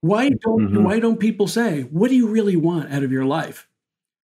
Why 0.02 0.28
don't 0.28 0.72
mm-hmm. 0.72 0.84
why 0.84 1.00
don't 1.00 1.18
people 1.18 1.46
say, 1.46 1.84
"What 1.84 2.10
do 2.10 2.16
you 2.16 2.28
really 2.28 2.54
want 2.54 2.92
out 2.92 3.02
of 3.02 3.10
your 3.10 3.24
life? 3.24 3.66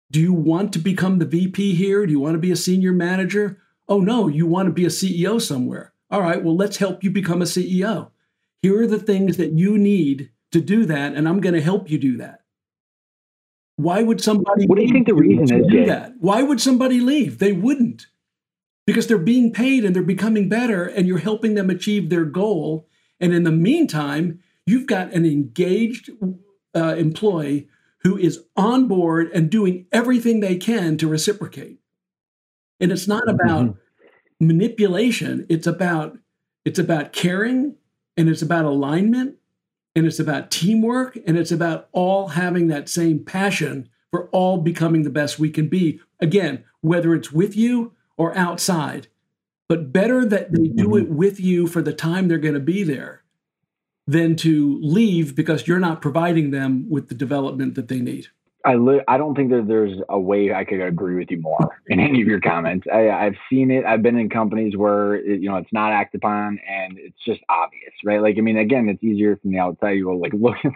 Do 0.09 0.21
you 0.21 0.31
want 0.31 0.71
to 0.71 0.79
become 0.79 1.19
the 1.19 1.25
VP 1.25 1.75
here? 1.75 2.05
Do 2.05 2.13
you 2.13 2.21
want 2.21 2.35
to 2.35 2.39
be 2.39 2.51
a 2.51 2.55
senior 2.55 2.93
manager? 2.93 3.59
Oh 3.89 3.99
no, 3.99 4.29
you 4.29 4.47
want 4.47 4.67
to 4.67 4.71
be 4.71 4.85
a 4.85 4.87
CEO 4.87 5.41
somewhere. 5.41 5.91
All 6.09 6.21
right, 6.21 6.41
well 6.41 6.55
let's 6.55 6.77
help 6.77 7.03
you 7.03 7.11
become 7.11 7.41
a 7.41 7.45
CEO. 7.45 8.11
Here 8.61 8.81
are 8.81 8.87
the 8.87 8.99
things 8.99 9.35
that 9.35 9.51
you 9.51 9.77
need 9.77 10.31
to 10.53 10.61
do 10.61 10.85
that, 10.85 11.13
and 11.13 11.27
I'm 11.27 11.41
going 11.41 11.55
to 11.55 11.61
help 11.61 11.91
you 11.91 11.97
do 11.97 12.15
that." 12.15 12.43
Why 13.77 14.01
would 14.01 14.19
somebody? 14.21 14.65
What 14.65 14.77
do 14.77 14.83
you 14.83 14.91
think 14.91 15.07
the 15.07 15.13
reason 15.13 15.43
is? 15.43 15.67
Do 15.67 15.85
that? 15.85 16.13
Why 16.19 16.43
would 16.43 16.59
somebody 16.59 16.99
leave? 16.99 17.37
They 17.39 17.53
wouldn't, 17.53 18.07
because 18.85 19.07
they're 19.07 19.17
being 19.17 19.53
paid 19.53 19.85
and 19.85 19.95
they're 19.95 20.03
becoming 20.03 20.49
better, 20.49 20.85
and 20.85 21.07
you're 21.07 21.19
helping 21.19 21.53
them 21.53 21.69
achieve 21.69 22.09
their 22.09 22.25
goal. 22.25 22.87
And 23.19 23.33
in 23.33 23.43
the 23.43 23.51
meantime, 23.51 24.39
you've 24.65 24.87
got 24.87 25.13
an 25.13 25.25
engaged 25.25 26.09
uh, 26.75 26.95
employee 26.95 27.67
who 28.01 28.17
is 28.17 28.43
on 28.55 28.87
board 28.87 29.29
and 29.33 29.49
doing 29.49 29.85
everything 29.91 30.39
they 30.39 30.55
can 30.55 30.97
to 30.97 31.07
reciprocate. 31.07 31.79
And 32.79 32.91
it's 32.91 33.07
not 33.07 33.27
about 33.29 33.65
mm-hmm. 33.65 34.47
manipulation. 34.47 35.45
It's 35.49 35.67
about 35.67 36.17
it's 36.65 36.79
about 36.79 37.13
caring 37.13 37.75
and 38.15 38.29
it's 38.29 38.41
about 38.41 38.65
alignment 38.65 39.36
and 39.97 40.05
it's 40.05 40.19
about 40.19 40.51
teamwork 40.51 41.17
and 41.25 41.39
it's 41.39 41.51
about 41.51 41.89
all 41.91 42.27
having 42.27 42.67
that 42.67 42.87
same 42.87 43.25
passion 43.25 43.89
for 44.11 44.29
all 44.29 44.59
becoming 44.59 45.01
the 45.01 45.09
best 45.09 45.39
we 45.39 45.49
can 45.49 45.67
be. 45.67 45.99
Again, 46.19 46.63
whether 46.81 47.15
it's 47.15 47.31
with 47.31 47.57
you 47.57 47.93
or 48.15 48.37
outside, 48.37 49.07
but 49.67 49.91
better 49.91 50.23
that 50.23 50.51
they 50.51 50.67
do 50.67 50.89
mm-hmm. 50.89 50.97
it 50.97 51.09
with 51.09 51.39
you 51.39 51.65
for 51.65 51.81
the 51.81 51.93
time 51.93 52.27
they're 52.27 52.37
going 52.37 52.53
to 52.53 52.59
be 52.59 52.83
there 52.83 53.23
than 54.05 54.35
to 54.35 54.79
leave 54.83 55.35
because 55.35 55.67
you're 55.67 55.79
not 55.79 55.99
providing 55.99 56.51
them 56.51 56.87
with 56.91 57.09
the 57.09 57.15
development 57.15 57.73
that 57.73 57.87
they 57.87 57.99
need. 57.99 58.27
I 58.65 58.75
li- 58.75 59.03
I 59.07 59.17
don't 59.17 59.35
think 59.35 59.51
that 59.51 59.65
there's 59.67 59.97
a 60.09 60.19
way 60.19 60.53
I 60.53 60.63
could 60.65 60.81
agree 60.81 61.15
with 61.15 61.29
you 61.31 61.39
more 61.39 61.81
in 61.87 61.99
any 61.99 62.21
of 62.21 62.27
your 62.27 62.41
comments. 62.41 62.87
I, 62.91 63.09
I've 63.09 63.35
seen 63.49 63.71
it. 63.71 63.85
I've 63.85 64.01
been 64.01 64.17
in 64.17 64.29
companies 64.29 64.75
where 64.75 65.15
it, 65.15 65.41
you 65.41 65.49
know 65.49 65.57
it's 65.57 65.71
not 65.71 65.93
acted 65.93 66.19
upon 66.19 66.59
and 66.67 66.97
it's 66.97 67.17
just 67.25 67.41
obvious, 67.49 67.93
right? 68.03 68.21
Like 68.21 68.35
I 68.37 68.41
mean, 68.41 68.57
again, 68.57 68.89
it's 68.89 69.03
easier 69.03 69.37
from 69.37 69.51
the 69.51 69.59
outside. 69.59 69.91
You 69.91 70.05
go 70.05 70.17
like, 70.17 70.33
look, 70.39 70.57
at 70.63 70.71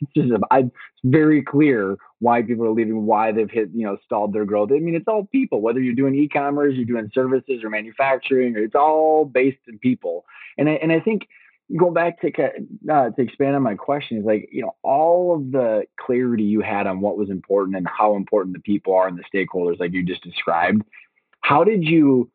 it's 0.00 0.12
just 0.14 0.32
it's 0.52 0.70
very 1.04 1.42
clear 1.42 1.96
why 2.20 2.42
people 2.42 2.66
are 2.66 2.70
leaving, 2.70 3.06
why 3.06 3.32
they've 3.32 3.50
hit 3.50 3.70
you 3.74 3.86
know 3.86 3.96
stalled 4.04 4.32
their 4.32 4.44
growth. 4.44 4.70
I 4.72 4.78
mean, 4.78 4.94
it's 4.94 5.08
all 5.08 5.26
people. 5.26 5.60
Whether 5.60 5.80
you're 5.80 5.94
doing 5.94 6.14
e-commerce, 6.14 6.74
you're 6.74 6.86
doing 6.86 7.10
services 7.12 7.62
or 7.64 7.70
manufacturing, 7.70 8.54
it's 8.56 8.74
all 8.74 9.24
based 9.24 9.58
in 9.68 9.78
people. 9.78 10.24
And 10.56 10.68
I, 10.68 10.72
and 10.74 10.92
I 10.92 11.00
think 11.00 11.28
go 11.76 11.90
back 11.90 12.20
to 12.20 12.32
uh, 12.90 13.10
to 13.10 13.22
expand 13.22 13.56
on 13.56 13.62
my 13.62 13.74
question 13.74 14.18
is 14.18 14.24
like 14.24 14.48
you 14.52 14.62
know 14.62 14.74
all 14.82 15.34
of 15.34 15.52
the 15.52 15.84
clarity 15.98 16.44
you 16.44 16.60
had 16.60 16.86
on 16.86 17.00
what 17.00 17.16
was 17.16 17.30
important 17.30 17.76
and 17.76 17.86
how 17.86 18.16
important 18.16 18.54
the 18.54 18.62
people 18.62 18.94
are 18.94 19.08
and 19.08 19.18
the 19.18 19.24
stakeholders 19.38 19.78
like 19.78 19.92
you 19.92 20.04
just 20.04 20.22
described 20.22 20.82
how 21.42 21.64
did 21.64 21.84
you 21.84 22.30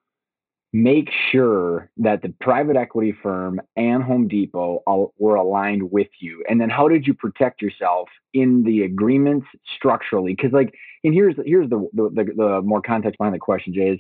make 0.74 1.10
sure 1.32 1.90
that 1.96 2.22
the 2.22 2.34
private 2.42 2.76
equity 2.76 3.16
firm 3.24 3.62
and 3.78 4.04
home 4.04 4.28
depot 4.28 4.84
all, 4.86 5.14
were 5.18 5.36
aligned 5.36 5.90
with 5.90 6.10
you? 6.20 6.44
And 6.50 6.60
then 6.60 6.70
how 6.70 6.90
did 6.90 7.08
you 7.08 7.14
protect 7.14 7.62
yourself 7.62 8.10
in 8.34 8.64
the 8.64 8.82
agreements 8.82 9.48
structurally? 9.78 10.34
Because 10.36 10.52
like 10.52 10.76
and 11.06 11.14
here's 11.14 11.36
here's 11.46 11.70
the, 11.70 11.88
the 11.94 12.10
the, 12.10 12.24
the 12.36 12.62
more 12.62 12.82
context 12.82 13.18
behind 13.18 13.34
the 13.34 13.40
question 13.40 13.74
jay 13.74 13.92
is 13.92 14.00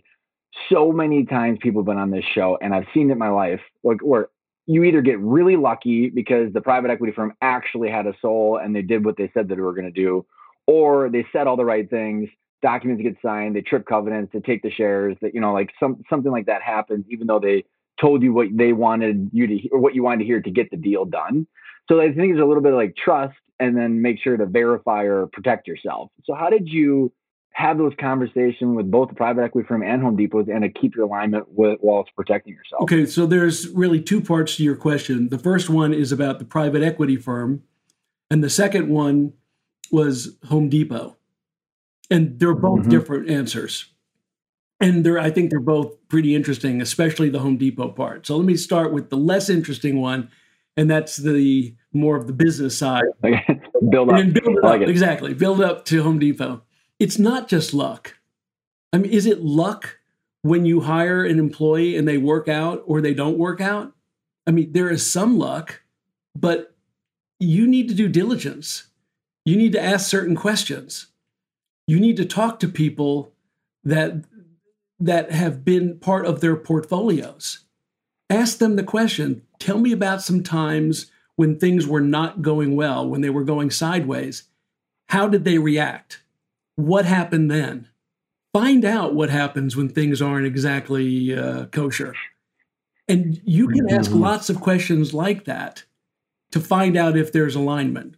so 0.70 0.92
many 0.92 1.26
times 1.26 1.60
people 1.62 1.82
have 1.82 1.86
been 1.86 1.98
on 1.98 2.12
this 2.12 2.26
show 2.26 2.58
and 2.62 2.76
I've 2.76 2.88
seen 2.94 3.10
it 3.10 3.14
in 3.14 3.20
my 3.20 3.30
life, 3.30 3.62
like 3.84 4.02
where 4.02 4.28
you 4.68 4.84
either 4.84 5.02
get 5.02 5.20
really 5.20 5.56
lucky 5.56 6.10
because 6.10 6.52
the 6.54 6.62
private 6.62 6.90
equity 6.90 7.14
firm 7.14 7.34
actually 7.42 7.90
had 7.90 8.08
a 8.08 8.14
soul 8.22 8.58
and 8.58 8.76
they 8.76 8.82
did 8.82 9.06
what 9.06 9.18
they 9.18 9.30
said 9.34 9.48
that 9.48 9.56
they 9.56 9.62
were 9.62 9.74
going 9.74 9.86
to 9.86 9.92
do, 9.92 10.26
or 10.68 11.10
they 11.10 11.26
said 11.32 11.48
all 11.48 11.58
the 11.58 11.66
right 11.66 11.90
things, 11.90 12.30
documents 12.62 13.04
get 13.04 13.16
signed, 13.22 13.56
they 13.56 13.62
trip 13.62 13.86
covenants, 13.86 14.32
they 14.34 14.40
take 14.40 14.64
the 14.64 14.72
shares, 14.72 15.16
that 15.22 15.36
you 15.36 15.42
know, 15.42 15.54
like 15.54 15.72
some 15.80 16.04
something 16.10 16.32
like 16.32 16.48
that 16.48 16.62
happens, 16.62 17.06
even 17.10 17.28
though 17.28 17.40
they 17.40 17.64
told 18.02 18.24
you 18.24 18.34
what 18.34 18.48
they 18.52 18.74
wanted 18.74 19.30
you 19.32 19.48
to 19.48 19.70
or 19.70 19.80
what 19.80 19.96
you 19.96 20.04
wanted 20.04 20.20
to 20.20 20.26
hear 20.26 20.42
to 20.42 20.52
get 20.52 20.70
the 20.72 20.78
deal 20.78 21.06
done. 21.06 21.48
So 21.88 22.02
I 22.02 22.06
think 22.08 22.34
there's 22.34 22.42
a 22.42 22.46
little 22.46 22.64
bit 22.64 22.74
of 22.74 22.78
like 22.78 22.96
trust 22.96 23.36
and 23.60 23.78
then 23.78 24.02
make 24.02 24.20
sure 24.20 24.36
to 24.36 24.46
verify 24.46 25.04
or 25.04 25.28
protect 25.28 25.68
yourself. 25.68 26.10
So 26.26 26.34
how 26.34 26.50
did 26.50 26.68
you 26.68 27.14
have 27.56 27.78
those 27.78 27.94
conversations 27.98 28.76
with 28.76 28.92
both 28.92 29.08
the 29.08 29.16
private 29.16 29.42
equity 29.42 29.66
firm 29.66 29.82
and 29.82 30.02
Home 30.02 30.18
Depot 30.18 30.40
and 30.40 30.62
to 30.64 30.70
keep 30.70 30.94
your 30.94 31.06
alignment 31.06 31.46
with, 31.48 31.80
while 31.80 32.02
it's 32.02 32.10
protecting 32.10 32.54
yourself. 32.54 32.84
Okay, 32.84 33.06
so 33.06 33.26
there's 33.26 33.70
really 33.70 34.02
two 34.02 34.20
parts 34.20 34.58
to 34.58 34.64
your 34.64 34.76
question. 34.76 35.30
The 35.30 35.40
first 35.40 35.70
one 35.70 35.94
is 35.94 36.12
about 36.12 36.40
the 36.40 36.46
private 36.46 36.84
equity 36.84 37.16
firm, 37.16 37.64
and 38.30 38.44
the 38.44 38.50
second 38.50 38.90
one 38.90 39.32
was 39.90 40.36
Home 40.50 40.68
Depot. 40.68 41.16
And 42.12 42.38
they're 42.40 42.54
both 42.54 42.82
mm-hmm. 42.82 42.90
different 42.90 43.30
answers. 43.30 43.86
And 44.82 45.06
they're 45.06 45.18
I 45.18 45.32
think 45.32 45.50
they're 45.50 45.62
both 45.62 45.96
pretty 46.10 46.36
interesting, 46.36 46.82
especially 46.82 47.30
the 47.30 47.40
Home 47.40 47.56
Depot 47.56 47.88
part. 47.88 48.28
So 48.28 48.36
let 48.36 48.46
me 48.46 48.58
start 48.58 48.92
with 48.92 49.10
the 49.10 49.18
less 49.18 49.50
interesting 49.50 50.02
one, 50.02 50.30
and 50.76 50.92
that's 50.92 51.16
the 51.16 51.74
more 51.94 52.18
of 52.18 52.28
the 52.28 52.34
business 52.34 52.78
side. 52.78 53.06
build 53.90 54.10
up. 54.10 54.20
And 54.20 54.34
build 54.34 54.58
it 54.58 54.64
like. 54.64 54.82
Exactly. 54.82 55.34
Build 55.34 55.62
up 55.62 55.86
to 55.86 56.04
Home 56.04 56.20
Depot 56.20 56.62
it's 57.00 57.20
not 57.20 57.48
just 57.48 57.74
luck. 57.74 58.18
I 58.94 58.98
mean, 58.98 59.12
is 59.12 59.26
it 59.26 59.44
luck 59.44 60.00
when 60.42 60.66
you 60.66 60.82
hire 60.82 61.24
an 61.26 61.40
employee 61.40 61.98
and 61.98 62.08
they 62.08 62.18
work 62.18 62.48
out 62.48 62.84
or 62.86 63.02
they 63.02 63.14
don't 63.14 63.38
work 63.38 63.60
out? 63.60 63.94
I 64.48 64.52
mean, 64.52 64.72
there 64.72 64.90
is 64.90 65.10
some 65.10 65.38
luck, 65.38 65.82
but 66.36 66.76
you 67.40 67.68
need 67.68 67.90
to 67.90 67.96
do 67.96 68.08
diligence. 68.08 68.88
You 69.44 69.58
need 69.58 69.74
to 69.74 69.82
ask 69.82 70.10
certain 70.10 70.36
questions. 70.36 71.08
You 71.88 72.00
need 72.00 72.18
to 72.18 72.26
talk 72.26 72.60
to 72.60 72.68
people 72.68 73.32
that 73.84 74.26
that 75.00 75.32
have 75.32 75.66
been 75.66 76.00
part 76.00 76.26
of 76.26 76.40
their 76.40 76.56
portfolios. 76.56 77.66
Ask 78.30 78.60
them 78.60 78.76
the 78.76 78.84
question, 78.84 79.42
tell 79.60 79.78
me 79.78 79.92
about 79.92 80.22
some 80.22 80.42
times 80.42 81.12
when 81.36 81.60
things 81.60 81.86
were 81.86 82.02
not 82.02 82.42
going 82.42 82.76
well, 82.76 83.08
when 83.08 83.22
they 83.22 83.30
were 83.30 83.44
going 83.44 83.70
sideways. 83.70 84.44
How 85.10 85.28
did 85.28 85.44
they 85.44 85.58
react? 85.58 86.22
What 86.76 87.06
happened 87.06 87.50
then? 87.50 87.90
Find 88.54 88.86
out 88.86 89.14
what 89.14 89.30
happens 89.30 89.76
when 89.76 89.90
things 89.90 90.22
aren't 90.22 90.48
exactly 90.48 91.38
uh, 91.38 91.66
kosher. 91.66 92.16
And 93.08 93.40
you 93.44 93.68
can 93.68 93.90
ask 93.90 94.10
mm-hmm. 94.10 94.22
lots 94.22 94.50
of 94.50 94.62
questions 94.62 95.14
like 95.14 95.46
that 95.46 95.84
to 96.52 96.60
find 96.60 96.96
out 96.96 97.18
if 97.18 97.32
there's 97.32 97.56
alignment. 97.56 98.16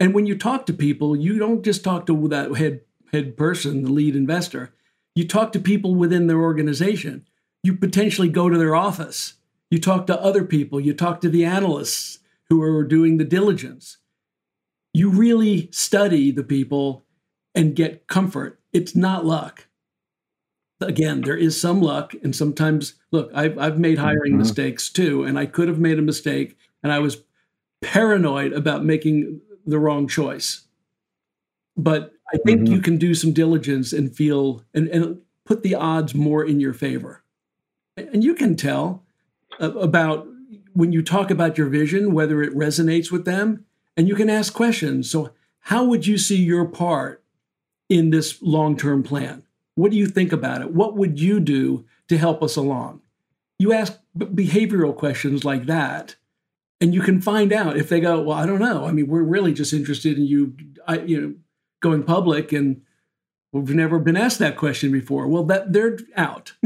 And 0.00 0.12
when 0.12 0.26
you 0.26 0.36
talk 0.36 0.66
to 0.66 0.72
people, 0.72 1.16
you 1.16 1.38
don't 1.38 1.62
just 1.62 1.84
talk 1.84 2.06
to 2.06 2.28
that 2.28 2.56
head 2.56 2.80
head 3.12 3.36
person, 3.36 3.84
the 3.84 3.92
lead 3.92 4.16
investor. 4.16 4.74
You 5.14 5.26
talk 5.26 5.52
to 5.52 5.60
people 5.60 5.94
within 5.94 6.26
their 6.26 6.40
organization. 6.40 7.26
You 7.62 7.76
potentially 7.76 8.28
go 8.28 8.48
to 8.48 8.58
their 8.58 8.74
office. 8.74 9.34
You 9.70 9.78
talk 9.80 10.06
to 10.08 10.20
other 10.20 10.44
people. 10.44 10.80
You 10.80 10.92
talk 10.94 11.20
to 11.20 11.28
the 11.28 11.44
analysts 11.44 12.18
who 12.48 12.60
are 12.60 12.82
doing 12.82 13.16
the 13.16 13.24
diligence. 13.24 13.98
You 14.92 15.10
really 15.10 15.68
study 15.70 16.32
the 16.32 16.42
people 16.42 17.04
and 17.54 17.76
get 17.76 18.06
comfort. 18.06 18.60
It's 18.72 18.96
not 18.96 19.24
luck. 19.24 19.66
Again, 20.80 21.22
there 21.22 21.36
is 21.36 21.58
some 21.58 21.80
luck, 21.80 22.14
and 22.22 22.34
sometimes, 22.34 22.94
look, 23.10 23.30
I've, 23.34 23.58
I've 23.58 23.78
made 23.78 23.98
hiring 23.98 24.32
mm-hmm. 24.32 24.40
mistakes 24.40 24.90
too, 24.90 25.24
and 25.24 25.38
I 25.38 25.46
could 25.46 25.68
have 25.68 25.78
made 25.78 25.98
a 25.98 26.02
mistake, 26.02 26.58
and 26.82 26.92
I 26.92 26.98
was 26.98 27.22
paranoid 27.80 28.52
about 28.52 28.84
making 28.84 29.40
the 29.64 29.78
wrong 29.78 30.08
choice. 30.08 30.66
But 31.76 32.12
I 32.32 32.38
think 32.44 32.62
mm-hmm. 32.62 32.74
you 32.74 32.80
can 32.80 32.98
do 32.98 33.14
some 33.14 33.32
diligence 33.32 33.92
and 33.92 34.14
feel 34.14 34.64
and, 34.74 34.88
and 34.88 35.20
put 35.46 35.62
the 35.62 35.74
odds 35.74 36.14
more 36.14 36.44
in 36.44 36.60
your 36.60 36.72
favor. 36.72 37.22
And 37.96 38.24
you 38.24 38.34
can 38.34 38.56
tell 38.56 39.02
about 39.60 40.26
when 40.72 40.92
you 40.92 41.02
talk 41.02 41.30
about 41.30 41.56
your 41.56 41.68
vision, 41.68 42.12
whether 42.12 42.42
it 42.42 42.54
resonates 42.54 43.10
with 43.12 43.24
them, 43.24 43.64
and 43.96 44.08
you 44.08 44.16
can 44.16 44.28
ask 44.28 44.52
questions. 44.52 45.10
So, 45.10 45.30
how 45.60 45.84
would 45.84 46.06
you 46.06 46.18
see 46.18 46.42
your 46.42 46.66
part 46.66 47.23
in 47.88 48.10
this 48.10 48.40
long 48.42 48.76
term 48.76 49.02
plan? 49.02 49.44
What 49.74 49.90
do 49.90 49.96
you 49.96 50.06
think 50.06 50.32
about 50.32 50.62
it? 50.62 50.72
What 50.72 50.96
would 50.96 51.18
you 51.18 51.40
do 51.40 51.84
to 52.08 52.16
help 52.16 52.42
us 52.42 52.56
along? 52.56 53.00
You 53.58 53.72
ask 53.72 53.98
behavioral 54.16 54.96
questions 54.96 55.44
like 55.44 55.66
that, 55.66 56.16
and 56.80 56.94
you 56.94 57.00
can 57.00 57.20
find 57.20 57.52
out 57.52 57.76
if 57.76 57.88
they 57.88 58.00
go, 58.00 58.20
Well, 58.20 58.36
I 58.36 58.46
don't 58.46 58.60
know. 58.60 58.84
I 58.84 58.92
mean, 58.92 59.08
we're 59.08 59.22
really 59.22 59.52
just 59.52 59.72
interested 59.72 60.16
in 60.16 60.26
you, 60.26 60.54
I, 60.86 60.98
you 61.00 61.20
know, 61.20 61.34
going 61.80 62.02
public, 62.02 62.52
and 62.52 62.82
we've 63.52 63.74
never 63.74 63.98
been 63.98 64.16
asked 64.16 64.38
that 64.40 64.56
question 64.56 64.92
before. 64.92 65.26
Well, 65.28 65.44
that 65.44 65.72
they're 65.72 65.98
out. 66.16 66.52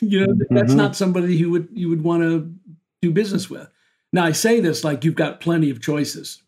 you 0.00 0.26
know, 0.26 0.32
mm-hmm. 0.32 0.54
that's 0.54 0.74
not 0.74 0.96
somebody 0.96 1.38
who 1.38 1.50
would 1.50 1.68
you 1.72 1.88
would 1.88 2.02
want 2.02 2.22
to 2.22 2.52
do 3.02 3.10
business 3.10 3.48
with. 3.48 3.68
Now, 4.12 4.24
I 4.24 4.32
say 4.32 4.60
this 4.60 4.84
like 4.84 5.04
you've 5.04 5.14
got 5.14 5.40
plenty 5.40 5.70
of 5.70 5.82
choices. 5.82 6.42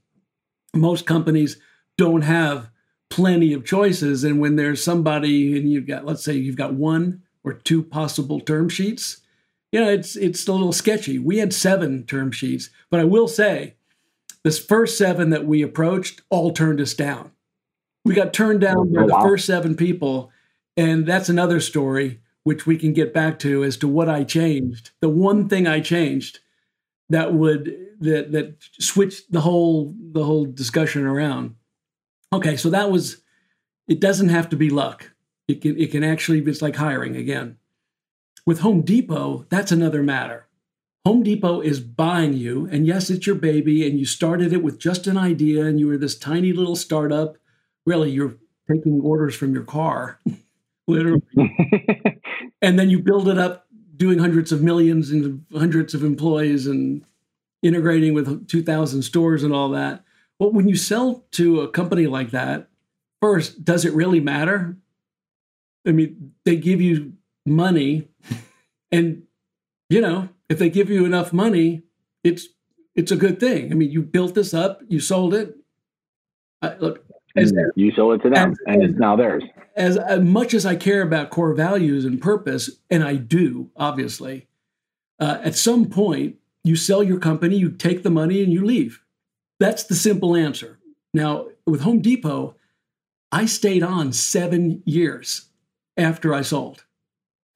Most 0.75 1.07
companies 1.07 1.59
don't 1.99 2.23
have 2.23 2.71
plenty 3.11 3.53
of 3.53 3.65
choices. 3.65 4.25
And 4.25 4.41
when 4.41 4.57
there's 4.57 4.83
somebody 4.83 5.59
and 5.59 5.71
you've 5.71 5.87
got, 5.87 6.07
let's 6.07 6.25
say 6.25 6.35
you've 6.35 6.57
got 6.57 6.75
one 6.75 7.23
or 7.45 7.53
two 7.53 7.83
possible 7.83 8.41
term 8.41 8.69
sheets, 8.69 9.21
you 9.73 9.81
know, 9.81 9.91
it's 9.91 10.17
it's 10.17 10.47
a 10.49 10.53
little 10.53 10.73
sketchy. 10.73 11.19
We 11.19 11.39
had 11.39 11.53
seven 11.53 12.05
term 12.07 12.33
sheets, 12.33 12.71
but 12.91 13.01
I 13.01 13.05
will 13.05 13.29
say 13.29 13.75
this 14.43 14.59
first 14.59 14.97
seven 14.97 15.31
that 15.31 15.47
we 15.47 15.63
approached 15.63 16.23
all 16.31 16.53
turned 16.53 16.81
us 16.81 16.95
down. 16.95 17.31
We 18.05 18.15
got 18.15 18.33
turned 18.33 18.61
down 18.61 18.79
oh, 18.79 18.85
by 18.85 19.03
oh, 19.03 19.07
wow. 19.07 19.23
the 19.23 19.29
first 19.29 19.47
seven 19.47 19.77
people. 19.77 20.33
And 20.77 21.07
that's 21.07 21.29
another 21.29 21.61
story, 21.61 22.21
which 22.43 22.67
we 22.67 22.77
can 22.77 22.93
get 22.93 23.13
back 23.13 23.39
to 23.41 23.63
as 23.65 23.77
to 23.79 23.89
what 23.89 24.09
I 24.09 24.25
changed. 24.25 24.91
The 25.01 25.09
one 25.11 25.49
thing 25.49 25.67
I 25.67 25.81
changed 25.81 26.39
that 27.11 27.35
would 27.35 27.77
that 28.01 28.33
that 28.33 28.57
switched 28.79 29.31
the 29.31 29.43
whole 29.43 29.95
the 29.99 30.25
whole 30.25 30.47
discussion 30.47 31.05
around. 31.05 31.57
Okay, 32.33 32.57
so 32.57 32.71
that 32.71 32.91
was 32.91 33.23
it 33.89 34.01
doesn't 34.01 34.29
have 34.29 34.49
to 34.51 34.57
be 34.57 34.71
luck. 34.71 35.11
It 35.49 35.61
can 35.61 35.79
it 35.79 35.91
can 35.91 36.05
actually 36.05 36.41
it's 36.41 36.63
like 36.63 36.77
hiring 36.77 37.17
again. 37.17 37.59
With 38.47 38.61
Home 38.61 38.83
Depot, 38.83 39.47
that's 39.51 39.73
another 39.73 40.03
matter. 40.03 40.47
Home 41.07 41.23
Depot 41.23 41.61
is 41.61 41.81
buying 41.81 42.35
you, 42.35 42.69
and 42.71 42.87
yes, 42.87 43.11
it's 43.11 43.27
your 43.27 43.37
baby, 43.37 43.87
and 43.87 43.99
you 43.99 44.05
started 44.05 44.53
it 44.53 44.63
with 44.63 44.79
just 44.79 45.07
an 45.07 45.17
idea, 45.17 45.65
and 45.65 45.81
you 45.81 45.87
were 45.87 45.97
this 45.97 46.19
tiny 46.19 46.53
little 46.53 46.77
startup. 46.77 47.37
Really, 47.87 48.11
you're 48.11 48.37
taking 48.71 49.01
orders 49.01 49.35
from 49.35 49.55
your 49.55 49.65
car, 49.65 50.21
literally. 50.87 51.23
and 52.63 52.79
then 52.79 52.91
you 52.91 53.01
build 53.01 53.29
it 53.29 53.39
up 53.39 53.67
doing 53.97 54.19
hundreds 54.19 54.53
of 54.53 54.63
millions 54.63 55.11
and 55.11 55.45
hundreds 55.53 55.95
of 55.95 56.05
employees 56.05 56.67
and 56.67 57.05
integrating 57.63 58.15
with 58.15 58.49
2,000 58.49 59.03
stores 59.03 59.43
and 59.43 59.53
all 59.55 59.71
that. 59.71 60.05
But 60.41 60.55
when 60.55 60.69
you 60.69 60.75
sell 60.75 61.27
to 61.33 61.61
a 61.61 61.69
company 61.69 62.07
like 62.07 62.31
that, 62.31 62.71
first, 63.21 63.63
does 63.63 63.85
it 63.85 63.93
really 63.93 64.21
matter? 64.21 64.79
I 65.87 65.93
mean, 65.93 66.33
they 66.47 66.57
give 66.57 66.81
you 66.81 67.13
money, 67.45 68.09
and 68.91 69.25
you 69.91 70.01
know, 70.01 70.31
if 70.49 70.59
they 70.59 70.71
give 70.71 70.89
you 70.89 71.05
enough 71.05 71.35
money, 71.35 71.83
it's 72.25 72.49
it's 72.95 73.13
a 73.13 73.17
good 73.17 73.39
thing. 73.39 73.71
I 73.71 73.75
mean, 73.75 73.91
you 73.91 74.03
built 74.03 74.35
this 74.35 74.55
up, 74.55 74.81
you 74.89 74.99
sold 74.99 75.35
it. 75.35 75.57
I, 76.63 76.75
look, 76.77 77.05
as, 77.37 77.53
you 77.77 77.93
sold 77.93 78.19
it 78.19 78.23
to 78.23 78.31
them, 78.31 78.53
as, 78.53 78.59
and 78.67 78.83
it's 78.83 78.99
now 78.99 79.17
theirs. 79.17 79.45
As, 79.77 79.99
as 79.99 80.21
much 80.21 80.55
as 80.55 80.65
I 80.65 80.75
care 80.75 81.03
about 81.03 81.29
core 81.29 81.53
values 81.53 82.07
and 82.07 82.21
purpose, 82.21 82.71
and 82.89 83.05
I 83.05 83.17
do, 83.17 83.71
obviously, 83.77 84.49
uh, 85.19 85.39
at 85.43 85.55
some 85.55 85.85
point, 85.87 86.37
you 86.65 86.77
sell 86.77 87.03
your 87.03 87.19
company, 87.19 87.57
you 87.57 87.71
take 87.71 88.03
the 88.03 88.11
money, 88.11 88.43
and 88.43 88.53
you 88.53 88.65
leave. 88.65 89.03
That's 89.61 89.85
the 89.85 89.95
simple 89.95 90.35
answer. 90.35 90.81
Now, 91.15 91.49
with 91.67 91.83
Home 91.83 92.01
Depot, 92.01 92.57
I 93.31 93.47
stayed 93.47 93.83
on 93.83 94.13
seven 94.13 94.83
years 94.85 95.51
after 95.97 96.35
I 96.35 96.43
sold. 96.43 96.85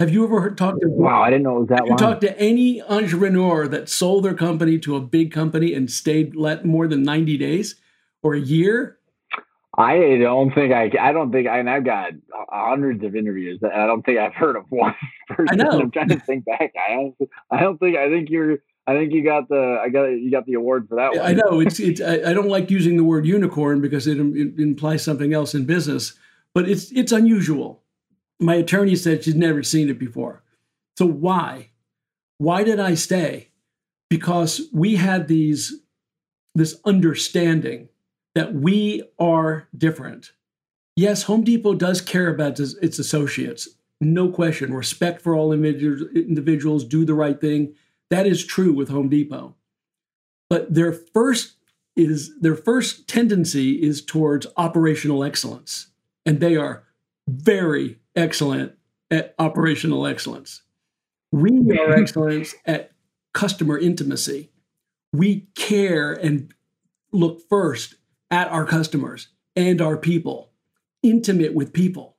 Have 0.00 0.10
you 0.10 0.24
ever 0.24 0.40
heard, 0.40 0.58
talked 0.58 0.80
to? 0.82 0.88
Wow, 0.88 1.22
I 1.22 1.30
didn't 1.30 1.44
know 1.44 1.56
it 1.56 1.60
was 1.60 1.68
that 1.68 1.78
have 1.78 1.88
long. 1.88 1.98
You 1.98 2.04
talked 2.04 2.20
to 2.22 2.38
any 2.38 2.82
entrepreneur 2.82 3.66
that 3.68 3.88
sold 3.88 4.24
their 4.24 4.34
company 4.34 4.78
to 4.80 4.96
a 4.96 5.00
big 5.00 5.32
company 5.32 5.72
and 5.72 5.90
stayed 5.90 6.36
let 6.36 6.64
more 6.64 6.86
than 6.86 7.02
ninety 7.02 7.38
days 7.38 7.76
or 8.22 8.34
a 8.34 8.40
year? 8.40 8.98
I 9.76 10.18
don't 10.20 10.52
think 10.54 10.72
I. 10.72 10.90
I 11.00 11.12
don't 11.12 11.32
think. 11.32 11.48
I, 11.48 11.58
and 11.58 11.70
I've 11.70 11.84
got 11.84 12.12
hundreds 12.50 13.04
of 13.04 13.16
interviews. 13.16 13.60
I 13.62 13.86
don't 13.86 14.04
think 14.04 14.18
I've 14.18 14.34
heard 14.34 14.56
of 14.56 14.64
one 14.68 14.94
person. 15.28 15.60
I 15.60 15.64
know. 15.64 15.80
I'm 15.80 15.90
trying 15.90 16.08
to 16.08 16.20
think 16.20 16.44
back. 16.44 16.72
I 16.88 16.94
don't. 16.94 17.14
I 17.50 17.60
don't 17.60 17.78
think. 17.78 17.96
I 17.96 18.08
think 18.08 18.30
you're. 18.30 18.58
I 18.86 18.94
think 18.94 19.12
you 19.12 19.24
got 19.24 19.48
the. 19.48 19.80
I 19.82 19.88
got. 19.88 20.04
You 20.04 20.30
got 20.30 20.46
the 20.46 20.54
award 20.54 20.88
for 20.88 20.96
that 20.96 21.12
one. 21.12 21.20
I 21.20 21.32
know. 21.32 21.60
It's. 21.60 21.80
It's. 21.80 22.00
I, 22.00 22.30
I 22.30 22.32
don't 22.34 22.48
like 22.48 22.70
using 22.70 22.96
the 22.96 23.04
word 23.04 23.26
unicorn 23.26 23.80
because 23.80 24.06
it, 24.06 24.18
it 24.18 24.58
implies 24.58 25.02
something 25.02 25.32
else 25.32 25.54
in 25.54 25.64
business, 25.64 26.14
but 26.54 26.68
it's. 26.68 26.92
It's 26.92 27.12
unusual 27.12 27.84
my 28.40 28.56
attorney 28.56 28.96
said 28.96 29.24
she's 29.24 29.34
never 29.34 29.62
seen 29.62 29.88
it 29.88 29.98
before. 29.98 30.42
So 30.98 31.06
why? 31.06 31.70
Why 32.38 32.64
did 32.64 32.80
I 32.80 32.94
stay? 32.94 33.50
Because 34.10 34.62
we 34.72 34.96
had 34.96 35.28
these 35.28 35.80
this 36.54 36.78
understanding 36.84 37.88
that 38.34 38.54
we 38.54 39.02
are 39.18 39.68
different. 39.76 40.32
Yes, 40.94 41.24
Home 41.24 41.42
Depot 41.42 41.74
does 41.74 42.00
care 42.00 42.28
about 42.28 42.60
its 42.60 42.98
associates. 42.98 43.68
No 44.00 44.28
question. 44.28 44.72
Respect 44.72 45.20
for 45.20 45.34
all 45.34 45.52
individuals, 45.52 46.84
do 46.84 47.04
the 47.04 47.14
right 47.14 47.40
thing. 47.40 47.74
That 48.10 48.26
is 48.26 48.44
true 48.44 48.72
with 48.72 48.88
Home 48.88 49.08
Depot. 49.08 49.56
But 50.50 50.72
their 50.72 50.92
first 50.92 51.56
is 51.96 52.38
their 52.40 52.56
first 52.56 53.08
tendency 53.08 53.82
is 53.82 54.04
towards 54.04 54.46
operational 54.56 55.24
excellence. 55.24 55.88
And 56.26 56.40
they 56.40 56.56
are 56.56 56.84
very 57.28 57.98
excellent 58.16 58.72
at 59.10 59.34
operational 59.38 60.06
excellence. 60.06 60.62
We 61.32 61.78
are 61.78 61.92
excellent 61.92 62.54
at 62.66 62.92
customer 63.32 63.78
intimacy. 63.78 64.50
We 65.12 65.48
care 65.54 66.12
and 66.12 66.52
look 67.12 67.40
first 67.48 67.96
at 68.30 68.48
our 68.48 68.64
customers 68.64 69.28
and 69.54 69.80
our 69.80 69.96
people, 69.96 70.50
intimate 71.02 71.54
with 71.54 71.72
people. 71.72 72.13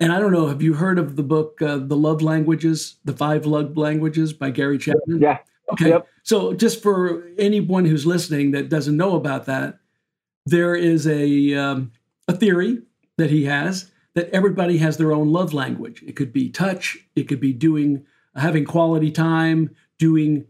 And 0.00 0.12
I 0.12 0.18
don't 0.18 0.32
know, 0.32 0.48
have 0.48 0.60
you 0.60 0.74
heard 0.74 0.98
of 0.98 1.16
the 1.16 1.22
book, 1.22 1.62
uh, 1.62 1.78
The 1.78 1.96
Love 1.96 2.20
Languages, 2.20 2.96
The 3.04 3.12
Five 3.12 3.46
Love 3.46 3.76
Languages 3.76 4.32
by 4.32 4.50
Gary 4.50 4.78
Chapman? 4.78 5.20
Yeah. 5.20 5.38
Okay. 5.72 5.90
Yep. 5.90 6.08
So, 6.24 6.52
just 6.52 6.82
for 6.82 7.26
anyone 7.38 7.84
who's 7.84 8.04
listening 8.04 8.50
that 8.50 8.68
doesn't 8.68 8.96
know 8.96 9.14
about 9.14 9.46
that, 9.46 9.78
there 10.46 10.74
is 10.74 11.06
a, 11.06 11.54
um, 11.54 11.92
a 12.28 12.36
theory 12.36 12.82
that 13.16 13.30
he 13.30 13.44
has 13.44 13.90
that 14.14 14.30
everybody 14.30 14.78
has 14.78 14.96
their 14.96 15.12
own 15.12 15.32
love 15.32 15.52
language. 15.52 16.02
It 16.06 16.16
could 16.16 16.32
be 16.32 16.48
touch, 16.48 16.98
it 17.14 17.24
could 17.24 17.40
be 17.40 17.52
doing 17.52 18.04
having 18.36 18.64
quality 18.64 19.10
time, 19.10 19.74
doing 19.98 20.46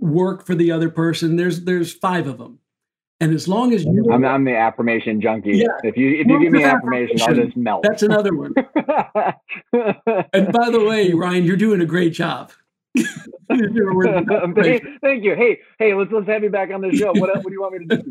work 0.00 0.46
for 0.46 0.54
the 0.54 0.70
other 0.72 0.88
person. 0.88 1.36
There's 1.36 1.64
there's 1.64 1.92
five 1.92 2.26
of 2.26 2.38
them. 2.38 2.58
And 3.20 3.34
as 3.34 3.46
long 3.46 3.74
as 3.74 3.84
you 3.84 4.08
I'm, 4.10 4.24
I'm 4.24 4.44
the 4.44 4.56
affirmation 4.56 5.20
junkie. 5.20 5.58
Yeah. 5.58 5.66
If 5.84 5.96
you 5.96 6.20
if 6.20 6.26
you 6.26 6.40
give 6.40 6.52
me 6.52 6.64
affirmation, 6.64 7.20
I'll 7.20 7.34
just 7.34 7.56
melt. 7.56 7.82
That's 7.82 8.02
another 8.02 8.34
one. 8.34 8.54
and 10.32 10.52
by 10.52 10.70
the 10.70 10.84
way, 10.88 11.12
Ryan, 11.12 11.44
you're 11.44 11.56
doing 11.56 11.82
a 11.82 11.86
great 11.86 12.14
job. 12.14 12.50
thank, 12.96 13.12
you. 15.22 15.36
Hey, 15.36 15.60
hey, 15.78 15.94
let's 15.94 16.10
let's 16.10 16.26
have 16.28 16.42
you 16.42 16.50
back 16.50 16.70
on 16.72 16.80
the 16.80 16.90
show. 16.92 17.12
What 17.12 17.36
what 17.36 17.44
do 17.44 17.52
you 17.52 17.60
want 17.60 17.74
me 17.74 17.86
to 17.86 17.96
do, 17.96 18.02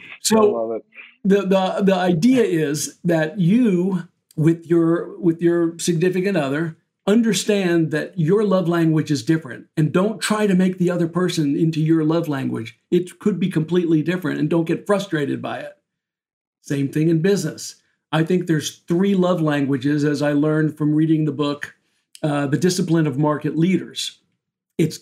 so 0.20 0.80
the 1.24 1.42
the 1.42 1.80
the 1.82 1.94
idea 1.94 2.44
is 2.44 2.98
that 3.04 3.40
you 3.40 4.06
with 4.36 4.66
your 4.66 5.18
with 5.18 5.40
your 5.40 5.78
significant 5.78 6.36
other 6.36 6.76
understand 7.08 7.90
that 7.90 8.16
your 8.18 8.44
love 8.44 8.68
language 8.68 9.10
is 9.10 9.24
different 9.24 9.66
and 9.76 9.92
don't 9.92 10.20
try 10.20 10.46
to 10.46 10.54
make 10.54 10.78
the 10.78 10.90
other 10.90 11.08
person 11.08 11.56
into 11.56 11.80
your 11.80 12.04
love 12.04 12.28
language. 12.28 12.78
It 12.90 13.18
could 13.18 13.40
be 13.40 13.48
completely 13.48 14.02
different 14.02 14.38
and 14.38 14.48
don't 14.48 14.66
get 14.66 14.86
frustrated 14.86 15.40
by 15.40 15.60
it. 15.60 15.72
Same 16.60 16.88
thing 16.88 17.08
in 17.08 17.22
business. 17.22 17.76
I 18.12 18.24
think 18.24 18.46
there's 18.46 18.78
three 18.86 19.14
love 19.14 19.40
languages 19.40 20.04
as 20.04 20.22
I 20.22 20.32
learned 20.32 20.76
from 20.76 20.94
reading 20.94 21.24
the 21.24 21.32
book 21.32 21.74
uh, 22.22 22.46
the 22.46 22.58
discipline 22.58 23.06
of 23.06 23.16
market 23.16 23.56
leaders. 23.56 24.20
It's 24.76 25.00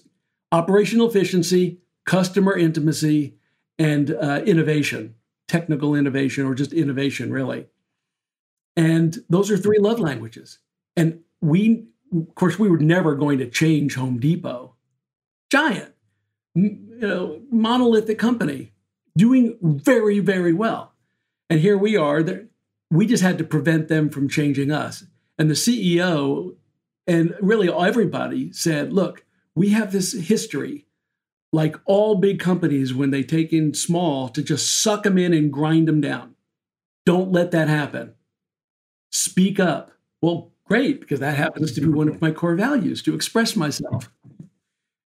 operational 0.52 1.08
efficiency, 1.08 1.80
customer 2.04 2.54
intimacy, 2.56 3.36
and 3.78 4.10
uh, 4.10 4.42
innovation, 4.44 5.14
technical 5.48 5.94
innovation, 5.94 6.44
or 6.44 6.54
just 6.54 6.74
innovation, 6.74 7.32
really. 7.32 7.66
And 8.76 9.24
those 9.30 9.50
are 9.50 9.56
three 9.56 9.78
love 9.78 9.98
languages. 9.98 10.58
And 10.94 11.20
we, 11.40 11.86
of 12.16 12.34
course, 12.34 12.58
we 12.58 12.68
were 12.68 12.78
never 12.78 13.14
going 13.14 13.38
to 13.38 13.48
change 13.48 13.94
Home 13.94 14.18
Depot. 14.18 14.74
Giant, 15.50 15.94
you 16.54 16.98
know, 16.98 17.40
monolithic 17.50 18.18
company 18.18 18.72
doing 19.16 19.58
very, 19.62 20.18
very 20.18 20.52
well. 20.52 20.92
And 21.48 21.60
here 21.60 21.78
we 21.78 21.96
are. 21.96 22.24
We 22.90 23.06
just 23.06 23.22
had 23.22 23.38
to 23.38 23.44
prevent 23.44 23.88
them 23.88 24.10
from 24.10 24.28
changing 24.28 24.70
us. 24.70 25.04
And 25.38 25.48
the 25.50 25.54
CEO 25.54 26.56
and 27.06 27.34
really, 27.40 27.72
everybody 27.72 28.52
said, 28.52 28.92
look, 28.92 29.24
we 29.54 29.68
have 29.70 29.92
this 29.92 30.12
history, 30.12 30.86
like 31.52 31.76
all 31.84 32.16
big 32.16 32.40
companies, 32.40 32.92
when 32.92 33.10
they 33.10 33.22
take 33.22 33.52
in 33.52 33.74
small, 33.74 34.28
to 34.30 34.42
just 34.42 34.82
suck 34.82 35.04
them 35.04 35.16
in 35.16 35.32
and 35.32 35.52
grind 35.52 35.86
them 35.86 36.00
down. 36.00 36.34
Don't 37.04 37.30
let 37.30 37.52
that 37.52 37.68
happen. 37.68 38.14
Speak 39.12 39.60
up. 39.60 39.92
Well, 40.20 40.52
great, 40.66 41.00
because 41.00 41.20
that 41.20 41.36
happens 41.36 41.72
to 41.72 41.80
be 41.80 41.88
one 41.88 42.08
of 42.08 42.20
my 42.20 42.30
core 42.30 42.54
values 42.54 43.02
to 43.02 43.14
express 43.14 43.56
myself. 43.56 44.10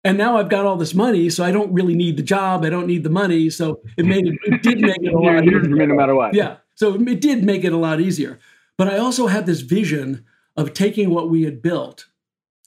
And 0.04 0.16
now 0.16 0.36
I've 0.36 0.48
got 0.48 0.64
all 0.64 0.76
this 0.76 0.94
money, 0.94 1.28
so 1.28 1.44
I 1.44 1.50
don't 1.50 1.72
really 1.72 1.94
need 1.94 2.16
the 2.16 2.22
job. 2.22 2.64
I 2.64 2.70
don't 2.70 2.86
need 2.86 3.02
the 3.02 3.10
money. 3.10 3.50
So 3.50 3.80
it 3.96 4.06
made 4.06 4.26
it, 4.26 4.38
it 4.44 4.62
did 4.62 4.80
make 4.80 5.02
it 5.02 5.12
a 5.12 5.18
lot 5.18 5.44
easier. 5.44 5.60
No 5.60 5.94
matter 5.94 6.14
what. 6.14 6.34
Yeah. 6.34 6.56
So 6.76 6.94
it 6.94 7.20
did 7.20 7.42
make 7.44 7.64
it 7.64 7.72
a 7.72 7.76
lot 7.76 8.00
easier. 8.00 8.38
But 8.76 8.88
I 8.88 8.98
also 8.98 9.26
had 9.26 9.46
this 9.46 9.60
vision 9.60 10.24
of 10.56 10.72
taking 10.72 11.10
what 11.10 11.28
we 11.28 11.42
had 11.42 11.60
built, 11.60 12.06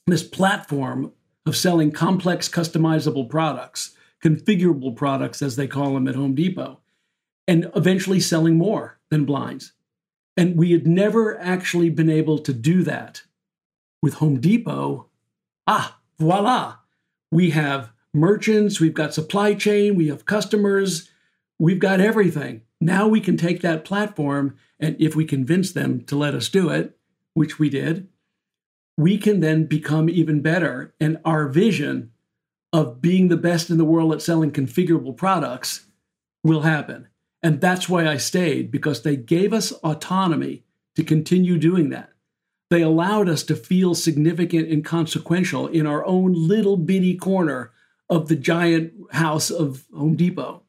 this 0.06 0.22
platform 0.22 1.12
of 1.46 1.56
selling 1.56 1.90
complex 1.90 2.48
customizable 2.48 3.28
products, 3.28 3.96
configurable 4.22 4.94
products, 4.94 5.42
as 5.42 5.56
they 5.56 5.66
call 5.66 5.94
them 5.94 6.06
at 6.06 6.14
Home 6.14 6.34
Depot, 6.34 6.80
and 7.48 7.70
eventually 7.74 8.20
selling 8.20 8.56
more 8.56 8.98
than 9.10 9.24
blinds. 9.24 9.72
And 10.36 10.56
we 10.56 10.72
had 10.72 10.86
never 10.86 11.38
actually 11.40 11.90
been 11.90 12.10
able 12.10 12.38
to 12.38 12.52
do 12.52 12.82
that 12.84 13.22
with 14.02 14.14
Home 14.14 14.40
Depot. 14.40 15.06
Ah, 15.66 15.98
voila. 16.18 16.76
We 17.30 17.50
have 17.50 17.92
merchants, 18.14 18.80
we've 18.80 18.94
got 18.94 19.14
supply 19.14 19.54
chain, 19.54 19.94
we 19.94 20.08
have 20.08 20.26
customers, 20.26 21.10
we've 21.58 21.78
got 21.78 22.00
everything. 22.00 22.62
Now 22.80 23.06
we 23.06 23.20
can 23.20 23.36
take 23.36 23.62
that 23.62 23.84
platform, 23.84 24.56
and 24.80 24.96
if 24.98 25.14
we 25.14 25.24
convince 25.24 25.72
them 25.72 26.02
to 26.04 26.16
let 26.16 26.34
us 26.34 26.48
do 26.48 26.68
it, 26.68 26.98
which 27.34 27.58
we 27.58 27.70
did, 27.70 28.08
we 28.96 29.16
can 29.16 29.40
then 29.40 29.64
become 29.64 30.10
even 30.10 30.42
better. 30.42 30.94
And 31.00 31.18
our 31.24 31.48
vision 31.48 32.10
of 32.72 33.00
being 33.00 33.28
the 33.28 33.36
best 33.36 33.70
in 33.70 33.78
the 33.78 33.84
world 33.84 34.12
at 34.12 34.22
selling 34.22 34.50
configurable 34.50 35.16
products 35.16 35.86
will 36.42 36.62
happen. 36.62 37.08
And 37.42 37.60
that's 37.60 37.88
why 37.88 38.06
I 38.06 38.18
stayed, 38.18 38.70
because 38.70 39.02
they 39.02 39.16
gave 39.16 39.52
us 39.52 39.72
autonomy 39.72 40.64
to 40.94 41.02
continue 41.02 41.58
doing 41.58 41.90
that. 41.90 42.10
They 42.70 42.82
allowed 42.82 43.28
us 43.28 43.42
to 43.44 43.56
feel 43.56 43.94
significant 43.94 44.68
and 44.70 44.84
consequential 44.84 45.66
in 45.66 45.86
our 45.86 46.06
own 46.06 46.32
little 46.34 46.76
bitty 46.76 47.16
corner 47.16 47.72
of 48.08 48.28
the 48.28 48.36
giant 48.36 48.92
house 49.10 49.50
of 49.50 49.84
Home 49.94 50.16
Depot. 50.16 50.62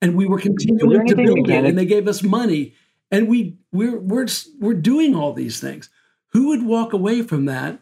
And 0.00 0.16
we 0.16 0.26
were 0.26 0.38
continuing 0.38 1.06
to 1.06 1.16
build 1.16 1.50
it, 1.50 1.64
and 1.64 1.76
they 1.76 1.84
gave 1.84 2.08
us 2.08 2.22
money. 2.22 2.74
And 3.10 3.28
we 3.28 3.58
we're 3.72 3.98
we're 3.98 4.28
we're 4.58 4.74
doing 4.74 5.14
all 5.14 5.32
these 5.32 5.60
things. 5.60 5.90
Who 6.28 6.48
would 6.48 6.64
walk 6.64 6.92
away 6.92 7.22
from 7.22 7.44
that? 7.46 7.80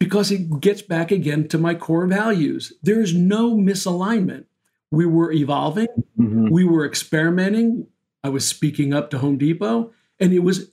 Because 0.00 0.32
it 0.32 0.60
gets 0.60 0.82
back 0.82 1.12
again 1.12 1.46
to 1.48 1.58
my 1.58 1.74
core 1.74 2.06
values. 2.06 2.72
There 2.82 3.00
is 3.00 3.14
no 3.14 3.54
misalignment. 3.54 4.46
We 4.94 5.06
were 5.06 5.32
evolving, 5.32 5.88
mm-hmm. 6.18 6.48
we 6.50 6.64
were 6.64 6.86
experimenting. 6.86 7.86
I 8.22 8.28
was 8.30 8.46
speaking 8.46 8.94
up 8.94 9.10
to 9.10 9.18
Home 9.18 9.36
Depot, 9.36 9.92
and 10.18 10.32
it 10.32 10.38
was 10.38 10.70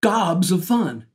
gobs 0.00 0.52
of 0.52 0.64
fun. 0.64 1.06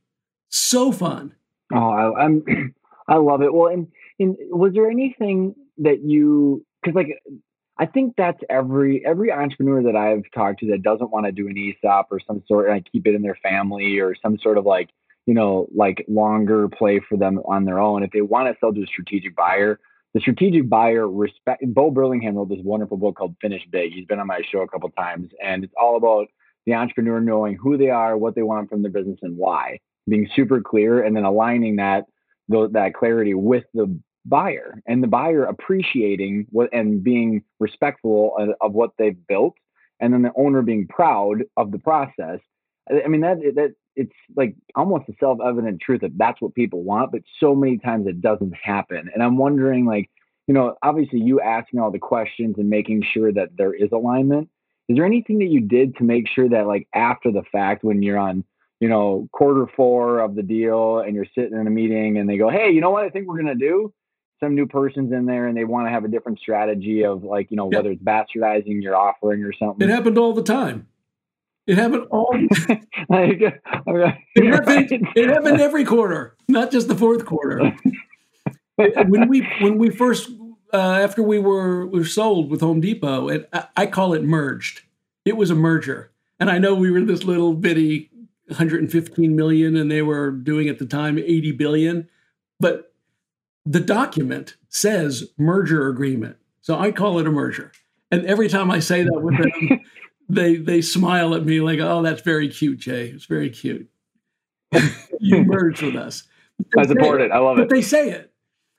So 0.50 0.92
fun. 0.92 1.34
Oh, 1.72 1.90
I, 1.90 2.24
am 2.24 2.74
I 3.08 3.16
love 3.16 3.42
it. 3.42 3.54
Well, 3.54 3.72
and, 3.72 3.88
and 4.18 4.36
was 4.50 4.74
there 4.74 4.90
anything 4.90 5.54
that 5.78 6.02
you 6.02 6.64
because 6.82 6.94
like 6.94 7.22
I 7.78 7.86
think 7.86 8.14
that's 8.16 8.40
every 8.50 9.04
every 9.06 9.32
entrepreneur 9.32 9.82
that 9.84 9.96
I've 9.96 10.24
talked 10.34 10.60
to 10.60 10.66
that 10.72 10.82
doesn't 10.82 11.10
want 11.10 11.26
to 11.26 11.32
do 11.32 11.48
an 11.48 11.56
ESOP 11.56 12.08
or 12.10 12.20
some 12.26 12.42
sort 12.46 12.68
and 12.68 12.86
keep 12.90 13.06
it 13.06 13.14
in 13.14 13.22
their 13.22 13.38
family 13.42 13.98
or 14.00 14.14
some 14.20 14.38
sort 14.38 14.58
of 14.58 14.66
like 14.66 14.90
you 15.26 15.34
know, 15.34 15.68
like 15.74 16.04
longer 16.08 16.68
play 16.68 17.00
for 17.08 17.16
them 17.16 17.38
on 17.44 17.64
their 17.64 17.78
own. 17.78 18.02
If 18.02 18.10
they 18.10 18.20
want 18.20 18.48
to 18.48 18.58
sell 18.58 18.72
to 18.72 18.82
a 18.82 18.86
strategic 18.86 19.36
buyer, 19.36 19.78
the 20.14 20.20
strategic 20.20 20.68
buyer 20.68 21.08
respect. 21.08 21.62
Bo 21.66 21.90
Burlingham 21.90 22.34
wrote 22.36 22.48
this 22.48 22.58
wonderful 22.62 22.96
book 22.96 23.16
called 23.16 23.36
Finish 23.40 23.62
Big. 23.70 23.92
He's 23.92 24.06
been 24.06 24.18
on 24.18 24.26
my 24.26 24.42
show 24.50 24.60
a 24.60 24.68
couple 24.68 24.90
times, 24.90 25.30
and 25.42 25.64
it's 25.64 25.74
all 25.80 25.96
about 25.96 26.28
the 26.66 26.74
entrepreneur 26.74 27.20
knowing 27.20 27.56
who 27.56 27.76
they 27.76 27.90
are, 27.90 28.16
what 28.16 28.34
they 28.34 28.42
want 28.42 28.68
from 28.68 28.82
their 28.82 28.90
business, 28.90 29.18
and 29.22 29.36
why. 29.36 29.78
Being 30.08 30.28
super 30.34 30.60
clear, 30.60 31.02
and 31.02 31.16
then 31.16 31.24
aligning 31.24 31.76
that 31.76 32.06
that 32.48 32.94
clarity 32.94 33.34
with 33.34 33.64
the 33.74 34.00
buyer, 34.26 34.82
and 34.86 35.02
the 35.02 35.08
buyer 35.08 35.44
appreciating 35.44 36.46
what 36.50 36.68
and 36.72 37.02
being 37.02 37.44
respectful 37.60 38.36
of, 38.36 38.50
of 38.60 38.72
what 38.72 38.90
they've 38.98 39.26
built, 39.28 39.54
and 40.00 40.12
then 40.12 40.22
the 40.22 40.32
owner 40.36 40.62
being 40.62 40.88
proud 40.88 41.44
of 41.56 41.70
the 41.70 41.78
process. 41.78 42.40
I 42.90 43.06
mean 43.06 43.20
that 43.20 43.38
that 43.54 43.74
it's 44.00 44.12
like 44.34 44.56
almost 44.74 45.08
a 45.08 45.12
self-evident 45.20 45.80
truth 45.80 46.00
that 46.00 46.16
that's 46.16 46.40
what 46.40 46.54
people 46.54 46.82
want 46.82 47.12
but 47.12 47.20
so 47.38 47.54
many 47.54 47.76
times 47.76 48.06
it 48.06 48.20
doesn't 48.20 48.54
happen. 48.54 49.10
And 49.12 49.22
i'm 49.22 49.36
wondering 49.36 49.84
like 49.84 50.10
you 50.46 50.54
know 50.54 50.74
obviously 50.82 51.20
you 51.20 51.40
asking 51.40 51.80
all 51.80 51.90
the 51.90 51.98
questions 51.98 52.56
and 52.58 52.70
making 52.70 53.04
sure 53.12 53.32
that 53.32 53.50
there 53.56 53.74
is 53.74 53.90
alignment. 53.92 54.48
Is 54.88 54.96
there 54.96 55.04
anything 55.04 55.38
that 55.38 55.46
you 55.46 55.60
did 55.60 55.96
to 55.96 56.04
make 56.04 56.26
sure 56.28 56.48
that 56.48 56.66
like 56.66 56.88
after 56.94 57.30
the 57.30 57.42
fact 57.52 57.84
when 57.84 58.02
you're 58.02 58.18
on 58.18 58.44
you 58.80 58.88
know 58.88 59.28
quarter 59.32 59.66
four 59.76 60.20
of 60.20 60.34
the 60.34 60.42
deal 60.42 61.00
and 61.00 61.14
you're 61.14 61.26
sitting 61.34 61.58
in 61.58 61.66
a 61.66 61.70
meeting 61.70 62.16
and 62.16 62.28
they 62.28 62.38
go 62.38 62.48
hey 62.48 62.70
you 62.70 62.80
know 62.80 62.90
what 62.90 63.04
i 63.04 63.10
think 63.10 63.28
we're 63.28 63.40
going 63.42 63.58
to 63.58 63.66
do? 63.66 63.92
Some 64.40 64.54
new 64.54 64.66
person's 64.66 65.12
in 65.12 65.26
there 65.26 65.48
and 65.48 65.54
they 65.54 65.64
want 65.64 65.86
to 65.86 65.90
have 65.90 66.04
a 66.06 66.08
different 66.08 66.38
strategy 66.38 67.04
of 67.04 67.22
like 67.22 67.50
you 67.50 67.58
know 67.58 67.68
yeah. 67.70 67.78
whether 67.78 67.90
it's 67.90 68.02
bastardizing 68.02 68.82
your 68.82 68.96
offering 68.96 69.44
or 69.44 69.52
something. 69.52 69.86
It 69.86 69.92
happened 69.92 70.16
all 70.16 70.32
the 70.32 70.42
time 70.42 70.86
it 71.70 71.78
happened 71.78 72.06
all. 72.10 72.30
it, 72.34 73.62
happened, 74.36 75.08
it 75.14 75.28
happened 75.28 75.60
every 75.60 75.84
quarter, 75.84 76.36
not 76.48 76.72
just 76.72 76.88
the 76.88 76.96
fourth 76.96 77.24
quarter. 77.24 77.72
when 78.76 79.28
we 79.28 79.46
when 79.60 79.78
we 79.78 79.88
first 79.90 80.30
uh, 80.72 80.76
after 80.76 81.22
we 81.22 81.38
were 81.38 81.86
were 81.86 82.04
sold 82.04 82.50
with 82.50 82.60
Home 82.60 82.80
Depot, 82.80 83.28
and 83.28 83.46
I, 83.52 83.66
I 83.76 83.86
call 83.86 84.14
it 84.14 84.24
merged. 84.24 84.82
It 85.24 85.36
was 85.36 85.50
a 85.50 85.54
merger, 85.54 86.10
and 86.40 86.50
I 86.50 86.58
know 86.58 86.74
we 86.74 86.90
were 86.90 87.00
this 87.02 87.22
little 87.22 87.54
bitty 87.54 88.10
115 88.48 89.36
million, 89.36 89.76
and 89.76 89.90
they 89.90 90.02
were 90.02 90.32
doing 90.32 90.68
at 90.68 90.80
the 90.80 90.86
time 90.86 91.18
80 91.18 91.52
billion, 91.52 92.08
but 92.58 92.92
the 93.64 93.80
document 93.80 94.56
says 94.68 95.30
merger 95.38 95.88
agreement, 95.88 96.36
so 96.62 96.76
I 96.76 96.90
call 96.90 97.20
it 97.20 97.28
a 97.28 97.30
merger. 97.30 97.70
And 98.10 98.26
every 98.26 98.48
time 98.48 98.72
I 98.72 98.80
say 98.80 99.04
that 99.04 99.20
with 99.20 99.38
them, 99.38 99.80
they 100.34 100.56
they 100.56 100.82
smile 100.82 101.34
at 101.34 101.44
me 101.44 101.60
like, 101.60 101.80
"Oh, 101.80 102.02
that's 102.02 102.22
very 102.22 102.48
cute, 102.48 102.78
Jay. 102.78 103.08
It's 103.08 103.26
very 103.26 103.50
cute. 103.50 103.88
you 105.18 105.44
merge 105.44 105.82
with 105.82 105.96
us." 105.96 106.24
I 106.76 106.86
support 106.86 107.20
it. 107.20 107.26
it. 107.26 107.32
I 107.32 107.38
love 107.38 107.58
it. 107.58 107.62
But 107.62 107.74
they 107.74 107.82
say 107.82 108.10
it, 108.10 108.32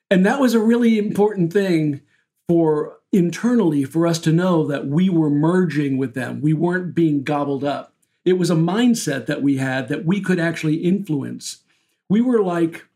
and 0.09 0.25
that 0.25 0.39
was 0.39 0.53
a 0.53 0.59
really 0.59 0.97
important 0.97 1.51
thing 1.51 2.01
for 2.47 2.97
internally 3.11 3.83
for 3.83 4.07
us 4.07 4.19
to 4.19 4.31
know 4.31 4.65
that 4.67 4.87
we 4.87 5.09
were 5.09 5.29
merging 5.29 5.97
with 5.97 6.13
them. 6.13 6.41
We 6.41 6.53
weren't 6.53 6.95
being 6.95 7.23
gobbled 7.23 7.63
up. 7.63 7.93
It 8.23 8.33
was 8.33 8.49
a 8.49 8.55
mindset 8.55 9.25
that 9.25 9.41
we 9.41 9.57
had 9.57 9.89
that 9.89 10.05
we 10.05 10.21
could 10.21 10.39
actually 10.39 10.75
influence. 10.75 11.63
We 12.09 12.21
were 12.21 12.41
like 12.41 12.87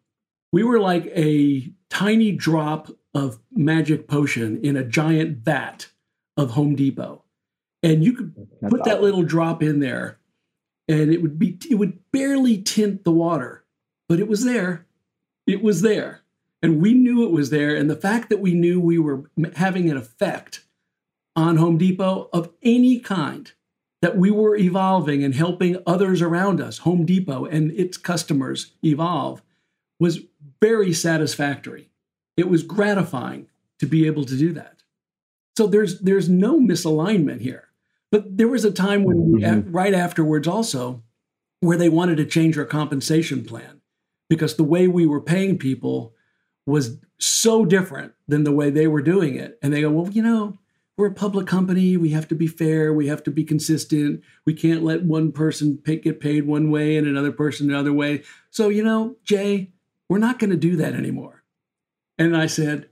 we 0.51 0.63
were 0.63 0.79
like 0.79 1.07
a 1.07 1.71
tiny 1.89 2.31
drop 2.31 2.89
of 3.13 3.39
magic 3.51 4.07
potion 4.07 4.59
in 4.63 4.77
a 4.77 4.83
giant 4.83 5.39
vat 5.39 5.87
of 6.37 6.51
Home 6.51 6.75
Depot 6.75 7.24
and 7.85 8.03
you 8.03 8.13
could 8.13 8.33
That's 8.35 8.71
put 8.71 8.81
awesome. 8.81 8.93
that 8.93 9.01
little 9.01 9.23
drop 9.23 9.61
in 9.61 9.79
there 9.79 10.17
and 10.87 11.13
it 11.13 11.21
would 11.21 11.37
be 11.37 11.57
it 11.69 11.75
would 11.75 11.99
barely 12.11 12.61
tint 12.61 13.03
the 13.03 13.11
water 13.11 13.63
but 14.07 14.19
it 14.19 14.27
was 14.27 14.43
there. 14.43 14.85
It 15.47 15.63
was 15.63 15.81
there. 15.81 16.21
And 16.61 16.81
we 16.81 16.93
knew 16.93 17.23
it 17.23 17.31
was 17.31 17.49
there 17.49 17.75
and 17.75 17.89
the 17.89 17.95
fact 17.95 18.29
that 18.29 18.39
we 18.39 18.53
knew 18.53 18.79
we 18.79 18.97
were 18.97 19.29
having 19.55 19.89
an 19.89 19.97
effect 19.97 20.63
on 21.35 21.57
home 21.57 21.77
depot 21.77 22.29
of 22.33 22.49
any 22.63 22.99
kind 22.99 23.51
that 24.01 24.17
we 24.17 24.31
were 24.31 24.55
evolving 24.55 25.23
and 25.23 25.35
helping 25.35 25.77
others 25.85 26.21
around 26.21 26.61
us 26.61 26.79
home 26.79 27.05
depot 27.05 27.45
and 27.45 27.71
its 27.71 27.97
customers 27.97 28.73
evolve 28.83 29.41
was 29.99 30.21
very 30.61 30.93
satisfactory. 30.93 31.89
It 32.37 32.47
was 32.47 32.63
gratifying 32.63 33.47
to 33.79 33.85
be 33.85 34.07
able 34.07 34.25
to 34.25 34.37
do 34.37 34.51
that. 34.53 34.83
So 35.57 35.67
there's 35.67 35.99
there's 35.99 36.29
no 36.29 36.59
misalignment 36.59 37.41
here 37.41 37.69
but 38.15 38.37
there 38.37 38.47
was 38.47 38.63
a 38.63 38.71
time 38.71 39.03
when, 39.03 39.17
mm-hmm. 39.17 39.71
right 39.73 39.93
afterwards, 39.93 40.47
also, 40.47 41.03
where 41.59 41.75
they 41.75 41.89
wanted 41.89 42.15
to 42.15 42.25
change 42.25 42.57
our 42.57 42.63
compensation 42.63 43.43
plan 43.43 43.81
because 44.29 44.55
the 44.55 44.63
way 44.63 44.87
we 44.87 45.05
were 45.05 45.19
paying 45.19 45.57
people 45.57 46.13
was 46.65 46.97
so 47.17 47.65
different 47.65 48.13
than 48.25 48.45
the 48.45 48.53
way 48.53 48.69
they 48.69 48.87
were 48.87 49.01
doing 49.01 49.35
it. 49.35 49.59
And 49.61 49.73
they 49.73 49.81
go, 49.81 49.91
well, 49.91 50.09
you 50.09 50.23
know, 50.23 50.57
we're 50.95 51.07
a 51.07 51.13
public 51.13 51.45
company. 51.45 51.97
We 51.97 52.11
have 52.11 52.29
to 52.29 52.35
be 52.35 52.47
fair. 52.47 52.93
We 52.93 53.07
have 53.07 53.21
to 53.23 53.31
be 53.31 53.43
consistent. 53.43 54.23
We 54.45 54.53
can't 54.53 54.81
let 54.81 55.03
one 55.03 55.33
person 55.33 55.77
pay, 55.77 55.97
get 55.97 56.21
paid 56.21 56.47
one 56.47 56.71
way 56.71 56.95
and 56.95 57.05
another 57.05 57.33
person 57.33 57.69
another 57.69 57.91
way. 57.91 58.23
So, 58.49 58.69
you 58.69 58.81
know, 58.81 59.17
Jay, 59.25 59.71
we're 60.07 60.19
not 60.19 60.39
going 60.39 60.51
to 60.51 60.55
do 60.55 60.77
that 60.77 60.93
anymore. 60.93 61.43
And 62.17 62.37
I 62.37 62.45
said, 62.45 62.87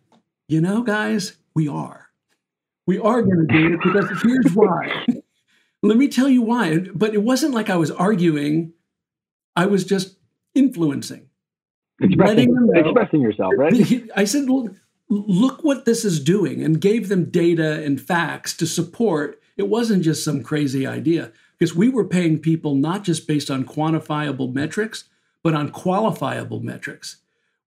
you 0.49 0.59
know, 0.59 0.81
guys, 0.81 1.37
we 1.53 1.69
are. 1.69 2.02
We 2.85 2.99
are 2.99 3.21
going 3.21 3.47
to 3.47 3.53
do 3.53 3.73
it 3.73 3.79
because 3.83 4.21
here's 4.21 4.53
why. 4.53 5.05
Let 5.81 5.97
me 5.97 6.07
tell 6.07 6.29
you 6.29 6.41
why. 6.41 6.79
But 6.93 7.13
it 7.13 7.23
wasn't 7.23 7.53
like 7.53 7.69
I 7.69 7.77
was 7.77 7.91
arguing, 7.91 8.73
I 9.55 9.65
was 9.65 9.83
just 9.85 10.17
influencing. 10.53 11.29
Expressing, 12.01 12.55
expressing 12.73 13.21
yourself, 13.21 13.53
right? 13.55 13.73
I 14.15 14.25
said, 14.25 14.49
look, 14.49 14.73
look 15.09 15.63
what 15.63 15.85
this 15.85 16.03
is 16.03 16.19
doing, 16.19 16.63
and 16.63 16.81
gave 16.81 17.07
them 17.07 17.29
data 17.29 17.83
and 17.83 18.01
facts 18.01 18.57
to 18.57 18.65
support. 18.65 19.39
It 19.55 19.69
wasn't 19.69 20.03
just 20.03 20.23
some 20.23 20.43
crazy 20.43 20.87
idea 20.87 21.31
because 21.57 21.75
we 21.75 21.87
were 21.87 22.07
paying 22.07 22.39
people 22.39 22.75
not 22.75 23.03
just 23.03 23.27
based 23.27 23.51
on 23.51 23.63
quantifiable 23.63 24.53
metrics, 24.53 25.05
but 25.43 25.53
on 25.53 25.71
qualifiable 25.71 26.61
metrics. 26.61 27.17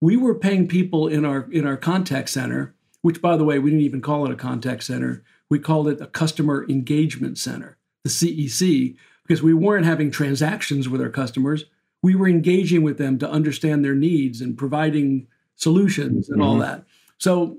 We 0.01 0.17
were 0.17 0.35
paying 0.35 0.67
people 0.67 1.07
in 1.07 1.25
our 1.25 1.49
in 1.51 1.65
our 1.65 1.77
contact 1.77 2.29
center 2.29 2.75
which, 3.01 3.21
by 3.21 3.37
the 3.37 3.43
way, 3.43 3.59
we 3.59 3.69
didn't 3.69 3.85
even 3.85 4.01
call 4.01 4.25
it 4.25 4.31
a 4.31 4.35
contact 4.35 4.83
center. 4.83 5.23
We 5.49 5.59
called 5.59 5.87
it 5.87 6.01
a 6.01 6.07
customer 6.07 6.65
engagement 6.69 7.37
center, 7.37 7.77
the 8.03 8.09
CEC, 8.09 8.95
because 9.23 9.43
we 9.43 9.53
weren't 9.53 9.85
having 9.85 10.11
transactions 10.11 10.89
with 10.89 11.01
our 11.01 11.09
customers. 11.09 11.65
We 12.01 12.15
were 12.15 12.27
engaging 12.27 12.83
with 12.83 12.97
them 12.97 13.17
to 13.19 13.29
understand 13.29 13.83
their 13.83 13.95
needs 13.95 14.41
and 14.41 14.57
providing 14.57 15.27
solutions 15.55 16.29
and 16.29 16.39
mm-hmm. 16.39 16.49
all 16.49 16.57
that. 16.59 16.85
So 17.17 17.57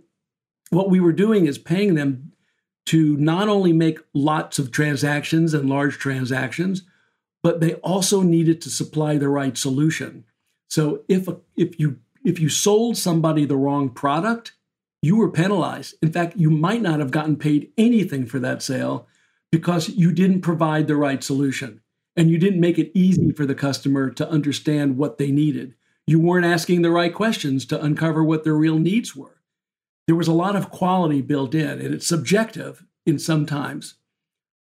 what 0.70 0.90
we 0.90 1.00
were 1.00 1.12
doing 1.12 1.46
is 1.46 1.58
paying 1.58 1.94
them 1.94 2.32
to 2.86 3.16
not 3.18 3.48
only 3.48 3.72
make 3.72 3.98
lots 4.14 4.58
of 4.58 4.70
transactions 4.70 5.52
and 5.52 5.68
large 5.68 5.98
transactions, 5.98 6.82
but 7.42 7.60
they 7.60 7.74
also 7.74 8.22
needed 8.22 8.60
to 8.62 8.70
supply 8.70 9.18
the 9.18 9.28
right 9.28 9.56
solution. 9.58 10.24
So 10.68 11.02
if 11.08 11.28
if 11.56 11.78
you 11.78 11.98
if 12.24 12.38
you 12.40 12.48
sold 12.48 12.96
somebody 12.96 13.44
the 13.44 13.56
wrong 13.56 13.90
product, 13.90 14.52
you 15.02 15.16
were 15.16 15.30
penalized. 15.30 15.94
In 16.02 16.12
fact, 16.12 16.36
you 16.36 16.50
might 16.50 16.82
not 16.82 17.00
have 17.00 17.10
gotten 17.10 17.36
paid 17.36 17.72
anything 17.78 18.26
for 18.26 18.38
that 18.40 18.62
sale 18.62 19.06
because 19.50 19.88
you 19.90 20.12
didn't 20.12 20.42
provide 20.42 20.86
the 20.86 20.96
right 20.96 21.22
solution 21.22 21.80
and 22.16 22.30
you 22.30 22.38
didn't 22.38 22.60
make 22.60 22.78
it 22.78 22.90
easy 22.94 23.30
for 23.32 23.46
the 23.46 23.54
customer 23.54 24.10
to 24.10 24.28
understand 24.28 24.96
what 24.96 25.18
they 25.18 25.30
needed. 25.30 25.74
You 26.06 26.18
weren't 26.18 26.46
asking 26.46 26.82
the 26.82 26.90
right 26.90 27.14
questions 27.14 27.64
to 27.66 27.82
uncover 27.82 28.24
what 28.24 28.42
their 28.42 28.54
real 28.54 28.78
needs 28.78 29.14
were. 29.14 29.40
There 30.06 30.16
was 30.16 30.26
a 30.26 30.32
lot 30.32 30.56
of 30.56 30.70
quality 30.70 31.20
built 31.20 31.54
in, 31.54 31.68
and 31.68 31.94
it's 31.94 32.06
subjective 32.06 32.84
in 33.06 33.18
some 33.18 33.46
times. 33.46 33.94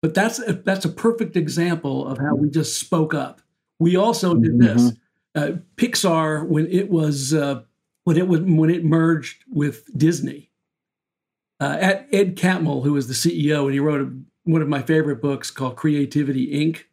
But 0.01 0.13
that's 0.13 0.39
a, 0.39 0.53
that's 0.53 0.85
a 0.85 0.89
perfect 0.89 1.37
example 1.37 2.07
of 2.07 2.17
how 2.17 2.35
we 2.35 2.49
just 2.49 2.79
spoke 2.79 3.13
up. 3.13 3.41
We 3.79 3.95
also 3.95 4.33
did 4.33 4.57
mm-hmm. 4.57 4.77
this. 4.77 4.93
Uh, 5.33 5.51
Pixar, 5.77 6.47
when 6.47 6.67
it 6.67 6.89
was 6.89 7.33
uh, 7.33 7.61
when 8.05 8.17
it 8.17 8.27
was 8.27 8.41
when 8.41 8.69
it 8.69 8.85
merged 8.85 9.43
with 9.51 9.85
Disney, 9.97 10.51
uh, 11.59 11.77
at 11.79 12.07
Ed 12.11 12.37
Catmull, 12.37 12.83
who 12.83 12.93
was 12.93 13.07
the 13.07 13.13
CEO, 13.13 13.65
and 13.65 13.73
he 13.73 13.79
wrote 13.79 14.01
a, 14.01 14.13
one 14.43 14.61
of 14.61 14.69
my 14.69 14.81
favorite 14.81 15.21
books 15.21 15.51
called 15.51 15.75
Creativity 15.75 16.47
Inc., 16.53 16.83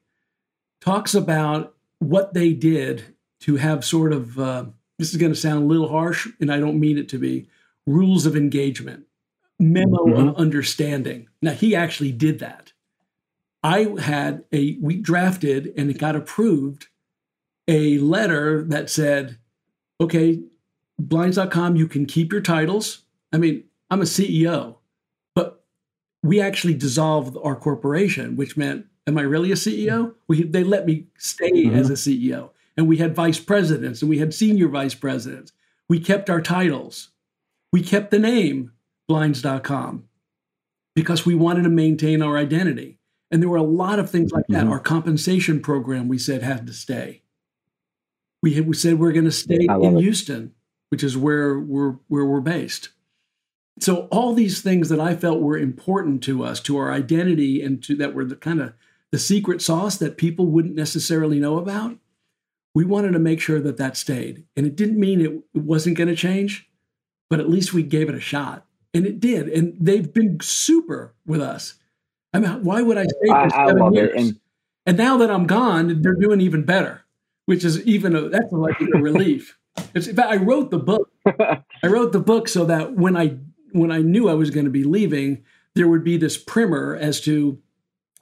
talks 0.81 1.15
about 1.15 1.77
what 2.01 2.35
they 2.35 2.53
did 2.53 3.15
to 3.41 3.57
have 3.57 3.85
sort 3.85 4.13
of 4.13 4.39
uh, 4.39 4.65
this 4.99 5.11
is 5.11 5.17
going 5.17 5.33
to 5.33 5.39
sound 5.39 5.65
a 5.65 5.67
little 5.67 5.89
harsh, 5.89 6.29
and 6.41 6.53
I 6.53 6.59
don't 6.59 6.81
mean 6.81 6.99
it 6.99 7.09
to 7.11 7.19
be 7.19 7.49
rules 7.87 8.27
of 8.27 8.37
engagement, 8.37 9.05
memo 9.59 10.07
mm-hmm. 10.07 10.29
of 10.29 10.37
understanding. 10.37 11.29
Now 11.43 11.53
he 11.53 11.77
actually 11.77 12.13
did 12.13 12.39
that. 12.39 12.73
I 13.63 13.95
had 14.01 14.45
a 14.51 14.79
we 14.81 14.97
drafted 14.97 15.73
and 15.77 15.91
it 15.91 15.99
got 15.99 16.17
approved 16.17 16.89
a 17.69 17.99
letter 17.99 18.65
that 18.65 18.91
said, 18.91 19.39
okay, 20.01 20.43
blinds.com, 21.09 21.76
you 21.76 21.86
can 21.86 22.07
keep 22.07 22.32
your 22.32 22.40
titles. 22.40 23.03
I 23.32 23.38
mean, 23.38 23.64
I'm 23.90 24.00
a 24.00 24.05
CEO, 24.05 24.76
but 25.34 25.64
we 26.22 26.40
actually 26.40 26.74
dissolved 26.74 27.36
our 27.42 27.57
corporation, 27.57 28.36
which 28.36 28.57
meant, 28.57 28.86
am 29.07 29.18
I 29.18 29.22
really 29.22 29.53
a 29.53 29.57
CEO? 29.57 30.14
We, 30.28 30.42
they 30.42 30.64
let 30.64 30.86
me 30.86 31.07
stay 31.18 31.50
mm-hmm. 31.50 31.76
as 31.76 31.90
a 31.90 31.94
CEO. 31.94 32.50
And 32.76 32.88
we 32.88 32.98
had 32.98 33.14
vice 33.14 33.38
presidents 33.38 34.00
and 34.00 34.09
we 34.09 34.18
had 34.18 34.32
senior 34.32 34.68
vice 34.68 34.94
presidents. 34.94 35.53
We 35.88 36.00
kept 36.00 36.30
our 36.30 36.40
titles. 36.40 37.11
We 37.72 37.82
kept 37.82 38.11
the 38.11 38.18
name 38.18 38.72
blinds.com 39.09 40.05
because 40.94 41.26
we 41.26 41.34
wanted 41.34 41.62
to 41.64 41.68
maintain 41.68 42.22
our 42.22 42.38
identity. 42.38 42.98
And 43.30 43.42
there 43.42 43.48
were 43.48 43.57
a 43.57 43.62
lot 43.62 43.98
of 43.98 44.11
things 44.11 44.30
like 44.32 44.46
that. 44.48 44.64
Mm-hmm. 44.64 44.72
Our 44.72 44.80
compensation 44.80 45.61
program, 45.61 46.09
we 46.09 46.18
said, 46.18 46.42
had 46.42 46.66
to 46.66 46.72
stay. 46.72 47.22
We, 48.42 48.55
had, 48.55 48.66
we 48.66 48.74
said 48.74 48.98
we're 48.98 49.12
going 49.12 49.24
to 49.24 49.32
stay 49.32 49.66
in 49.68 49.96
it. 49.96 50.00
Houston 50.00 50.55
which 50.93 51.03
is 51.03 51.16
where 51.16 51.59
we're 51.59 51.93
where 52.09 52.26
we're 52.26 52.43
based. 52.43 52.90
So 53.80 54.09
all 54.11 54.34
these 54.34 54.61
things 54.61 54.90
that 54.90 55.01
I 55.01 55.16
felt 55.16 55.40
were 55.40 55.57
important 55.57 56.22
to 56.24 56.45
us, 56.45 56.61
to 56.61 56.76
our 56.76 56.93
identity, 56.93 57.62
and 57.62 57.82
to 57.84 57.97
that 57.97 58.12
were 58.12 58.26
the 58.26 58.36
kind 58.36 58.61
of 58.61 58.74
the 59.11 59.18
secret 59.18 59.62
sauce 59.62 59.97
that 59.97 60.18
people 60.18 60.49
wouldn't 60.49 60.74
necessarily 60.74 61.40
know 61.40 61.57
about. 61.57 61.97
We 62.74 62.84
wanted 62.84 63.12
to 63.12 63.18
make 63.18 63.40
sure 63.40 63.59
that 63.59 63.78
that 63.78 63.97
stayed, 63.97 64.45
and 64.55 64.66
it 64.66 64.76
didn't 64.76 65.01
mean 65.01 65.22
it, 65.22 65.32
it 65.55 65.62
wasn't 65.62 65.97
going 65.97 66.09
to 66.09 66.14
change, 66.14 66.68
but 67.30 67.40
at 67.40 67.49
least 67.49 67.72
we 67.72 67.82
gave 67.82 68.11
it 68.11 68.14
a 68.14 68.20
shot, 68.20 68.66
and 68.93 69.07
it 69.07 69.18
did. 69.18 69.49
And 69.49 69.74
they've 69.80 70.12
been 70.12 70.40
super 70.43 71.14
with 71.24 71.40
us. 71.40 71.76
I 72.34 72.38
mean, 72.38 72.64
why 72.64 72.82
would 72.82 72.99
I 72.99 73.05
stay 73.05 73.28
for 73.28 73.57
I, 73.57 73.66
seven 73.66 73.82
I 73.82 73.88
years? 73.93 74.12
And, 74.14 74.40
and 74.84 74.99
now 74.99 75.16
that 75.16 75.30
I'm 75.30 75.47
gone, 75.47 76.03
they're 76.03 76.12
doing 76.12 76.43
even 76.43 76.64
better, 76.64 77.01
which 77.47 77.64
is 77.64 77.82
even 77.86 78.14
a, 78.14 78.28
that's 78.28 78.53
like 78.53 78.78
a 78.78 78.99
relief. 78.99 79.57
It's, 79.95 80.07
in 80.07 80.16
fact, 80.16 80.31
I 80.31 80.37
wrote 80.37 80.70
the 80.70 80.79
book. 80.79 81.11
I 81.27 81.87
wrote 81.87 82.12
the 82.12 82.20
book 82.20 82.49
so 82.49 82.64
that 82.66 82.95
when 82.95 83.16
I 83.16 83.39
when 83.73 83.91
I 83.91 83.99
knew 83.99 84.29
I 84.29 84.35
was 84.35 84.51
going 84.51 84.66
to 84.66 84.70
be 84.70 84.85
leaving, 84.85 85.45
there 85.75 85.89
would 85.89 86.05
be 86.05 86.16
this 86.16 86.37
primer 86.37 86.95
as 86.95 87.20
to, 87.23 87.59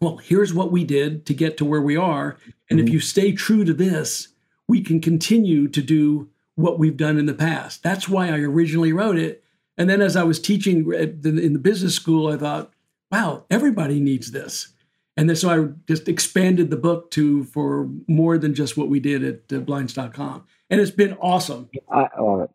well, 0.01 0.19
here's 0.19 0.55
what 0.55 0.71
we 0.71 0.85
did 0.85 1.27
to 1.27 1.35
get 1.35 1.57
to 1.57 1.65
where 1.65 1.81
we 1.81 1.97
are, 1.97 2.39
and 2.69 2.79
mm-hmm. 2.79 2.87
if 2.87 2.93
you 2.93 3.01
stay 3.01 3.33
true 3.33 3.65
to 3.65 3.75
this, 3.75 4.29
we 4.69 4.81
can 4.81 5.01
continue 5.01 5.67
to 5.67 5.83
do 5.83 6.31
what 6.55 6.79
we've 6.79 6.97
done 6.97 7.19
in 7.19 7.27
the 7.27 7.35
past. 7.35 7.83
That's 7.83 8.09
why 8.09 8.29
I 8.29 8.39
originally 8.39 8.93
wrote 8.93 9.19
it. 9.19 9.43
And 9.77 9.89
then 9.89 10.01
as 10.01 10.15
I 10.15 10.23
was 10.23 10.39
teaching 10.39 10.93
in 10.93 11.53
the 11.53 11.61
business 11.61 11.95
school, 11.95 12.29
I 12.29 12.37
thought, 12.37 12.73
wow, 13.11 13.45
everybody 13.51 13.99
needs 13.99 14.31
this. 14.31 14.73
And 15.17 15.29
then 15.29 15.37
so 15.37 15.51
I 15.51 15.69
just 15.89 16.07
expanded 16.07 16.71
the 16.71 16.77
book 16.77 17.11
to 17.13 17.45
for 17.45 17.89
more 18.07 18.39
than 18.39 18.55
just 18.55 18.77
what 18.77 18.89
we 18.89 19.01
did 19.01 19.25
at 19.25 19.57
uh, 19.57 19.61
blinds.com 19.61 20.45
and 20.71 20.81
it's 20.81 20.91
been 20.91 21.15
awesome. 21.15 21.69
I 21.91 22.09
love 22.19 22.41
it. 22.43 22.51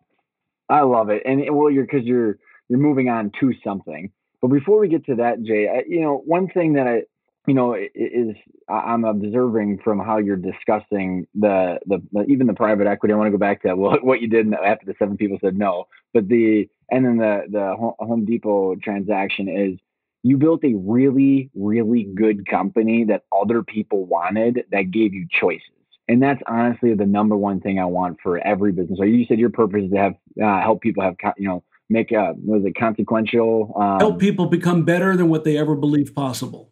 I 0.70 0.82
love 0.82 1.10
it, 1.10 1.22
and 1.26 1.44
well, 1.56 1.70
you're 1.70 1.86
because 1.86 2.06
you're 2.06 2.40
you're 2.70 2.80
moving 2.80 3.10
on 3.10 3.32
to 3.40 3.54
something. 3.64 4.12
But 4.42 4.48
before 4.48 4.80
we 4.80 4.88
get 4.88 5.06
to 5.08 5.16
that, 5.16 5.44
Jay, 5.44 5.68
I, 5.68 5.84
you 5.88 6.02
know, 6.02 6.22
one 6.26 6.48
thing 6.48 6.74
that 6.74 6.88
I, 6.88 7.04
you 7.48 7.54
know, 7.54 7.76
is 7.76 8.36
I'm 8.68 9.04
observing 9.06 9.80
from 9.84 10.00
how 10.00 10.18
you're 10.18 10.36
discussing 10.36 11.28
the, 11.36 11.80
the, 11.86 12.02
the 12.12 12.24
even 12.26 12.48
the 12.48 12.54
private 12.54 12.88
equity. 12.88 13.14
I 13.14 13.18
want 13.18 13.28
to 13.28 13.32
go 13.32 13.38
back 13.38 13.62
to 13.62 13.76
what 13.76 14.04
what 14.04 14.22
you 14.22 14.28
did 14.28 14.52
after 14.54 14.86
the 14.86 14.96
seven 14.98 15.18
people 15.18 15.38
said 15.42 15.58
no, 15.58 15.88
but 16.14 16.28
the 16.28 16.68
and 16.90 17.06
then 17.06 17.18
the 17.18 17.44
the 17.50 17.76
Home 17.76 18.26
Depot 18.26 18.76
transaction 18.76 19.48
is 19.48 19.80
you 20.24 20.38
built 20.38 20.64
a 20.64 20.74
really 20.76 21.52
really 21.54 22.04
good 22.16 22.48
company 22.48 23.04
that 23.06 23.24
other 23.32 23.62
people 23.62 24.06
wanted 24.06 24.64
that 24.72 24.90
gave 24.90 25.14
you 25.14 25.28
choices 25.30 25.62
and 26.08 26.22
that's 26.22 26.42
honestly 26.48 26.94
the 26.94 27.06
number 27.06 27.36
one 27.36 27.62
thing 27.62 27.80
I 27.80 27.86
want 27.86 28.18
for 28.22 28.38
every 28.38 28.72
business. 28.72 29.00
So 29.00 29.06
you 29.06 29.26
said 29.26 29.40
your 29.40 29.50
purpose 29.50 29.86
is 29.86 29.92
to 29.92 29.98
have 29.98 30.14
uh, 30.42 30.62
help 30.62 30.82
people 30.82 31.04
have 31.04 31.16
you 31.38 31.48
know 31.48 31.64
make 31.90 32.12
a 32.12 32.34
was 32.38 32.64
it 32.66 32.76
consequential 32.76 33.74
um, 33.80 34.00
help 34.00 34.20
people 34.20 34.48
become 34.48 34.84
better 34.84 35.16
than 35.16 35.30
what 35.30 35.44
they 35.44 35.58
ever 35.58 35.76
believed 35.76 36.16
possible. 36.16 36.72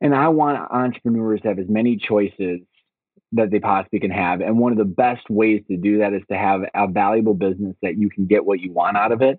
And 0.00 0.14
I 0.14 0.28
want 0.28 0.58
entrepreneurs 0.70 1.40
to 1.42 1.48
have 1.48 1.58
as 1.60 1.68
many 1.68 1.96
choices 1.96 2.60
that 3.32 3.50
they 3.50 3.60
possibly 3.60 4.00
can 4.00 4.10
have. 4.10 4.40
And 4.40 4.58
one 4.58 4.72
of 4.72 4.78
the 4.78 4.84
best 4.84 5.30
ways 5.30 5.62
to 5.68 5.76
do 5.76 5.98
that 5.98 6.12
is 6.12 6.22
to 6.30 6.36
have 6.36 6.62
a 6.74 6.88
valuable 6.88 7.34
business 7.34 7.76
that 7.82 7.96
you 7.96 8.10
can 8.10 8.26
get 8.26 8.44
what 8.44 8.60
you 8.60 8.72
want 8.72 8.96
out 8.96 9.12
of 9.12 9.22
it. 9.22 9.38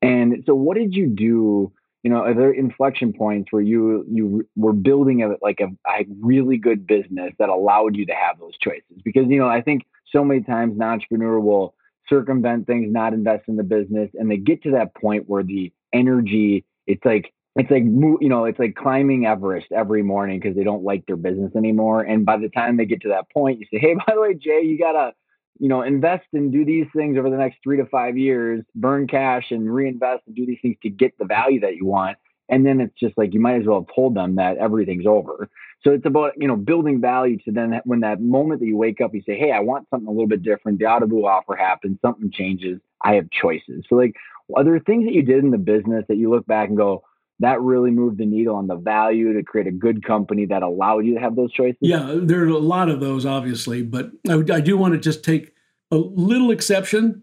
And 0.00 0.44
so, 0.46 0.54
what 0.54 0.76
did 0.76 0.94
you 0.94 1.08
do? 1.08 1.72
You 2.04 2.10
know 2.10 2.18
are 2.18 2.34
there 2.34 2.52
inflection 2.52 3.12
points 3.12 3.50
where 3.50 3.62
you 3.62 4.06
you 4.08 4.46
were 4.54 4.72
building 4.72 5.22
a 5.22 5.34
like 5.42 5.60
a, 5.60 5.68
a 5.90 6.06
really 6.20 6.56
good 6.56 6.86
business 6.86 7.32
that 7.38 7.48
allowed 7.48 7.96
you 7.96 8.06
to 8.06 8.12
have 8.12 8.38
those 8.38 8.56
choices? 8.62 9.02
Because 9.02 9.24
you 9.28 9.38
know 9.38 9.48
i 9.48 9.60
think 9.60 9.84
so 10.12 10.24
many 10.24 10.42
times 10.42 10.76
an 10.76 10.82
entrepreneur 10.82 11.40
will 11.40 11.74
circumvent 12.08 12.66
things 12.66 12.92
not 12.92 13.14
invest 13.14 13.44
in 13.48 13.56
the 13.56 13.62
business 13.62 14.10
and 14.14 14.30
they 14.30 14.36
get 14.36 14.62
to 14.62 14.70
that 14.70 14.94
point 14.94 15.24
where 15.26 15.42
the 15.42 15.72
energy 15.92 16.64
it's 16.86 17.04
like 17.04 17.32
it's 17.56 17.70
like 17.70 17.84
you 17.84 18.28
know 18.28 18.44
it's 18.44 18.58
like 18.58 18.74
climbing 18.74 19.24
everest 19.26 19.66
every 19.72 20.02
morning 20.02 20.38
because 20.38 20.56
they 20.56 20.64
don't 20.64 20.84
like 20.84 21.06
their 21.06 21.16
business 21.16 21.52
anymore 21.56 22.02
and 22.02 22.26
by 22.26 22.36
the 22.36 22.48
time 22.50 22.76
they 22.76 22.84
get 22.84 23.00
to 23.00 23.08
that 23.08 23.30
point 23.30 23.58
you 23.58 23.66
say 23.72 23.78
hey 23.78 23.94
by 24.06 24.14
the 24.14 24.20
way 24.20 24.34
jay 24.34 24.60
you 24.62 24.78
gotta 24.78 25.12
you 25.58 25.68
know, 25.68 25.82
invest 25.82 26.26
and 26.32 26.52
do 26.52 26.64
these 26.64 26.86
things 26.94 27.16
over 27.18 27.30
the 27.30 27.36
next 27.36 27.58
three 27.62 27.76
to 27.76 27.86
five 27.86 28.16
years, 28.16 28.64
burn 28.74 29.06
cash 29.06 29.50
and 29.50 29.72
reinvest 29.72 30.22
and 30.26 30.34
do 30.34 30.46
these 30.46 30.58
things 30.60 30.76
to 30.82 30.90
get 30.90 31.16
the 31.18 31.24
value 31.24 31.60
that 31.60 31.76
you 31.76 31.86
want. 31.86 32.18
And 32.48 32.66
then 32.66 32.80
it's 32.80 32.94
just 32.98 33.16
like 33.16 33.32
you 33.32 33.40
might 33.40 33.60
as 33.60 33.66
well 33.66 33.80
have 33.80 33.94
told 33.94 34.14
them 34.14 34.36
that 34.36 34.58
everything's 34.58 35.06
over. 35.06 35.48
So 35.82 35.92
it's 35.92 36.04
about, 36.04 36.32
you 36.36 36.48
know, 36.48 36.56
building 36.56 37.00
value 37.00 37.38
to 37.44 37.52
then 37.52 37.80
when 37.84 38.00
that 38.00 38.20
moment 38.20 38.60
that 38.60 38.66
you 38.66 38.76
wake 38.76 39.00
up, 39.00 39.14
you 39.14 39.22
say, 39.24 39.38
Hey, 39.38 39.52
I 39.52 39.60
want 39.60 39.88
something 39.90 40.08
a 40.08 40.10
little 40.10 40.26
bit 40.26 40.42
different. 40.42 40.78
The 40.78 40.86
out 40.86 41.02
of 41.02 41.12
offer 41.12 41.56
happens, 41.56 41.98
something 42.02 42.30
changes. 42.30 42.80
I 43.02 43.14
have 43.14 43.30
choices. 43.30 43.84
So 43.88 43.94
like 43.96 44.14
are 44.54 44.64
there 44.64 44.78
things 44.78 45.06
that 45.06 45.14
you 45.14 45.22
did 45.22 45.42
in 45.42 45.50
the 45.50 45.58
business 45.58 46.04
that 46.08 46.16
you 46.16 46.30
look 46.30 46.46
back 46.46 46.68
and 46.68 46.76
go, 46.76 47.04
that 47.40 47.60
really 47.60 47.90
moved 47.90 48.18
the 48.18 48.26
needle 48.26 48.56
on 48.56 48.66
the 48.66 48.76
value 48.76 49.32
to 49.32 49.42
create 49.42 49.66
a 49.66 49.72
good 49.72 50.04
company 50.04 50.46
that 50.46 50.62
allowed 50.62 51.04
you 51.04 51.14
to 51.14 51.20
have 51.20 51.36
those 51.36 51.52
choices? 51.52 51.78
Yeah, 51.80 52.16
there 52.16 52.42
are 52.44 52.48
a 52.48 52.58
lot 52.58 52.88
of 52.88 53.00
those, 53.00 53.26
obviously, 53.26 53.82
but 53.82 54.10
I, 54.28 54.34
I 54.52 54.60
do 54.60 54.76
want 54.76 54.94
to 54.94 55.00
just 55.00 55.24
take 55.24 55.52
a 55.90 55.96
little 55.96 56.50
exception 56.50 57.22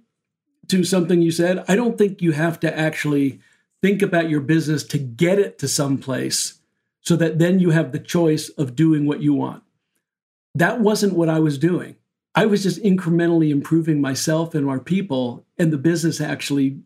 to 0.68 0.84
something 0.84 1.22
you 1.22 1.32
said. 1.32 1.64
I 1.68 1.76
don't 1.76 1.98
think 1.98 2.22
you 2.22 2.34
have 2.34 2.60
to 2.62 2.78
actually 2.78 3.40
think 3.82 4.02
about 4.02 4.30
your 4.30 4.42
business 4.42 4.84
to 4.84 4.98
get 4.98 5.40
it 5.40 5.58
to 5.60 5.68
some 5.68 5.98
place 5.98 6.60
so 7.02 7.16
that 7.16 7.40
then 7.40 7.60
you 7.60 7.72
have 7.72 7.92
the 7.92 8.00
choice 8.00 8.50
of 8.50 8.76
doing 8.76 9.06
what 9.06 9.22
you 9.22 9.34
want. 9.34 9.64
That 10.54 10.82
wasn't 10.82 11.14
what 11.14 11.30
I 11.30 11.40
was 11.40 11.58
doing. 11.58 11.96
I 12.36 12.46
was 12.46 12.64
just 12.64 12.82
incrementally 12.84 13.50
improving 13.50 14.00
myself 14.00 14.56
and 14.56 14.70
our 14.70 14.80
people, 14.80 15.46
and 15.58 15.74
the 15.74 15.78
business 15.78 16.22
actually 16.22 16.80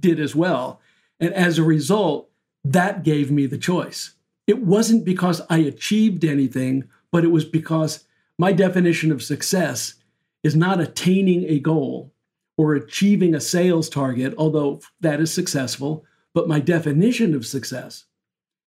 did 0.00 0.18
as 0.18 0.34
well. 0.34 0.80
And 1.20 1.32
as 1.34 1.58
a 1.58 1.62
result, 1.62 2.27
that 2.72 3.02
gave 3.02 3.30
me 3.30 3.46
the 3.46 3.58
choice. 3.58 4.14
It 4.46 4.62
wasn't 4.62 5.04
because 5.04 5.42
I 5.50 5.58
achieved 5.58 6.24
anything, 6.24 6.88
but 7.12 7.24
it 7.24 7.28
was 7.28 7.44
because 7.44 8.04
my 8.38 8.52
definition 8.52 9.12
of 9.12 9.22
success 9.22 9.94
is 10.42 10.56
not 10.56 10.80
attaining 10.80 11.44
a 11.44 11.58
goal 11.58 12.12
or 12.56 12.74
achieving 12.74 13.34
a 13.34 13.40
sales 13.40 13.88
target, 13.88 14.34
although 14.38 14.80
that 15.00 15.20
is 15.20 15.32
successful. 15.32 16.04
But 16.34 16.48
my 16.48 16.60
definition 16.60 17.34
of 17.34 17.46
success 17.46 18.04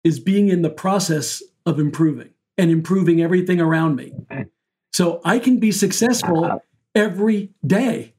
is 0.03 0.19
being 0.19 0.49
in 0.49 0.63
the 0.63 0.71
process 0.71 1.43
of 1.67 1.79
improving 1.79 2.31
and 2.57 2.71
improving 2.71 3.21
everything 3.21 3.61
around 3.61 3.97
me. 3.97 4.13
So 4.93 5.21
I 5.25 5.39
can 5.39 5.59
be 5.59 5.73
successful 5.73 6.63
every 6.95 7.53
day. 7.67 8.15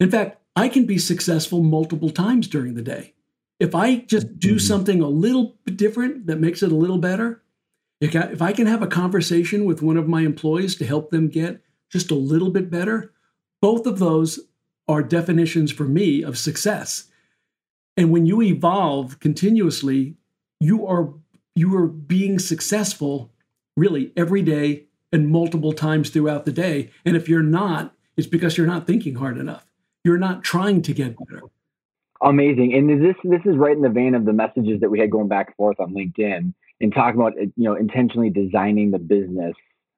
In 0.00 0.10
fact, 0.10 0.40
I 0.56 0.68
can 0.68 0.86
be 0.86 0.98
successful 0.98 1.62
multiple 1.62 2.10
times 2.10 2.46
during 2.46 2.74
the 2.74 2.82
day. 2.82 3.14
If 3.60 3.74
I 3.74 3.96
just 3.96 4.38
do 4.38 4.56
mm-hmm. 4.56 4.58
something 4.58 5.00
a 5.00 5.08
little 5.08 5.56
different 5.64 6.26
that 6.26 6.40
makes 6.40 6.62
it 6.62 6.72
a 6.72 6.76
little 6.76 6.98
better, 6.98 7.42
if 8.00 8.42
I 8.42 8.52
can 8.52 8.66
have 8.66 8.82
a 8.82 8.86
conversation 8.86 9.64
with 9.64 9.82
one 9.82 9.96
of 9.96 10.08
my 10.08 10.22
employees 10.22 10.74
to 10.76 10.86
help 10.86 11.10
them 11.10 11.28
get 11.28 11.62
just 11.90 12.10
a 12.10 12.16
little 12.16 12.50
bit 12.50 12.70
better, 12.70 13.12
both 13.62 13.86
of 13.86 13.98
those 13.98 14.40
are 14.88 15.02
definitions 15.02 15.72
for 15.72 15.84
me 15.84 16.22
of 16.22 16.36
success. 16.36 17.04
And 17.96 18.10
when 18.10 18.26
you 18.26 18.42
evolve 18.42 19.20
continuously, 19.20 20.16
you 20.60 20.86
are 20.86 21.14
you 21.54 21.74
are 21.76 21.86
being 21.86 22.38
successful 22.38 23.32
really 23.76 24.12
every 24.16 24.42
day 24.42 24.86
and 25.12 25.28
multiple 25.28 25.72
times 25.72 26.10
throughout 26.10 26.44
the 26.44 26.52
day. 26.52 26.90
And 27.04 27.16
if 27.16 27.28
you're 27.28 27.42
not, 27.42 27.94
it's 28.16 28.26
because 28.26 28.58
you're 28.58 28.66
not 28.66 28.86
thinking 28.86 29.14
hard 29.14 29.38
enough. 29.38 29.64
You're 30.02 30.18
not 30.18 30.42
trying 30.42 30.82
to 30.82 30.92
get 30.92 31.16
better. 31.16 31.42
Amazing. 32.24 32.72
And 32.72 32.88
this 32.88 33.16
this 33.22 33.42
is 33.44 33.56
right 33.56 33.76
in 33.76 33.82
the 33.82 33.90
vein 33.90 34.14
of 34.14 34.24
the 34.24 34.32
messages 34.32 34.80
that 34.80 34.90
we 34.90 34.98
had 34.98 35.10
going 35.10 35.28
back 35.28 35.48
and 35.48 35.56
forth 35.56 35.78
on 35.78 35.92
LinkedIn 35.92 36.54
and 36.80 36.94
talking 36.94 37.20
about 37.20 37.34
uh, 37.34 37.42
you 37.56 37.64
know 37.64 37.74
intentionally 37.74 38.30
designing 38.30 38.90
the 38.90 38.98
business 38.98 39.54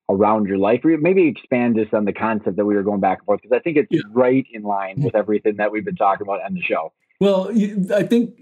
around 0.09 0.47
your 0.47 0.59
life. 0.59 0.81
Or 0.85 0.97
maybe 0.99 1.29
expand 1.29 1.77
just 1.77 1.95
on 1.95 2.05
the 2.05 2.12
concept 2.12 2.57
that 2.57 2.64
we 2.64 2.74
were 2.74 2.83
going 2.83 3.01
back 3.01 3.18
and 3.18 3.27
forth 3.27 3.43
because 3.43 3.57
i 3.57 3.61
think 3.61 3.77
it's 3.77 3.89
yeah. 3.91 4.01
right 4.11 4.47
in 4.53 4.62
line 4.62 5.03
with 5.03 5.14
everything 5.14 5.57
that 5.57 5.70
we've 5.70 5.85
been 5.85 5.97
talking 5.97 6.27
about 6.27 6.45
on 6.45 6.55
the 6.55 6.62
show. 6.62 6.93
Well 7.20 7.51
i 7.95 8.03
think 8.03 8.41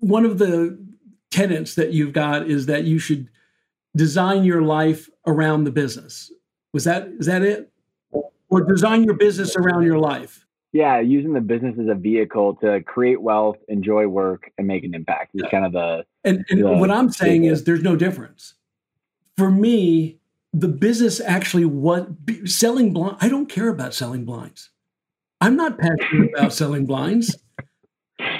one 0.00 0.24
of 0.24 0.38
the 0.38 0.82
tenets 1.30 1.74
that 1.74 1.92
you've 1.92 2.14
got 2.14 2.46
is 2.46 2.64
that 2.64 2.84
you 2.84 2.98
should 2.98 3.28
design 3.94 4.44
your 4.44 4.62
life 4.62 5.10
around 5.26 5.64
the 5.64 5.70
business. 5.70 6.32
Was 6.72 6.84
that 6.84 7.08
is 7.18 7.26
that 7.26 7.42
it? 7.42 7.70
Or 8.48 8.62
design 8.62 9.04
your 9.04 9.14
business 9.14 9.54
around 9.56 9.82
your 9.82 9.98
life 9.98 10.45
yeah 10.76 11.00
using 11.00 11.32
the 11.32 11.40
business 11.40 11.74
as 11.80 11.88
a 11.88 11.94
vehicle 11.94 12.54
to 12.56 12.82
create 12.82 13.20
wealth 13.20 13.56
enjoy 13.68 14.06
work 14.06 14.50
and 14.58 14.66
make 14.66 14.84
an 14.84 14.94
impact 14.94 15.30
is 15.34 15.42
kind 15.50 15.64
of 15.64 15.72
the 15.72 16.04
and, 16.24 16.44
and 16.50 16.62
the, 16.62 16.68
what 16.68 16.90
i'm 16.90 17.10
saying 17.10 17.44
is 17.44 17.64
there's 17.64 17.82
no 17.82 17.96
difference. 17.96 18.54
For 19.36 19.50
me 19.50 20.18
the 20.52 20.68
business 20.68 21.20
actually 21.20 21.64
what 21.64 22.08
selling 22.44 22.92
blind 22.92 23.16
i 23.20 23.28
don't 23.28 23.48
care 23.48 23.68
about 23.68 23.94
selling 23.94 24.24
blinds. 24.24 24.70
I'm 25.40 25.56
not 25.56 25.78
passionate 25.78 26.30
about 26.36 26.52
selling 26.52 26.86
blinds. 26.86 27.36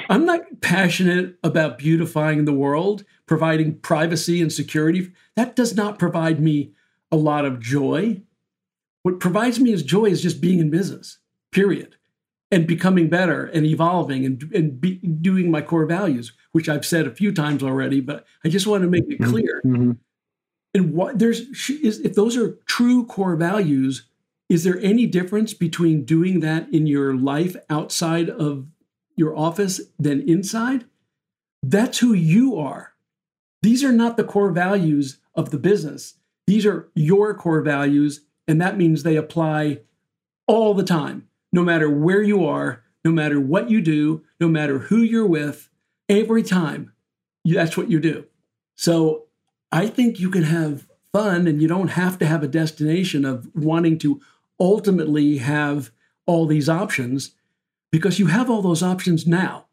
I'm 0.09 0.25
not 0.25 0.41
passionate 0.61 1.37
about 1.43 1.79
beautifying 1.79 2.45
the 2.45 2.55
world 2.55 3.05
providing 3.27 3.79
privacy 3.81 4.41
and 4.41 4.53
security. 4.53 5.11
That 5.35 5.57
does 5.57 5.75
not 5.75 5.99
provide 5.99 6.41
me 6.41 6.73
a 7.11 7.17
lot 7.17 7.45
of 7.45 7.61
joy. 7.61 8.23
What 9.03 9.21
provides 9.21 9.61
me 9.61 9.73
as 9.73 9.83
joy 9.83 10.07
is 10.07 10.23
just 10.23 10.41
being 10.41 10.59
in 10.59 10.71
business 10.71 11.19
period 11.53 11.97
and 12.51 12.67
becoming 12.67 13.09
better 13.09 13.47
and 13.47 13.67
evolving 13.67 14.25
and, 14.25 14.51
and 14.55 14.81
be, 14.81 14.97
doing 14.97 15.51
my 15.51 15.61
core 15.61 15.87
values 15.87 16.33
which 16.53 16.69
i've 16.69 16.87
said 16.87 17.07
a 17.07 17.15
few 17.15 17.33
times 17.33 17.63
already 17.63 18.01
but 18.01 18.25
i 18.45 18.49
just 18.49 18.67
want 18.67 18.83
to 18.83 18.89
make 18.89 19.05
it 19.09 19.21
mm-hmm. 19.21 19.31
clear. 19.31 19.63
Mm-hmm. 19.65 19.93
And 20.77 20.93
what 20.93 21.19
there's 21.19 21.41
is 21.71 22.01
if 22.01 22.15
those 22.15 22.37
are 22.37 22.59
true 22.67 23.07
core 23.07 23.35
values 23.35 24.11
is 24.51 24.63
there 24.63 24.79
any 24.81 25.07
difference 25.07 25.55
between 25.55 26.05
doing 26.05 26.41
that 26.41 26.69
in 26.73 26.87
your 26.87 27.17
life 27.17 27.57
outside 27.71 28.29
of 28.29 28.67
your 29.17 29.35
office 29.35 29.81
than 29.99 30.29
inside? 30.29 30.85
That's 31.63 31.99
who 31.99 32.13
you 32.13 32.59
are. 32.59 32.93
These 33.63 33.83
are 33.83 33.91
not 33.91 34.19
the 34.19 34.25
core 34.25 34.53
values 34.53 35.19
of 35.35 35.51
the 35.51 35.59
business. 35.59 36.15
These 36.47 36.67
are 36.67 36.91
your 36.95 37.33
core 37.33 37.63
values 37.63 38.27
and 38.47 38.61
that 38.61 38.77
means 38.77 39.03
they 39.03 39.17
apply 39.17 39.81
all 40.47 40.75
the 40.75 40.85
time 40.85 41.27
no 41.57 41.65
matter 41.65 41.91
where 41.91 42.23
you 42.23 42.47
are 42.47 42.85
no 43.05 43.11
matter 43.11 43.41
what 43.41 43.69
you 43.69 43.81
do 43.81 44.23
no 44.41 44.49
matter 44.49 44.79
who 44.79 44.99
you're 44.99 45.27
with 45.27 45.69
every 46.09 46.43
time 46.43 46.93
that's 47.45 47.77
what 47.77 47.91
you 47.91 47.99
do 47.99 48.25
so 48.77 49.27
I 49.73 49.89
think 49.89 50.21
you 50.21 50.31
can 50.31 50.45
have 50.45 50.87
fun 51.13 51.47
and 51.47 51.61
you 51.61 51.69
don't 51.69 51.89
have 51.89 52.19
to 52.19 52.27
have 52.27 52.43
a 52.43 52.49
destination 52.49 53.25
of 53.25 53.49
wanting 53.55 53.99
to 53.99 54.21
ultimately 54.61 55.39
have 55.39 55.91
all 56.27 56.47
these 56.47 56.69
options 56.69 57.35
because 57.91 58.19
you 58.19 58.27
have 58.27 58.51
all 58.51 58.63
those 58.63 58.83
options 58.83 59.27
now. 59.27 59.67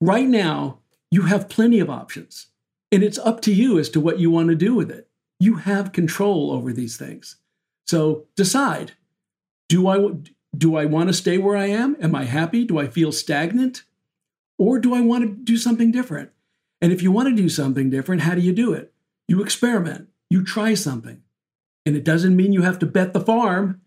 Right 0.00 0.28
now, 0.28 0.80
you 1.10 1.22
have 1.22 1.48
plenty 1.48 1.78
of 1.78 1.90
options, 1.90 2.48
and 2.90 3.02
it's 3.02 3.18
up 3.18 3.40
to 3.42 3.52
you 3.52 3.78
as 3.78 3.88
to 3.90 4.00
what 4.00 4.18
you 4.18 4.30
want 4.30 4.48
to 4.48 4.54
do 4.54 4.74
with 4.74 4.90
it. 4.90 5.08
You 5.38 5.56
have 5.56 5.92
control 5.92 6.50
over 6.50 6.72
these 6.72 6.96
things. 6.96 7.36
So 7.86 8.26
decide 8.36 8.92
do 9.68 9.86
I, 9.88 9.96
do 10.56 10.76
I 10.76 10.84
want 10.84 11.08
to 11.08 11.12
stay 11.14 11.38
where 11.38 11.56
I 11.56 11.66
am? 11.66 11.96
Am 12.00 12.14
I 12.14 12.24
happy? 12.24 12.64
Do 12.64 12.78
I 12.78 12.86
feel 12.86 13.12
stagnant? 13.12 13.84
Or 14.58 14.78
do 14.78 14.94
I 14.94 15.00
want 15.00 15.24
to 15.24 15.28
do 15.28 15.56
something 15.56 15.90
different? 15.90 16.30
And 16.80 16.92
if 16.92 17.02
you 17.02 17.10
want 17.10 17.28
to 17.28 17.34
do 17.34 17.48
something 17.48 17.90
different, 17.90 18.22
how 18.22 18.34
do 18.34 18.40
you 18.40 18.52
do 18.52 18.72
it? 18.72 18.92
You 19.28 19.42
experiment, 19.42 20.08
you 20.30 20.44
try 20.44 20.74
something. 20.74 21.22
And 21.86 21.96
it 21.96 22.04
doesn't 22.04 22.36
mean 22.36 22.52
you 22.52 22.62
have 22.62 22.78
to 22.80 22.86
bet 22.86 23.12
the 23.12 23.20
farm. 23.20 23.80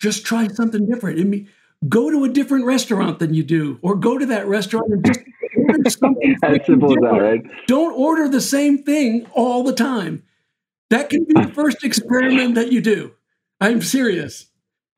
Just 0.00 0.24
try 0.24 0.48
something 0.48 0.86
different. 0.86 1.20
I 1.20 1.24
mean, 1.24 1.48
go 1.88 2.10
to 2.10 2.24
a 2.24 2.28
different 2.28 2.64
restaurant 2.64 3.18
than 3.18 3.34
you 3.34 3.42
do, 3.42 3.78
or 3.82 3.94
go 3.94 4.18
to 4.18 4.26
that 4.26 4.46
restaurant 4.46 4.92
and 4.92 5.04
just 5.04 5.20
order 5.56 5.90
something. 5.90 6.36
as 6.42 6.66
simple 6.66 6.90
as 6.90 6.98
that, 7.02 7.20
right? 7.20 7.42
Don't 7.66 7.92
order 7.92 8.28
the 8.28 8.40
same 8.40 8.82
thing 8.82 9.26
all 9.32 9.62
the 9.62 9.72
time. 9.72 10.22
That 10.90 11.10
can 11.10 11.24
be 11.24 11.34
the 11.34 11.48
first 11.54 11.84
experiment 11.84 12.54
that 12.54 12.72
you 12.72 12.80
do. 12.80 13.12
I'm 13.60 13.82
serious. 13.82 14.46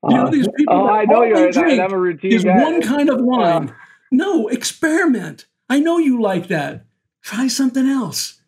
You 0.09 0.16
know 0.16 0.30
these 0.30 0.48
people. 0.57 0.74
Oh, 0.74 0.88
I 0.88 1.05
know 1.05 1.22
you're. 1.22 1.51
Drink 1.51 1.80
I'm 1.80 1.92
a 1.92 1.98
routine 1.98 2.32
is 2.32 2.44
guy. 2.44 2.62
one 2.62 2.80
kind 2.80 3.11
of 3.11 3.20
wine. 3.20 3.74
No, 4.11 4.48
experiment. 4.48 5.46
I 5.68 5.78
know 5.80 5.98
you 5.98 6.20
like 6.20 6.48
that. 6.48 6.86
Try 7.22 7.48
something 7.48 7.86
else. 7.86 8.40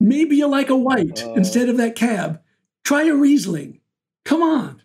Maybe 0.00 0.36
you 0.36 0.46
like 0.48 0.68
a 0.68 0.76
white 0.76 1.24
uh, 1.24 1.34
instead 1.34 1.68
of 1.68 1.76
that 1.78 1.94
cab. 1.94 2.40
Try 2.84 3.04
a 3.04 3.14
Riesling. 3.14 3.80
Come 4.24 4.42
on. 4.42 4.82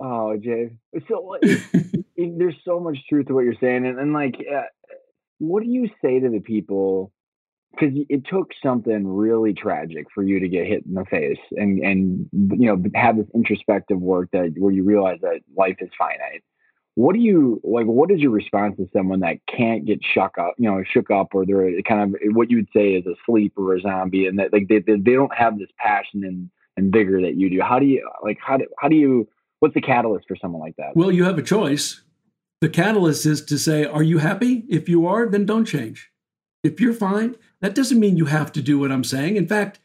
Oh, 0.00 0.36
Jay. 0.36 0.72
So 1.08 1.36
there's 2.16 2.56
so 2.64 2.80
much 2.80 2.98
truth 3.08 3.26
to 3.26 3.34
what 3.34 3.44
you're 3.44 3.54
saying, 3.60 3.86
and, 3.86 3.98
and 3.98 4.12
like, 4.12 4.34
uh, 4.52 4.62
what 5.38 5.62
do 5.62 5.68
you 5.70 5.88
say 6.02 6.20
to 6.20 6.28
the 6.28 6.40
people? 6.40 7.12
Because 7.72 7.94
it 8.08 8.26
took 8.26 8.50
something 8.62 9.06
really 9.06 9.54
tragic 9.54 10.06
for 10.12 10.22
you 10.22 10.40
to 10.40 10.48
get 10.48 10.66
hit 10.66 10.84
in 10.86 10.94
the 10.94 11.04
face, 11.04 11.38
and 11.52 11.78
and 11.78 12.28
you 12.32 12.66
know 12.66 12.82
have 12.94 13.16
this 13.16 13.28
introspective 13.34 14.00
work 14.00 14.28
that 14.32 14.54
where 14.58 14.72
you 14.72 14.82
realize 14.82 15.18
that 15.22 15.40
life 15.56 15.76
is 15.80 15.90
finite. 15.96 16.42
What 16.96 17.14
do 17.14 17.20
you 17.20 17.60
like 17.62 17.86
what 17.86 18.10
is 18.10 18.20
your 18.20 18.32
response 18.32 18.76
to 18.76 18.88
someone 18.92 19.20
that 19.20 19.38
can't 19.46 19.86
get 19.86 20.00
shook 20.02 20.36
up 20.38 20.54
you 20.58 20.68
know 20.68 20.82
shook 20.82 21.10
up 21.10 21.28
or 21.32 21.46
they're 21.46 21.80
kind 21.82 22.02
of 22.02 22.20
what 22.34 22.50
you 22.50 22.58
would 22.58 22.68
say 22.74 22.94
is 22.94 23.04
asleep 23.06 23.54
or 23.56 23.74
a 23.74 23.80
zombie 23.80 24.26
and 24.26 24.38
that 24.38 24.52
like 24.52 24.68
they, 24.68 24.80
they, 24.80 24.96
they 24.96 25.12
don't 25.12 25.34
have 25.34 25.58
this 25.58 25.70
passion 25.78 26.24
and, 26.24 26.50
and 26.76 26.92
vigor 26.92 27.20
that 27.22 27.36
you 27.36 27.48
do. 27.48 27.60
How 27.62 27.78
do 27.78 27.86
you 27.86 28.08
like 28.22 28.38
how 28.40 28.56
do, 28.56 28.66
how 28.78 28.88
do 28.88 28.96
you 28.96 29.28
what's 29.60 29.74
the 29.74 29.80
catalyst 29.80 30.26
for 30.26 30.36
someone 30.36 30.60
like 30.60 30.76
that? 30.76 30.96
Well 30.96 31.12
you 31.12 31.24
have 31.24 31.38
a 31.38 31.42
choice. 31.42 32.02
The 32.60 32.68
catalyst 32.68 33.24
is 33.24 33.42
to 33.46 33.58
say 33.58 33.84
are 33.84 34.02
you 34.02 34.18
happy? 34.18 34.64
If 34.68 34.88
you 34.88 35.06
are 35.06 35.26
then 35.26 35.46
don't 35.46 35.64
change. 35.64 36.10
If 36.64 36.80
you're 36.80 36.92
fine 36.92 37.36
that 37.60 37.74
doesn't 37.74 38.00
mean 38.00 38.16
you 38.16 38.26
have 38.26 38.52
to 38.52 38.62
do 38.62 38.78
what 38.78 38.92
i'm 38.92 39.04
saying 39.04 39.36
in 39.36 39.46
fact 39.46 39.78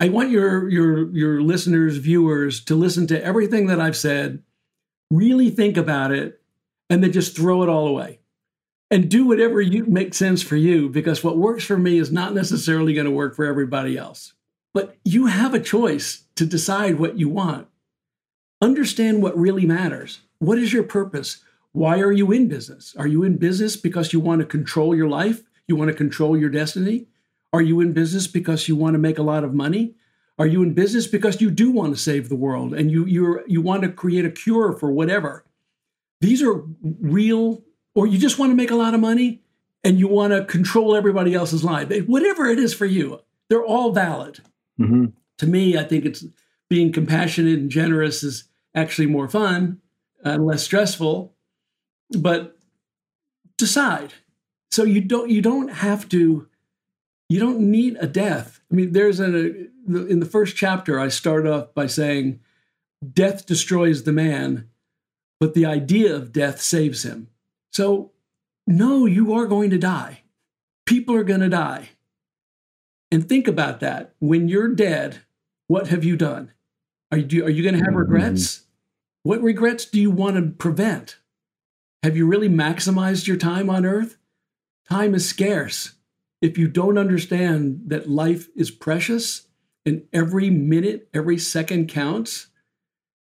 i 0.00 0.08
want 0.08 0.30
your 0.30 0.68
your 0.68 1.10
your 1.14 1.40
listeners 1.40 1.96
viewers 1.96 2.62
to 2.64 2.74
listen 2.74 3.06
to 3.06 3.22
everything 3.24 3.66
that 3.66 3.80
i've 3.80 3.96
said 3.96 4.42
really 5.10 5.50
think 5.50 5.76
about 5.76 6.12
it, 6.12 6.40
and 6.90 7.02
then 7.02 7.12
just 7.12 7.36
throw 7.36 7.62
it 7.62 7.68
all 7.68 7.86
away 7.86 8.20
and 8.90 9.10
do 9.10 9.26
whatever 9.26 9.60
you 9.60 9.84
make 9.84 10.14
sense 10.14 10.42
for 10.42 10.56
you 10.56 10.88
because 10.88 11.22
what 11.22 11.36
works 11.36 11.64
for 11.64 11.76
me 11.76 11.98
is 11.98 12.10
not 12.10 12.34
necessarily 12.34 12.94
going 12.94 13.04
to 13.04 13.10
work 13.10 13.36
for 13.36 13.44
everybody 13.44 13.98
else. 13.98 14.32
But 14.72 14.96
you 15.04 15.26
have 15.26 15.52
a 15.52 15.60
choice 15.60 16.24
to 16.36 16.46
decide 16.46 16.98
what 16.98 17.18
you 17.18 17.28
want. 17.28 17.68
Understand 18.62 19.22
what 19.22 19.38
really 19.38 19.66
matters. 19.66 20.20
What 20.38 20.58
is 20.58 20.72
your 20.72 20.82
purpose? 20.82 21.42
Why 21.72 22.00
are 22.00 22.12
you 22.12 22.32
in 22.32 22.48
business? 22.48 22.94
Are 22.96 23.06
you 23.06 23.22
in 23.22 23.36
business 23.36 23.76
because 23.76 24.14
you 24.14 24.20
want 24.20 24.40
to 24.40 24.46
control 24.46 24.96
your 24.96 25.08
life? 25.08 25.42
You 25.68 25.76
want 25.76 25.90
to 25.90 25.96
control 25.96 26.36
your 26.36 26.48
destiny? 26.48 27.06
Are 27.52 27.62
you 27.62 27.80
in 27.80 27.92
business 27.92 28.26
because 28.26 28.68
you 28.68 28.76
want 28.76 28.94
to 28.94 28.98
make 28.98 29.18
a 29.18 29.22
lot 29.22 29.44
of 29.44 29.54
money? 29.54 29.94
Are 30.38 30.46
you 30.46 30.62
in 30.62 30.74
business 30.74 31.06
because 31.06 31.40
you 31.40 31.50
do 31.50 31.70
want 31.70 31.94
to 31.94 32.00
save 32.00 32.28
the 32.28 32.36
world 32.36 32.72
and 32.72 32.90
you 32.90 33.04
you 33.06 33.42
you 33.46 33.60
want 33.60 33.82
to 33.82 33.88
create 33.88 34.24
a 34.24 34.30
cure 34.30 34.72
for 34.72 34.90
whatever? 34.90 35.44
These 36.20 36.42
are 36.42 36.62
real 36.82 37.62
or 37.94 38.06
you 38.06 38.18
just 38.18 38.38
want 38.38 38.50
to 38.50 38.56
make 38.56 38.70
a 38.70 38.76
lot 38.76 38.94
of 38.94 39.00
money 39.00 39.42
and 39.84 39.98
you 39.98 40.08
want 40.08 40.32
to 40.32 40.44
control 40.44 40.94
everybody 40.94 41.34
else's 41.34 41.64
life. 41.64 41.88
Whatever 42.06 42.46
it 42.46 42.58
is 42.58 42.74
for 42.74 42.86
you, 42.86 43.20
they're 43.48 43.64
all 43.64 43.92
valid. 43.92 44.40
Mm-hmm. 44.80 45.06
To 45.38 45.46
me, 45.46 45.76
I 45.76 45.84
think 45.84 46.04
it's 46.04 46.24
being 46.68 46.92
compassionate 46.92 47.58
and 47.58 47.70
generous 47.70 48.22
is 48.22 48.44
actually 48.74 49.06
more 49.06 49.28
fun 49.28 49.80
and 50.24 50.44
less 50.44 50.62
stressful. 50.62 51.34
But 52.18 52.56
decide. 53.56 54.14
So 54.78 54.84
you 54.84 55.00
don't 55.00 55.28
you 55.28 55.42
don't 55.42 55.70
have 55.70 56.08
to 56.10 56.46
you 57.28 57.40
don't 57.40 57.58
need 57.58 57.96
a 57.98 58.06
death. 58.06 58.60
I 58.70 58.76
mean, 58.76 58.92
there's 58.92 59.18
a 59.18 59.26
uh, 59.26 60.06
in 60.06 60.20
the 60.20 60.24
first 60.24 60.54
chapter 60.54 61.00
I 61.00 61.08
start 61.08 61.48
off 61.48 61.74
by 61.74 61.88
saying 61.88 62.38
death 63.12 63.44
destroys 63.44 64.04
the 64.04 64.12
man, 64.12 64.68
but 65.40 65.54
the 65.54 65.66
idea 65.66 66.14
of 66.14 66.30
death 66.30 66.60
saves 66.60 67.04
him. 67.04 67.26
So 67.72 68.12
no, 68.68 69.04
you 69.04 69.34
are 69.34 69.46
going 69.46 69.70
to 69.70 69.78
die. 69.78 70.22
People 70.86 71.16
are 71.16 71.24
going 71.24 71.40
to 71.40 71.48
die. 71.48 71.88
And 73.10 73.28
think 73.28 73.48
about 73.48 73.80
that. 73.80 74.14
When 74.20 74.46
you're 74.46 74.68
dead, 74.68 75.22
what 75.66 75.88
have 75.88 76.04
you 76.04 76.16
done? 76.16 76.52
Are 77.10 77.18
you, 77.18 77.44
are 77.44 77.50
you 77.50 77.64
going 77.64 77.76
to 77.76 77.84
have 77.84 77.96
regrets? 77.96 78.62
What 79.24 79.42
regrets 79.42 79.86
do 79.86 80.00
you 80.00 80.12
want 80.12 80.36
to 80.36 80.52
prevent? 80.52 81.18
Have 82.04 82.16
you 82.16 82.28
really 82.28 82.48
maximized 82.48 83.26
your 83.26 83.36
time 83.36 83.68
on 83.68 83.84
earth? 83.84 84.17
Time 84.88 85.14
is 85.14 85.28
scarce. 85.28 85.92
If 86.40 86.56
you 86.56 86.68
don't 86.68 86.98
understand 86.98 87.82
that 87.86 88.08
life 88.08 88.48
is 88.56 88.70
precious 88.70 89.48
and 89.84 90.04
every 90.12 90.50
minute, 90.50 91.08
every 91.12 91.38
second 91.38 91.88
counts, 91.88 92.48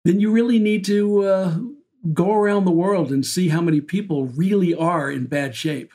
then 0.04 0.20
you 0.20 0.30
really 0.30 0.58
need 0.58 0.84
to 0.86 1.22
uh, 1.24 1.58
go 2.12 2.32
around 2.32 2.64
the 2.64 2.70
world 2.70 3.10
and 3.10 3.24
see 3.24 3.48
how 3.48 3.60
many 3.60 3.80
people 3.80 4.26
really 4.26 4.74
are 4.74 5.10
in 5.10 5.26
bad 5.26 5.54
shape. 5.54 5.92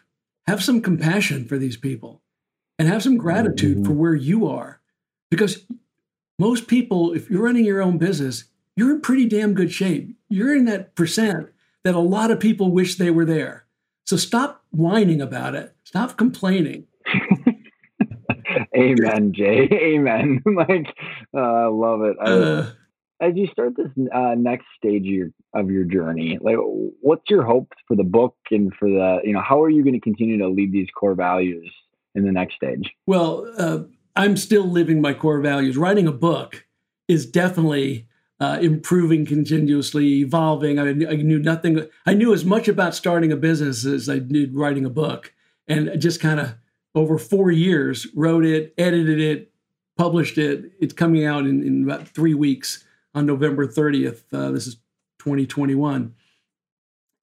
Have 0.48 0.64
some 0.64 0.82
compassion 0.82 1.46
for 1.46 1.58
these 1.58 1.78
people 1.78 2.22
and 2.78 2.88
have 2.88 3.04
some 3.04 3.18
gratitude 3.18 3.78
mm-hmm. 3.78 3.86
for 3.86 3.94
where 3.94 4.16
you 4.16 4.48
are. 4.48 4.82
Because 5.32 5.66
most 6.38 6.68
people, 6.68 7.14
if 7.14 7.30
you're 7.30 7.44
running 7.44 7.66
your 7.66 7.82
own 7.82 7.98
business, 7.98 8.46
you're 8.76 8.92
in 8.92 9.02
pretty 9.02 9.26
damn 9.28 9.54
good 9.54 9.72
shape. 9.72 10.16
You're 10.30 10.56
in 10.56 10.66
that 10.66 10.96
percent 10.96 11.50
that 11.84 11.96
a 11.96 12.00
lot 12.00 12.32
of 12.32 12.40
people 12.40 12.72
wish 12.72 12.96
they 12.96 13.12
were 13.12 13.26
there. 13.26 13.63
So 14.06 14.18
stop 14.18 14.64
whining 14.72 15.22
about 15.22 15.56
it. 15.56 15.76
Stop 15.84 16.18
complaining. 16.18 16.88
Amen, 18.76 19.34
Jay. 19.34 19.68
Amen. 19.72 20.42
like, 20.56 20.88
uh, 21.36 21.40
I 21.40 21.68
love 21.68 22.02
it. 22.02 22.18
I, 22.20 22.26
uh, 22.26 22.72
as 23.22 23.34
you 23.36 23.48
start 23.48 23.74
this 23.78 23.88
uh, 24.14 24.36
next 24.36 24.66
stage 24.78 25.04
of 25.04 25.08
your 25.08 25.30
of 25.54 25.72
your 25.72 25.86
journey, 25.86 26.38
like, 26.42 26.58
what's 26.58 27.30
your 27.30 27.44
hope 27.44 27.72
for 27.88 27.96
the 27.96 28.04
book 28.04 28.36
and 28.52 28.74
for 28.78 28.90
the, 28.90 29.20
you 29.24 29.34
know, 29.34 29.42
how 29.42 29.62
are 29.62 29.70
you 29.70 29.84
going 29.84 29.94
to 29.94 30.00
continue 30.00 30.38
to 30.40 30.48
lead 30.50 30.74
these 30.74 30.88
core 30.98 31.16
values 31.16 31.72
in 32.16 32.26
the 32.26 32.32
next 32.32 32.56
stage? 32.56 32.92
Well, 33.08 33.52
uh, 33.58 33.84
I'm 34.16 34.36
still 34.36 34.66
living 34.66 35.00
my 35.00 35.14
core 35.14 35.40
values. 35.40 35.78
Writing 35.78 36.08
a 36.08 36.12
book 36.12 36.66
is 37.08 37.26
definitely 37.26 38.08
uh, 38.44 38.60
improving 38.60 39.26
continuously, 39.26 40.20
evolving. 40.20 40.78
I, 40.78 40.90
I, 40.90 41.16
knew 41.16 41.40
nothing. 41.40 41.88
I 42.06 42.14
knew 42.14 42.34
as 42.34 42.44
much 42.44 42.68
about 42.68 42.94
starting 42.94 43.32
a 43.32 43.38
business 43.38 43.86
as 43.86 44.10
I 44.10 44.20
did 44.20 44.54
writing 44.54 44.86
a 44.86 44.90
book, 44.90 45.34
and 45.66 45.90
just 45.98 46.20
kind 46.20 46.42
of 46.42 46.56
over 46.94 47.18
four 47.18 47.52
years 47.52 48.06
wrote 48.14 48.44
it, 48.46 48.74
edited 48.78 49.22
it, 49.22 49.54
published 49.98 50.38
it. 50.38 50.74
It's 50.82 50.94
coming 50.94 51.26
out 51.26 51.46
in, 51.46 51.66
in 51.66 51.84
about 51.86 52.10
three 52.10 52.34
weeks 52.34 52.84
on 53.16 53.26
November 53.26 53.66
30th. 53.66 54.24
Uh, 54.34 54.52
this 54.52 54.68
is 54.68 54.76
2021, 55.20 56.14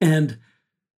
and 0.01 0.39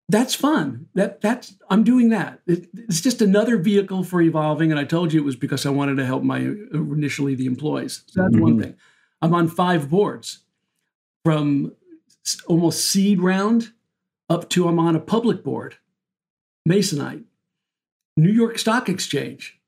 that's 0.07 0.35
fun. 0.35 0.87
That 0.93 1.19
that's 1.19 1.55
I'm 1.69 1.83
doing 1.83 2.07
that. 2.09 2.39
It, 2.47 2.69
it's 2.73 3.01
just 3.01 3.21
another 3.21 3.57
vehicle 3.57 4.05
for 4.05 4.21
evolving. 4.21 4.71
And 4.71 4.79
I 4.79 4.85
told 4.85 5.11
you 5.11 5.19
it 5.19 5.25
was 5.25 5.35
because 5.35 5.65
I 5.65 5.69
wanted 5.69 5.97
to 5.97 6.05
help 6.05 6.23
my 6.23 6.37
initially 6.37 7.35
the 7.35 7.45
employees. 7.45 8.03
So 8.07 8.21
that's 8.21 8.35
mm-hmm. 8.35 8.41
one 8.41 8.61
thing. 8.61 8.75
I'm 9.23 9.33
on 9.33 9.47
five 9.47 9.89
boards 9.89 10.39
from 11.23 11.71
almost 12.45 12.83
seed 12.83 13.21
round 13.21 13.71
up 14.29 14.49
to 14.49 14.67
I'm 14.67 14.79
on 14.79 14.97
a 14.97 14.99
public 14.99 15.45
board, 15.45 15.77
Masonite, 16.67 17.23
New 18.17 18.31
York 18.31 18.59
Stock 18.59 18.89
Exchange. 18.89 19.61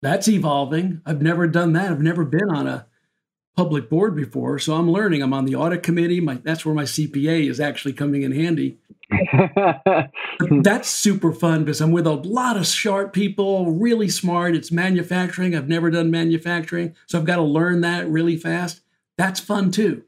That's 0.00 0.26
evolving. 0.26 1.02
I've 1.04 1.20
never 1.20 1.46
done 1.46 1.74
that. 1.74 1.90
I've 1.90 2.00
never 2.00 2.24
been 2.24 2.48
on 2.48 2.66
a 2.66 2.86
public 3.54 3.90
board 3.90 4.16
before, 4.16 4.58
so 4.58 4.72
I'm 4.72 4.90
learning. 4.90 5.22
I'm 5.22 5.34
on 5.34 5.44
the 5.44 5.54
audit 5.54 5.82
committee. 5.82 6.20
My, 6.20 6.36
that's 6.36 6.64
where 6.64 6.74
my 6.74 6.84
CPA 6.84 7.50
is 7.50 7.60
actually 7.60 7.92
coming 7.92 8.22
in 8.22 8.32
handy. 8.32 8.78
that's 10.62 10.88
super 10.88 11.34
fun 11.34 11.64
because 11.64 11.82
I'm 11.82 11.92
with 11.92 12.06
a 12.06 12.12
lot 12.12 12.56
of 12.56 12.66
sharp 12.66 13.12
people, 13.12 13.70
really 13.70 14.08
smart. 14.08 14.54
It's 14.54 14.72
manufacturing. 14.72 15.54
I've 15.54 15.68
never 15.68 15.90
done 15.90 16.10
manufacturing, 16.10 16.96
so 17.04 17.18
I've 17.18 17.26
got 17.26 17.36
to 17.36 17.42
learn 17.42 17.82
that 17.82 18.08
really 18.08 18.38
fast. 18.38 18.80
That's 19.16 19.40
fun 19.40 19.70
too. 19.70 20.04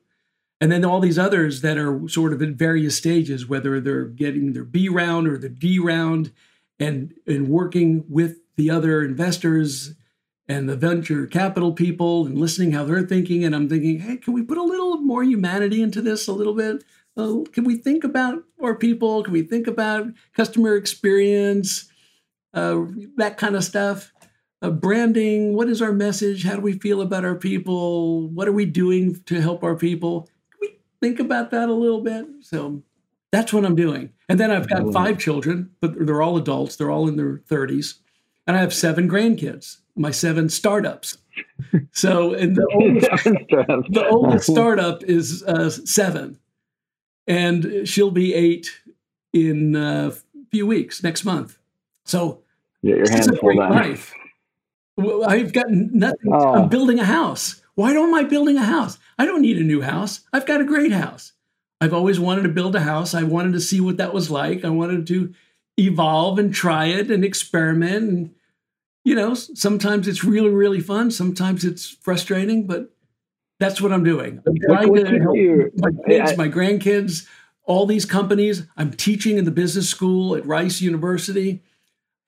And 0.61 0.73
then 0.73 0.85
all 0.85 1.01
these 1.01 1.19
others 1.19 1.61
that 1.61 1.77
are 1.77 2.09
sort 2.09 2.33
of 2.33 2.41
at 2.41 2.51
various 2.51 2.97
stages, 2.97 3.47
whether 3.47 3.81
they're 3.81 4.07
getting 4.07 4.53
their 4.53 4.65
B 4.65 4.89
round 4.89 5.29
or 5.29 5.37
the 5.37 5.51
D 5.51 5.79
round, 5.79 6.33
and 6.79 7.15
and 7.27 7.49
working 7.49 8.05
with 8.09 8.39
the 8.57 8.71
other 8.71 9.03
investors 9.03 9.95
and 10.49 10.69
the 10.69 10.77
venture 10.77 11.27
capital 11.27 11.73
people 11.73 12.25
and 12.25 12.39
listening 12.39 12.73
how 12.73 12.85
they're 12.85 13.03
thinking. 13.03 13.45
And 13.45 13.55
I'm 13.55 13.69
thinking, 13.69 14.01
hey, 14.01 14.17
can 14.17 14.33
we 14.33 14.43
put 14.43 14.59
a 14.59 14.63
little 14.63 14.99
more 14.99 15.25
humanity 15.25 15.83
into 15.83 16.01
this 16.01 16.29
a 16.29 16.33
little 16.33 16.55
bit? 16.55 16.85
Uh, 17.17 17.41
can 17.53 17.65
we 17.65 17.77
think 17.77 18.05
about 18.05 18.45
our 18.63 18.75
people? 18.75 19.23
Can 19.23 19.33
we 19.33 19.43
think 19.43 19.67
about 19.67 20.07
customer 20.35 20.77
experience? 20.77 21.91
Uh, 22.55 22.85
that 23.17 23.37
kind 23.37 23.57
of 23.57 23.65
stuff. 23.65 24.13
Uh, 24.67 24.71
branding. 24.71 25.55
What 25.55 25.69
is 25.69 25.81
our 25.81 25.93
message? 25.93 26.45
How 26.45 26.57
do 26.57 26.61
we 26.61 26.73
feel 26.79 27.01
about 27.01 27.25
our 27.25 27.37
people? 27.37 28.29
What 28.31 28.49
are 28.49 28.53
we 28.53 28.67
doing 28.67 29.23
to 29.27 29.41
help 29.41 29.63
our 29.63 29.77
people? 29.77 30.29
Can 30.51 30.59
we 30.61 30.79
think 31.01 31.21
about 31.21 31.53
that 31.53 31.69
a 31.69 31.73
little 31.73 32.01
bit? 32.01 32.27
So 32.41 32.83
that's 33.31 33.53
what 33.53 33.65
I'm 33.65 33.77
doing. 33.77 34.11
And 34.29 34.41
then 34.41 34.51
I've 34.51 34.69
got 34.69 34.93
five 34.93 35.19
children, 35.19 35.71
but 35.81 35.95
they're 36.05 36.21
all 36.21 36.37
adults. 36.37 36.75
They're 36.75 36.91
all 36.91 37.07
in 37.07 37.17
their 37.17 37.37
30s. 37.49 37.99
And 38.45 38.57
I 38.57 38.61
have 38.61 38.75
seven 38.75 39.09
grandkids 39.09 39.79
my 39.97 40.11
seven 40.11 40.49
startups. 40.49 41.19
So, 41.93 42.35
and 42.35 42.55
the 42.55 42.67
oldest, 42.75 43.25
the 43.25 44.07
oldest 44.11 44.51
startup 44.51 45.03
is 45.05 45.43
uh, 45.45 45.71
seven, 45.71 46.39
and 47.27 47.89
she'll 47.89 48.11
be 48.11 48.35
eight 48.35 48.71
in 49.33 49.75
a 49.75 50.13
few 50.51 50.67
weeks 50.67 51.03
next 51.03 51.25
month. 51.25 51.57
So, 52.05 52.43
yeah, 52.83 52.97
your 52.97 53.11
hands 53.11 53.31
full 53.39 53.57
life. 53.57 54.13
Well, 54.97 55.25
I've 55.25 55.53
got 55.53 55.71
nothing. 55.71 56.33
Oh. 56.33 56.55
I'm 56.55 56.69
building 56.69 56.99
a 56.99 57.05
house. 57.05 57.63
Why 57.75 57.93
don't 57.93 58.15
I 58.15 58.25
building 58.25 58.57
a 58.57 58.65
house? 58.65 58.99
I 59.19 59.27
don't 59.27 59.43
need 59.43 59.59
a 59.59 59.63
new 59.63 59.83
house. 59.83 60.21
I've 60.33 60.47
got 60.47 60.61
a 60.61 60.65
great 60.65 60.93
house. 60.93 61.33
I've 61.81 61.93
always 61.93 62.19
wanted 62.19 62.43
to 62.43 62.49
build 62.49 62.75
a 62.75 62.81
house. 62.81 63.15
I 63.15 63.23
wanted 63.23 63.53
to 63.53 63.61
see 63.61 63.81
what 63.81 63.99
that 63.99 64.15
was 64.15 64.31
like. 64.31 64.65
I 64.65 64.71
wanted 64.71 65.07
to 65.09 65.35
evolve 65.77 66.39
and 66.39 66.55
try 66.55 66.87
it 66.87 67.11
and 67.11 67.23
experiment 67.23 68.09
and 68.09 68.35
you 69.07 69.15
know, 69.15 69.35
sometimes 69.35 70.09
it's 70.09 70.25
really, 70.25 70.51
really 70.51 70.81
fun. 70.81 71.13
Sometimes 71.13 71.63
it's 71.63 71.89
frustrating, 71.89 72.67
but 72.67 72.91
that's 73.61 73.81
what 73.81 73.93
I'm 73.93 74.03
doing. 74.03 74.43
I'm 74.45 74.57
trying 74.59 74.93
to 74.93 75.21
help 75.21 75.37
you? 75.37 75.71
my 75.77 75.91
kids, 76.09 76.37
my 76.37 76.49
grandkids, 76.49 77.25
all 77.63 77.87
these 77.87 78.05
companies. 78.05 78.67
I'm 78.77 78.91
teaching 78.91 79.39
in 79.39 79.45
the 79.45 79.53
business 79.53 79.89
school 79.89 80.35
at 80.35 80.45
Rice 80.45 80.81
University, 80.81 81.63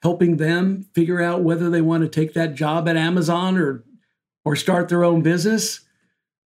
helping 0.03 0.37
them 0.37 0.87
figure 0.95 1.21
out 1.21 1.43
whether 1.43 1.71
they 1.71 1.81
want 1.81 2.03
to 2.03 2.09
take 2.09 2.35
that 2.35 2.55
job 2.55 2.89
at 2.89 2.97
Amazon 2.97 3.57
or 3.57 3.85
or 4.45 4.57
start 4.57 4.89
their 4.89 5.05
own 5.05 5.21
business. 5.21 5.81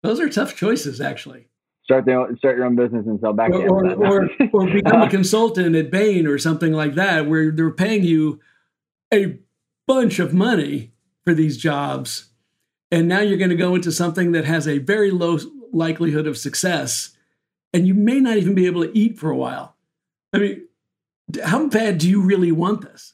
Those 0.03 0.19
are 0.19 0.29
tough 0.29 0.57
choices, 0.57 1.01
actually. 1.01 1.49
Start 1.85 2.05
their 2.05 2.37
start 2.37 2.57
your 2.57 2.67
own 2.67 2.77
business 2.77 3.07
and 3.07 3.21
sell 3.21 3.33
back 3.33 3.51
or, 3.51 3.69
or, 3.69 3.93
or, 3.95 4.31
or 4.53 4.67
become 4.73 5.03
a 5.03 5.11
consultant 5.11 5.77
at 5.77 5.91
Bain 5.91 6.27
or 6.27 6.39
something 6.39 6.73
like 6.73 6.95
that, 6.95 7.27
where 7.29 7.51
they're 7.51 7.71
paying 7.71 8.05
you 8.05 8.41
a 9.13 9.39
bunch 9.87 10.19
of 10.19 10.33
money 10.33 10.93
for 11.25 11.35
these 11.35 11.57
jobs. 11.57 12.31
And 12.91 13.09
now 13.09 13.21
you're 13.21 13.39
going 13.39 13.51
to 13.51 13.57
go 13.57 13.75
into 13.75 13.93
something 13.93 14.33
that 14.33 14.45
has 14.45 14.69
a 14.69 14.79
very 14.79 15.11
low 15.11 15.39
likelihood 15.73 16.27
of 16.27 16.37
success. 16.37 17.17
And 17.73 17.87
you 17.87 17.95
may 17.95 18.21
not 18.21 18.37
even 18.37 18.55
be 18.55 18.67
able 18.67 18.83
to 18.85 18.97
eat 18.97 19.19
for 19.19 19.31
a 19.31 19.37
while. 19.37 19.77
I 20.33 20.39
mean, 20.39 20.69
how 21.45 21.69
bad 21.69 21.99
do 21.99 22.09
you 22.09 22.23
really 22.23 22.53
want 22.53 22.83
this? 22.83 23.12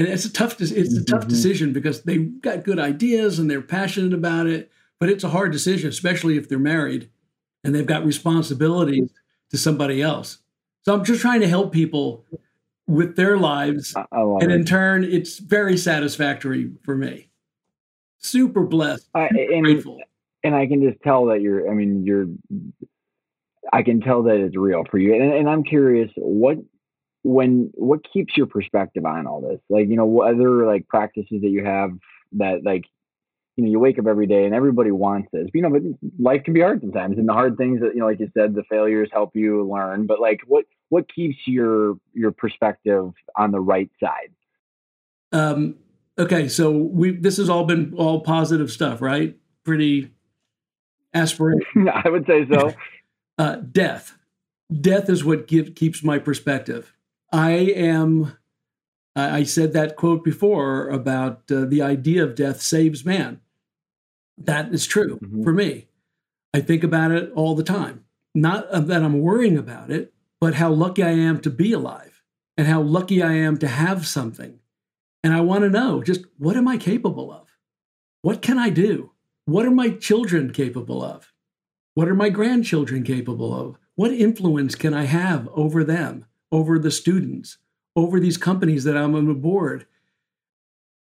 And 0.00 0.08
it's 0.08 0.24
a 0.24 0.32
tough 0.32 0.58
it's 0.58 0.72
a 0.72 1.04
tough 1.04 1.20
mm-hmm. 1.20 1.28
decision 1.28 1.72
because 1.74 2.04
they've 2.04 2.40
got 2.40 2.64
good 2.64 2.78
ideas 2.78 3.38
and 3.38 3.50
they're 3.50 3.60
passionate 3.60 4.14
about 4.14 4.46
it, 4.46 4.72
but 4.98 5.10
it's 5.10 5.24
a 5.24 5.28
hard 5.28 5.52
decision, 5.52 5.90
especially 5.90 6.38
if 6.38 6.48
they're 6.48 6.58
married 6.58 7.10
and 7.62 7.74
they've 7.74 7.84
got 7.84 8.06
responsibilities 8.06 9.10
to 9.50 9.58
somebody 9.58 10.00
else. 10.00 10.38
So 10.86 10.94
I'm 10.94 11.04
just 11.04 11.20
trying 11.20 11.40
to 11.40 11.48
help 11.48 11.70
people 11.70 12.24
with 12.86 13.14
their 13.16 13.36
lives. 13.36 13.94
and 14.10 14.50
in 14.50 14.64
turn, 14.64 15.04
it's 15.04 15.36
very 15.36 15.76
satisfactory 15.76 16.70
for 16.82 16.96
me. 16.96 17.28
Super 18.20 18.62
blessed. 18.62 19.06
Uh, 19.14 19.26
and, 19.30 19.66
grateful. 19.66 19.98
And 20.42 20.54
I 20.54 20.66
can 20.66 20.82
just 20.82 21.02
tell 21.02 21.26
that 21.26 21.42
you're, 21.42 21.70
I 21.70 21.74
mean, 21.74 22.06
you're, 22.06 22.24
I 23.70 23.82
can 23.82 24.00
tell 24.00 24.22
that 24.22 24.36
it's 24.36 24.56
real 24.56 24.84
for 24.90 24.96
you. 24.96 25.12
And, 25.12 25.30
and 25.30 25.46
I'm 25.46 25.62
curious, 25.62 26.10
what, 26.16 26.56
when, 27.22 27.70
what 27.74 28.00
keeps 28.12 28.36
your 28.36 28.46
perspective 28.46 29.04
on 29.04 29.26
all 29.26 29.40
this? 29.40 29.60
Like, 29.68 29.88
you 29.88 29.96
know, 29.96 30.06
what 30.06 30.34
other 30.34 30.66
like 30.66 30.88
practices 30.88 31.40
that 31.42 31.48
you 31.48 31.64
have 31.64 31.90
that 32.32 32.64
like, 32.64 32.84
you 33.56 33.64
know, 33.64 33.70
you 33.70 33.78
wake 33.78 33.98
up 33.98 34.06
every 34.06 34.26
day 34.26 34.44
and 34.44 34.54
everybody 34.54 34.90
wants 34.90 35.28
this, 35.32 35.44
but, 35.44 35.54
you 35.54 35.62
know, 35.62 35.70
but 35.70 35.82
life 36.18 36.44
can 36.44 36.54
be 36.54 36.60
hard 36.60 36.80
sometimes. 36.80 37.18
And 37.18 37.28
the 37.28 37.32
hard 37.32 37.58
things 37.58 37.80
that, 37.80 37.94
you 37.94 38.00
know, 38.00 38.06
like 38.06 38.20
you 38.20 38.30
said, 38.32 38.54
the 38.54 38.62
failures 38.70 39.10
help 39.12 39.34
you 39.34 39.68
learn. 39.68 40.06
But 40.06 40.20
like, 40.20 40.40
what, 40.46 40.64
what 40.90 41.12
keeps 41.12 41.36
your 41.46 41.96
your 42.12 42.32
perspective 42.32 43.12
on 43.36 43.52
the 43.52 43.60
right 43.60 43.90
side? 44.00 44.32
Um, 45.32 45.76
okay, 46.18 46.48
so 46.48 46.70
we 46.70 47.12
this 47.12 47.38
has 47.38 47.48
all 47.48 47.64
been 47.64 47.94
all 47.96 48.20
positive 48.20 48.70
stuff, 48.70 49.00
right? 49.00 49.36
Pretty 49.64 50.10
aspirational. 51.14 51.90
I 52.04 52.08
would 52.08 52.26
say 52.26 52.46
so. 52.50 52.74
uh, 53.38 53.56
death, 53.56 54.18
death 54.80 55.08
is 55.08 55.24
what 55.24 55.46
give, 55.46 55.74
keeps 55.74 56.02
my 56.02 56.18
perspective. 56.18 56.94
I 57.32 57.52
am. 57.52 58.36
I 59.16 59.42
said 59.42 59.72
that 59.72 59.96
quote 59.96 60.24
before 60.24 60.88
about 60.88 61.50
uh, 61.50 61.64
the 61.64 61.82
idea 61.82 62.22
of 62.22 62.34
death 62.34 62.62
saves 62.62 63.04
man. 63.04 63.40
That 64.38 64.72
is 64.72 64.86
true 64.86 65.18
mm-hmm. 65.18 65.42
for 65.42 65.52
me. 65.52 65.88
I 66.54 66.60
think 66.60 66.84
about 66.84 67.10
it 67.10 67.30
all 67.34 67.54
the 67.54 67.64
time. 67.64 68.04
Not 68.34 68.70
that 68.70 69.02
I'm 69.02 69.20
worrying 69.20 69.58
about 69.58 69.90
it, 69.90 70.14
but 70.40 70.54
how 70.54 70.70
lucky 70.70 71.02
I 71.02 71.10
am 71.10 71.40
to 71.40 71.50
be 71.50 71.72
alive 71.72 72.22
and 72.56 72.66
how 72.66 72.80
lucky 72.80 73.22
I 73.22 73.32
am 73.32 73.58
to 73.58 73.68
have 73.68 74.06
something. 74.06 74.60
And 75.22 75.34
I 75.34 75.40
want 75.40 75.64
to 75.64 75.70
know 75.70 76.02
just 76.02 76.24
what 76.38 76.56
am 76.56 76.68
I 76.68 76.78
capable 76.78 77.32
of? 77.32 77.48
What 78.22 78.42
can 78.42 78.58
I 78.58 78.70
do? 78.70 79.12
What 79.44 79.66
are 79.66 79.70
my 79.70 79.90
children 79.90 80.52
capable 80.52 81.02
of? 81.02 81.32
What 81.94 82.08
are 82.08 82.14
my 82.14 82.30
grandchildren 82.30 83.02
capable 83.02 83.52
of? 83.52 83.78
What 83.96 84.12
influence 84.12 84.74
can 84.74 84.94
I 84.94 85.04
have 85.04 85.48
over 85.48 85.84
them, 85.84 86.26
over 86.52 86.78
the 86.78 86.90
students, 86.90 87.58
over 87.94 88.20
these 88.20 88.36
companies 88.36 88.84
that 88.84 88.96
I'm 88.96 89.14
on 89.14 89.26
the 89.26 89.34
board? 89.34 89.86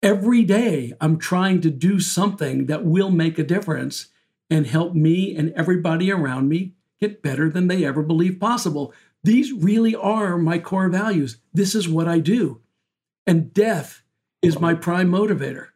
Every 0.03 0.43
day, 0.43 0.93
I'm 1.01 1.19
trying 1.19 1.61
to 1.61 1.71
do 1.71 2.01
something 2.01 2.67
that 2.67 2.85
will 2.85 3.11
make 3.11 3.39
a 3.39 3.45
difference 3.45 4.09
and 4.51 4.67
help 4.67 4.95
me 4.95 5.37
and 5.37 5.53
everybody 5.55 6.11
around 6.11 6.49
me 6.49 6.75
get 7.01 7.23
better 7.23 7.49
than 7.49 7.69
they 7.69 7.85
ever 7.85 8.03
believed 8.03 8.41
possible. 8.41 8.93
These 9.25 9.53
really 9.53 9.95
are 9.95 10.39
my 10.39 10.59
core 10.59 10.89
values. 10.89 11.39
This 11.53 11.75
is 11.75 11.89
what 11.89 12.09
I 12.09 12.19
do. 12.19 12.61
And 13.27 13.55
death 13.55 14.03
is 14.41 14.61
my 14.61 14.75
prime 14.75 15.11
motivator. 15.11 15.69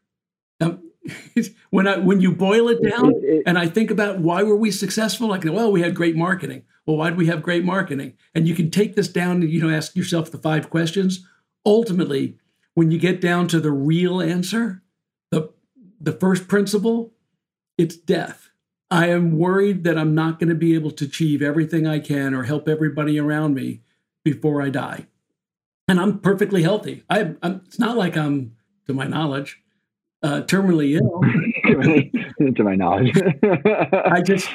When 1.71 1.87
I 1.87 1.99
when 1.99 2.21
you 2.21 2.33
boil 2.33 2.69
it 2.69 2.83
down 2.83 3.13
and 3.45 3.59
I 3.59 3.67
think 3.67 3.91
about 3.91 4.21
why 4.21 4.43
were 4.43 4.57
we 4.57 4.71
successful, 4.71 5.29
like 5.29 5.45
well, 5.45 5.71
we 5.71 5.83
had 5.83 5.95
great 5.95 6.17
marketing. 6.17 6.63
Well, 6.87 6.97
why 6.97 7.11
did 7.11 7.19
we 7.19 7.27
have 7.27 7.43
great 7.43 7.65
marketing? 7.65 8.15
And 8.35 8.49
you 8.49 8.55
can 8.55 8.71
take 8.71 8.95
this 8.95 9.09
down 9.09 9.43
and 9.43 9.51
you 9.51 9.61
know 9.61 9.75
ask 9.75 9.95
yourself 9.95 10.31
the 10.31 10.39
five 10.39 10.71
questions. 10.71 11.27
Ultimately, 11.67 12.39
when 12.75 12.91
you 12.91 12.99
get 12.99 13.21
down 13.21 13.49
to 13.49 13.61
the 13.61 13.73
real 13.73 14.23
answer, 14.23 14.83
the 15.31 15.53
the 16.01 16.13
first 16.13 16.49
principle, 16.49 17.13
it's 17.77 17.97
death. 17.97 18.51
I 18.91 19.09
am 19.09 19.37
worried 19.37 19.85
that 19.85 19.99
I'm 19.99 20.15
not 20.15 20.39
going 20.39 20.49
to 20.49 20.55
be 20.55 20.75
able 20.75 20.93
to 20.93 21.05
achieve 21.05 21.43
everything 21.43 21.87
I 21.87 21.99
can 21.99 22.35
or 22.35 22.45
help 22.45 22.69
everybody 22.69 23.19
around 23.19 23.55
me 23.55 23.83
before 24.25 24.63
I 24.63 24.71
die. 24.71 25.07
And 25.89 26.01
I'm 26.01 26.21
perfectly 26.21 26.63
healthy. 26.63 27.03
I, 27.11 27.35
am 27.43 27.63
it's 27.67 27.79
not 27.79 27.97
like 27.97 28.17
I'm, 28.17 28.57
to 28.87 28.95
my 28.95 29.07
knowledge, 29.07 29.61
uh, 30.27 30.43
terminally 30.43 30.97
ill. 30.97 31.21
to 32.55 32.65
my 32.65 32.75
knowledge, 32.75 33.13
I 33.93 34.21
just 34.23 34.49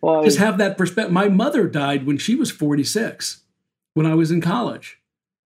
well, 0.00 0.24
just 0.24 0.38
have 0.38 0.58
that 0.58 0.76
perspective. 0.76 1.12
My 1.12 1.28
mother 1.28 1.68
died 1.68 2.04
when 2.04 2.18
she 2.18 2.34
was 2.34 2.50
46, 2.50 3.42
when 3.94 4.06
I 4.06 4.14
was 4.14 4.30
in 4.30 4.40
college, 4.40 5.00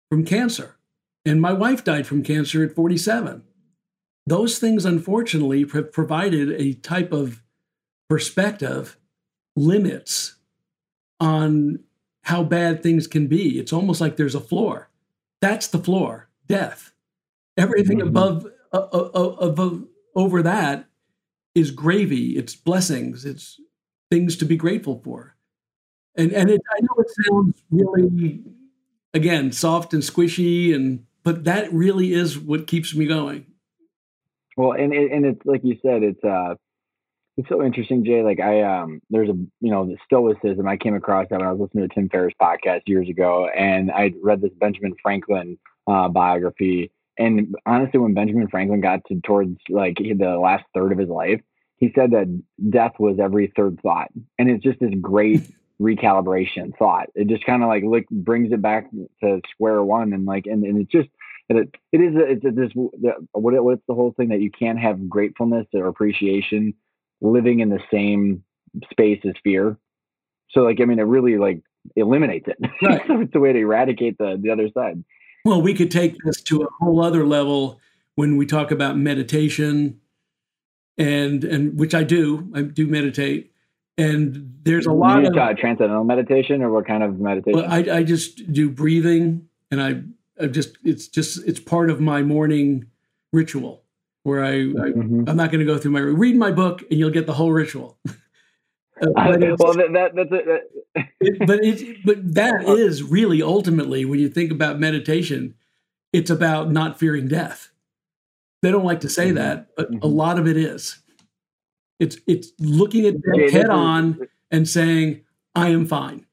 from 0.09 0.23
cancer, 0.23 0.77
and 1.25 1.41
my 1.41 1.53
wife 1.53 1.83
died 1.83 2.05
from 2.05 2.23
cancer 2.23 2.63
at 2.63 2.75
47. 2.75 3.43
Those 4.27 4.59
things, 4.59 4.85
unfortunately, 4.85 5.67
have 5.73 5.91
provided 5.91 6.51
a 6.51 6.73
type 6.73 7.11
of 7.11 7.41
perspective 8.07 8.97
limits 9.55 10.35
on 11.19 11.79
how 12.23 12.43
bad 12.43 12.83
things 12.83 13.07
can 13.07 13.27
be. 13.27 13.57
It's 13.57 13.73
almost 13.73 13.99
like 13.99 14.15
there's 14.17 14.35
a 14.35 14.39
floor. 14.39 14.89
That's 15.41 15.67
the 15.67 15.79
floor, 15.79 16.29
death. 16.47 16.91
Everything 17.57 17.99
mm-hmm. 17.99 18.09
above, 18.09 18.47
uh, 18.71 19.79
over 20.15 20.43
that 20.43 20.85
is 21.55 21.71
gravy. 21.71 22.37
It's 22.37 22.55
blessings. 22.55 23.25
It's 23.25 23.59
things 24.09 24.35
to 24.37 24.45
be 24.45 24.57
grateful 24.57 25.01
for. 25.03 25.35
And 26.15 26.31
and 26.33 26.49
it, 26.49 26.61
I 26.75 26.81
know 26.81 26.95
it 26.97 27.07
sounds 27.27 27.63
really, 27.69 28.43
again, 29.13 29.51
soft 29.51 29.93
and 29.93 30.03
squishy, 30.03 30.73
and 30.75 31.05
but 31.23 31.43
that 31.45 31.71
really 31.71 32.13
is 32.13 32.37
what 32.37 32.67
keeps 32.67 32.95
me 32.95 33.05
going. 33.05 33.45
Well, 34.57 34.73
and 34.73 34.91
and 34.93 35.25
it's 35.25 35.45
like 35.45 35.61
you 35.63 35.77
said, 35.81 36.03
it's 36.03 36.23
uh 36.23 36.55
it's 37.37 37.47
so 37.47 37.63
interesting, 37.63 38.03
Jay. 38.03 38.21
Like 38.21 38.41
I 38.41 38.61
um 38.63 39.01
there's 39.09 39.29
a 39.29 39.33
you 39.61 39.71
know 39.71 39.85
the 39.85 39.97
stoicism 40.03 40.67
I 40.67 40.75
came 40.75 40.95
across 40.95 41.27
that 41.29 41.39
when 41.39 41.47
I 41.47 41.53
was 41.53 41.61
listening 41.61 41.87
to 41.87 41.95
Tim 41.95 42.09
Ferriss 42.09 42.33
podcast 42.41 42.81
years 42.87 43.07
ago, 43.07 43.47
and 43.47 43.91
I 43.91 44.11
read 44.21 44.41
this 44.41 44.51
Benjamin 44.59 44.95
Franklin 45.01 45.57
uh, 45.87 46.09
biography. 46.09 46.91
And 47.19 47.53
honestly, 47.65 47.99
when 47.99 48.13
Benjamin 48.13 48.47
Franklin 48.47 48.79
got 48.79 49.03
to 49.09 49.19
towards 49.21 49.57
like 49.69 49.97
the 49.97 50.39
last 50.41 50.63
third 50.73 50.93
of 50.93 50.97
his 50.97 51.09
life, 51.09 51.41
he 51.75 51.91
said 51.93 52.11
that 52.11 52.41
death 52.69 52.93
was 52.97 53.19
every 53.21 53.51
third 53.55 53.79
thought, 53.83 54.09
and 54.39 54.49
it's 54.49 54.63
just 54.63 54.79
this 54.79 54.93
great 55.01 55.41
recalibration 55.81 56.75
thought. 56.77 57.09
It 57.15 57.27
just 57.27 57.45
kind 57.45 57.61
of 57.61 57.67
like 57.67 57.83
look 57.83 58.05
brings 58.09 58.53
it 58.53 58.61
back 58.61 58.89
to 59.21 59.41
square 59.51 59.83
one, 59.83 60.13
and 60.13 60.25
like 60.25 60.45
and, 60.45 60.63
and 60.63 60.81
it's 60.81 60.91
just 60.91 61.09
it, 61.49 61.69
it 61.91 61.97
is 61.97 62.13
it's 62.15 62.45
a, 62.45 62.51
this 62.51 62.71
what 62.73 63.63
what's 63.63 63.83
the 63.87 63.95
whole 63.95 64.13
thing 64.15 64.29
that 64.29 64.41
you 64.41 64.49
can't 64.49 64.79
have 64.79 65.09
gratefulness 65.09 65.67
or 65.73 65.87
appreciation 65.87 66.73
living 67.21 67.59
in 67.59 67.69
the 67.69 67.81
same 67.91 68.43
space 68.91 69.19
as 69.25 69.33
fear. 69.43 69.77
So 70.51 70.61
like 70.61 70.79
I 70.79 70.85
mean 70.85 70.99
it 70.99 71.03
really 71.03 71.37
like 71.37 71.61
eliminates 71.95 72.47
it. 72.47 72.57
Right. 72.81 73.01
it's 73.09 73.35
a 73.35 73.39
way 73.39 73.51
to 73.51 73.59
eradicate 73.59 74.17
the 74.17 74.39
the 74.41 74.51
other 74.51 74.69
side. 74.73 75.03
Well, 75.45 75.61
we 75.61 75.73
could 75.73 75.91
take 75.91 76.15
this 76.25 76.41
to 76.43 76.63
a 76.63 76.67
whole 76.79 77.01
other 77.01 77.25
level 77.25 77.79
when 78.15 78.37
we 78.37 78.45
talk 78.45 78.71
about 78.71 78.97
meditation 78.97 80.01
and 80.97 81.43
and 81.43 81.79
which 81.79 81.95
I 81.95 82.03
do. 82.03 82.51
I 82.53 82.61
do 82.61 82.87
meditate. 82.87 83.53
And 83.97 84.59
there's 84.63 84.85
a 84.85 84.93
lot 84.93 85.25
of 85.25 85.35
uh, 85.35 85.53
transcendental 85.55 86.05
meditation 86.05 86.61
or 86.61 86.71
what 86.71 86.87
kind 86.87 87.03
of 87.03 87.19
meditation? 87.19 87.59
Well, 87.59 87.69
I, 87.69 87.97
I 87.97 88.03
just 88.03 88.51
do 88.51 88.69
breathing 88.69 89.49
and 89.71 89.81
I, 89.81 90.01
I 90.41 90.47
just 90.47 90.77
it's 90.83 91.07
just 91.07 91.45
it's 91.45 91.59
part 91.59 91.89
of 91.89 91.99
my 91.99 92.21
morning 92.21 92.85
ritual 93.33 93.83
where 94.23 94.43
I, 94.43 94.51
I 94.51 94.53
mm-hmm. 94.53 95.23
I'm 95.27 95.35
not 95.35 95.51
going 95.51 95.59
to 95.59 95.65
go 95.65 95.77
through 95.77 95.91
my 95.91 95.99
read 95.99 96.37
my 96.37 96.51
book 96.51 96.81
and 96.89 96.99
you'll 96.99 97.09
get 97.09 97.25
the 97.25 97.33
whole 97.33 97.51
ritual. 97.51 97.97
Uh, 99.01 99.07
well, 99.15 99.73
that, 99.73 99.89
that, 99.93 100.15
that's 100.15 100.29
it. 100.31 100.71
It, 101.21 101.45
but 101.45 101.63
it, 101.63 101.97
but 102.05 102.35
that 102.35 102.63
is 102.67 103.03
really 103.03 103.41
ultimately 103.41 104.05
when 104.05 104.19
you 104.19 104.29
think 104.29 104.51
about 104.51 104.79
meditation, 104.79 105.55
it's 106.13 106.29
about 106.29 106.71
not 106.71 106.97
fearing 106.97 107.27
death. 107.27 107.71
They 108.61 108.71
don't 108.71 108.85
like 108.85 109.01
to 109.01 109.09
say 109.09 109.27
mm-hmm. 109.27 109.35
that, 109.35 109.67
but 109.75 109.91
mm-hmm. 109.91 110.03
a 110.03 110.07
lot 110.07 110.39
of 110.39 110.47
it 110.47 110.55
is. 110.55 111.01
It's 111.99 112.17
it's 112.25 112.51
looking 112.59 113.05
at 113.05 113.15
death 113.21 113.51
head 113.51 113.69
on 113.69 114.19
and 114.49 114.67
saying, 114.67 115.21
"I 115.55 115.69
am 115.69 115.85
fine." 115.85 116.25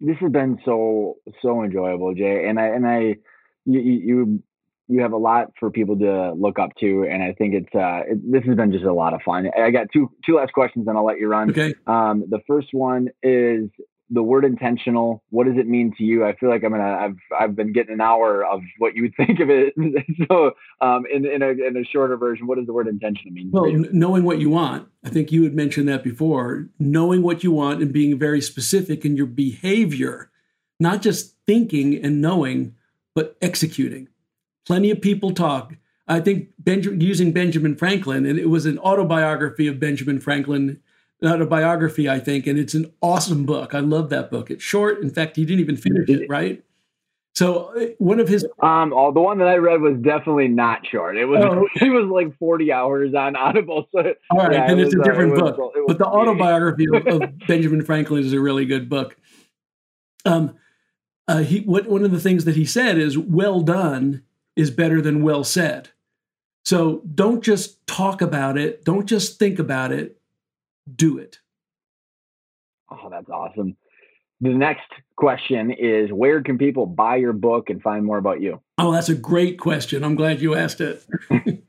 This 0.00 0.16
has 0.20 0.32
been 0.32 0.58
so 0.64 1.18
so 1.42 1.62
enjoyable, 1.62 2.14
Jay, 2.14 2.46
and 2.48 2.58
I 2.58 2.66
and 2.68 2.86
I 2.86 3.16
you 3.66 3.80
you 3.80 4.42
you 4.88 5.00
have 5.00 5.12
a 5.12 5.16
lot 5.16 5.52
for 5.58 5.70
people 5.70 5.98
to 5.98 6.32
look 6.32 6.58
up 6.58 6.70
to, 6.80 7.06
and 7.10 7.22
I 7.22 7.32
think 7.32 7.54
it's 7.54 7.74
uh, 7.74 8.12
it, 8.12 8.32
this 8.32 8.44
has 8.44 8.56
been 8.56 8.72
just 8.72 8.84
a 8.84 8.92
lot 8.92 9.14
of 9.14 9.22
fun. 9.22 9.48
I 9.56 9.70
got 9.70 9.88
two 9.92 10.10
two 10.24 10.36
last 10.36 10.52
questions, 10.52 10.86
and 10.86 10.96
I'll 10.96 11.04
let 11.04 11.18
you 11.18 11.28
run. 11.28 11.50
Okay. 11.50 11.74
Um, 11.86 12.24
the 12.28 12.40
first 12.46 12.68
one 12.72 13.08
is 13.22 13.68
the 14.10 14.22
word 14.22 14.44
intentional. 14.44 15.24
What 15.30 15.46
does 15.46 15.56
it 15.56 15.66
mean 15.66 15.92
to 15.98 16.04
you? 16.04 16.24
I 16.24 16.36
feel 16.36 16.48
like 16.48 16.62
I'm 16.62 16.70
gonna 16.70 16.84
I've 16.84 17.16
I've 17.38 17.56
been 17.56 17.72
getting 17.72 17.94
an 17.94 18.00
hour 18.00 18.44
of 18.44 18.60
what 18.78 18.94
you 18.94 19.02
would 19.02 19.14
think 19.26 19.40
of 19.40 19.50
it. 19.50 19.74
so, 20.28 20.52
um, 20.80 21.04
in 21.12 21.26
in 21.26 21.42
a 21.42 21.48
in 21.48 21.76
a 21.76 21.84
shorter 21.84 22.16
version, 22.16 22.46
what 22.46 22.58
does 22.58 22.66
the 22.66 22.72
word 22.72 22.86
intentional 22.86 23.32
mean? 23.32 23.50
Well, 23.50 23.70
knowing 23.92 24.24
what 24.24 24.38
you 24.38 24.50
want. 24.50 24.88
I 25.04 25.08
think 25.08 25.32
you 25.32 25.42
had 25.44 25.54
mentioned 25.54 25.88
that 25.88 26.04
before. 26.04 26.68
Knowing 26.78 27.22
what 27.22 27.42
you 27.42 27.50
want 27.50 27.82
and 27.82 27.92
being 27.92 28.18
very 28.18 28.40
specific 28.40 29.04
in 29.04 29.16
your 29.16 29.26
behavior, 29.26 30.30
not 30.78 31.02
just 31.02 31.34
thinking 31.46 31.96
and 31.96 32.20
knowing, 32.20 32.74
but 33.14 33.36
executing 33.40 34.08
Plenty 34.66 34.90
of 34.90 35.00
people 35.00 35.32
talk. 35.32 35.74
I 36.08 36.20
think 36.20 36.48
Benjamin, 36.58 37.00
using 37.00 37.32
Benjamin 37.32 37.76
Franklin, 37.76 38.26
and 38.26 38.38
it 38.38 38.48
was 38.48 38.66
an 38.66 38.78
autobiography 38.78 39.66
of 39.66 39.80
Benjamin 39.80 40.20
Franklin, 40.20 40.80
autobiography, 41.24 42.08
I 42.08 42.18
think, 42.18 42.46
and 42.46 42.58
it's 42.58 42.74
an 42.74 42.92
awesome 43.02 43.44
book. 43.44 43.74
I 43.74 43.80
love 43.80 44.10
that 44.10 44.30
book. 44.30 44.50
It's 44.50 44.62
short. 44.62 45.00
In 45.00 45.10
fact, 45.10 45.36
he 45.36 45.44
didn't 45.44 45.60
even 45.60 45.76
finish 45.76 46.08
it, 46.08 46.28
right? 46.28 46.62
So 47.36 47.70
uh, 47.78 47.88
one 47.98 48.18
of 48.18 48.28
his 48.28 48.46
um, 48.62 48.94
oh, 48.94 49.12
the 49.12 49.20
one 49.20 49.36
that 49.38 49.48
I 49.48 49.56
read 49.56 49.82
was 49.82 49.98
definitely 49.98 50.48
not 50.48 50.86
short. 50.86 51.18
It 51.18 51.26
was 51.26 51.44
oh. 51.44 51.68
it 51.84 51.90
was 51.90 52.06
like 52.06 52.36
forty 52.38 52.72
hours 52.72 53.14
on 53.14 53.36
Audible. 53.36 53.88
So 53.92 54.14
all 54.30 54.38
right, 54.38 54.52
yeah, 54.52 54.66
then 54.68 54.78
it 54.78 54.86
it's 54.86 54.96
was, 54.96 55.06
a 55.06 55.10
different 55.10 55.34
uh, 55.34 55.42
book. 55.42 55.58
Was, 55.58 55.84
but 55.86 55.98
the 55.98 56.06
autobiography 56.06 56.86
of, 56.90 57.06
of 57.06 57.38
Benjamin 57.46 57.82
Franklin 57.82 58.24
is 58.24 58.32
a 58.32 58.40
really 58.40 58.64
good 58.64 58.88
book. 58.88 59.18
Um, 60.24 60.56
uh, 61.28 61.40
he 61.40 61.60
what 61.60 61.86
one 61.86 62.04
of 62.04 62.10
the 62.10 62.20
things 62.20 62.46
that 62.46 62.56
he 62.56 62.64
said 62.64 62.96
is, 62.96 63.18
"Well 63.18 63.60
done." 63.60 64.22
Is 64.56 64.70
better 64.70 65.00
than 65.00 65.22
well 65.22 65.44
said. 65.44 65.90
So 66.64 67.02
don't 67.14 67.44
just 67.44 67.86
talk 67.86 68.20
about 68.20 68.58
it, 68.58 68.84
don't 68.84 69.06
just 69.06 69.38
think 69.38 69.58
about 69.58 69.92
it, 69.92 70.20
do 70.94 71.18
it. 71.18 71.38
Oh, 72.90 73.08
that's 73.10 73.30
awesome. 73.30 73.76
the 74.40 74.50
next 74.50 74.90
question 75.16 75.70
is 75.70 76.10
where 76.12 76.42
can 76.42 76.58
people 76.58 76.86
buy 76.86 77.16
your 77.16 77.32
book 77.32 77.70
and 77.70 77.80
find 77.82 78.04
more 78.04 78.18
about 78.18 78.40
you? 78.40 78.60
Oh, 78.78 78.92
that's 78.92 79.08
a 79.08 79.14
great 79.14 79.58
question. 79.58 80.04
I'm 80.04 80.14
glad 80.14 80.40
you 80.40 80.54
asked 80.54 80.80
it. 80.80 81.04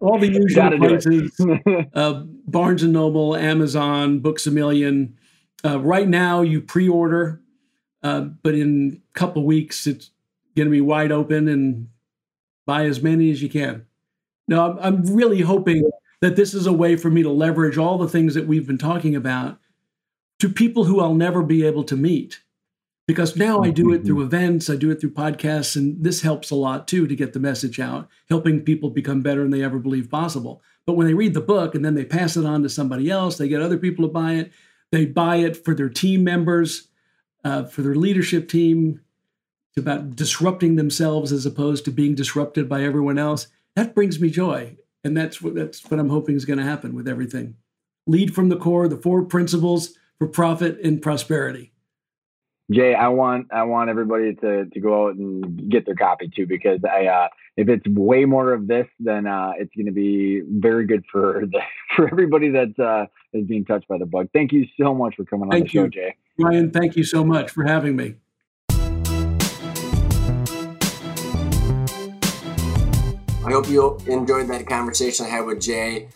All 0.00 0.18
the 0.18 0.28
usual 0.28 0.76
places 0.78 1.40
uh, 1.94 2.22
Barnes 2.46 2.82
and 2.82 2.92
Noble, 2.92 3.34
Amazon, 3.34 4.18
Books 4.18 4.46
a 4.46 4.50
Million. 4.50 5.16
Uh, 5.64 5.80
right 5.80 6.08
now, 6.08 6.42
you 6.42 6.60
pre 6.60 6.88
order, 6.88 7.40
uh, 8.02 8.20
but 8.20 8.54
in 8.54 9.00
a 9.14 9.18
couple 9.18 9.44
weeks, 9.44 9.86
it's 9.86 10.10
going 10.54 10.66
to 10.66 10.70
be 10.70 10.80
wide 10.80 11.12
open 11.12 11.48
and 11.48 11.88
buy 12.66 12.84
as 12.84 13.02
many 13.02 13.30
as 13.30 13.42
you 13.42 13.48
can. 13.48 13.86
Now, 14.48 14.70
I'm, 14.70 14.78
I'm 14.78 15.16
really 15.16 15.40
hoping 15.40 15.90
that 16.20 16.36
this 16.36 16.54
is 16.54 16.66
a 16.66 16.72
way 16.72 16.96
for 16.96 17.10
me 17.10 17.22
to 17.22 17.30
leverage 17.30 17.78
all 17.78 17.98
the 17.98 18.08
things 18.08 18.34
that 18.34 18.46
we've 18.46 18.66
been 18.66 18.78
talking 18.78 19.16
about 19.16 19.58
to 20.38 20.48
people 20.48 20.84
who 20.84 21.00
I'll 21.00 21.14
never 21.14 21.42
be 21.42 21.64
able 21.64 21.84
to 21.84 21.96
meet. 21.96 22.40
Because 23.08 23.36
now 23.36 23.62
I 23.62 23.70
do 23.70 23.92
it 23.92 24.04
through 24.04 24.24
mm-hmm. 24.24 24.34
events, 24.34 24.70
I 24.70 24.76
do 24.76 24.90
it 24.90 25.00
through 25.00 25.10
podcasts, 25.10 25.74
and 25.74 26.02
this 26.04 26.22
helps 26.22 26.50
a 26.50 26.54
lot 26.54 26.86
too 26.86 27.08
to 27.08 27.16
get 27.16 27.32
the 27.32 27.40
message 27.40 27.80
out, 27.80 28.08
helping 28.28 28.60
people 28.60 28.90
become 28.90 29.22
better 29.22 29.42
than 29.42 29.50
they 29.50 29.62
ever 29.62 29.80
believed 29.80 30.08
possible. 30.08 30.62
But 30.86 30.94
when 30.94 31.08
they 31.08 31.14
read 31.14 31.34
the 31.34 31.40
book 31.40 31.74
and 31.74 31.84
then 31.84 31.94
they 31.96 32.04
pass 32.04 32.36
it 32.36 32.46
on 32.46 32.62
to 32.62 32.68
somebody 32.68 33.10
else, 33.10 33.36
they 33.36 33.48
get 33.48 33.60
other 33.60 33.76
people 33.76 34.06
to 34.06 34.12
buy 34.12 34.34
it. 34.34 34.52
They 34.92 35.06
buy 35.06 35.36
it 35.36 35.64
for 35.64 35.74
their 35.74 35.88
team 35.88 36.22
members, 36.22 36.88
uh, 37.44 37.64
for 37.64 37.82
their 37.82 37.96
leadership 37.96 38.48
team. 38.48 39.00
It's 39.74 39.82
about 39.82 40.16
disrupting 40.16 40.76
themselves 40.76 41.32
as 41.32 41.46
opposed 41.46 41.86
to 41.86 41.90
being 41.90 42.14
disrupted 42.14 42.68
by 42.68 42.82
everyone 42.82 43.16
else. 43.16 43.46
That 43.74 43.94
brings 43.94 44.20
me 44.20 44.28
joy, 44.28 44.76
and 45.02 45.16
that's 45.16 45.40
what 45.40 45.54
that's 45.54 45.90
what 45.90 45.98
I'm 45.98 46.10
hoping 46.10 46.36
is 46.36 46.44
going 46.44 46.58
to 46.58 46.64
happen 46.64 46.94
with 46.94 47.08
everything. 47.08 47.56
Lead 48.06 48.34
from 48.34 48.50
the 48.50 48.56
core, 48.56 48.86
the 48.86 48.98
four 48.98 49.24
principles 49.24 49.94
for 50.18 50.26
profit 50.26 50.78
and 50.80 51.00
prosperity. 51.00 51.72
Jay, 52.70 52.94
I 52.94 53.08
want 53.08 53.46
I 53.50 53.62
want 53.62 53.88
everybody 53.88 54.34
to 54.34 54.66
to 54.66 54.80
go 54.80 55.06
out 55.06 55.16
and 55.16 55.70
get 55.70 55.86
their 55.86 55.94
copy 55.94 56.30
too 56.36 56.46
because 56.46 56.80
I 56.84 57.06
uh, 57.06 57.28
if 57.56 57.70
it's 57.70 57.86
way 57.88 58.26
more 58.26 58.52
of 58.52 58.66
this, 58.66 58.86
then 59.00 59.26
uh, 59.26 59.52
it's 59.58 59.74
going 59.74 59.86
to 59.86 59.92
be 59.92 60.42
very 60.46 60.86
good 60.86 61.02
for 61.10 61.44
the 61.50 61.60
for 61.96 62.10
everybody 62.10 62.50
that 62.50 62.78
uh, 62.78 63.06
is 63.32 63.46
being 63.46 63.64
touched 63.64 63.88
by 63.88 63.96
the 63.96 64.04
bug. 64.06 64.28
Thank 64.34 64.52
you 64.52 64.66
so 64.78 64.94
much 64.94 65.16
for 65.16 65.24
coming 65.24 65.44
on 65.44 65.50
thank 65.50 65.64
the 65.64 65.70
show, 65.70 65.88
Jay. 65.88 66.14
Ryan, 66.38 66.70
thank 66.70 66.94
you 66.94 67.04
so 67.04 67.24
much 67.24 67.50
for 67.50 67.64
having 67.64 67.96
me. 67.96 68.16
I 73.44 73.50
hope 73.50 73.68
you 73.68 73.98
enjoyed 74.06 74.46
that 74.48 74.68
conversation 74.68 75.26
I 75.26 75.30
had 75.30 75.46
with 75.46 75.60
Jay. 75.60 76.10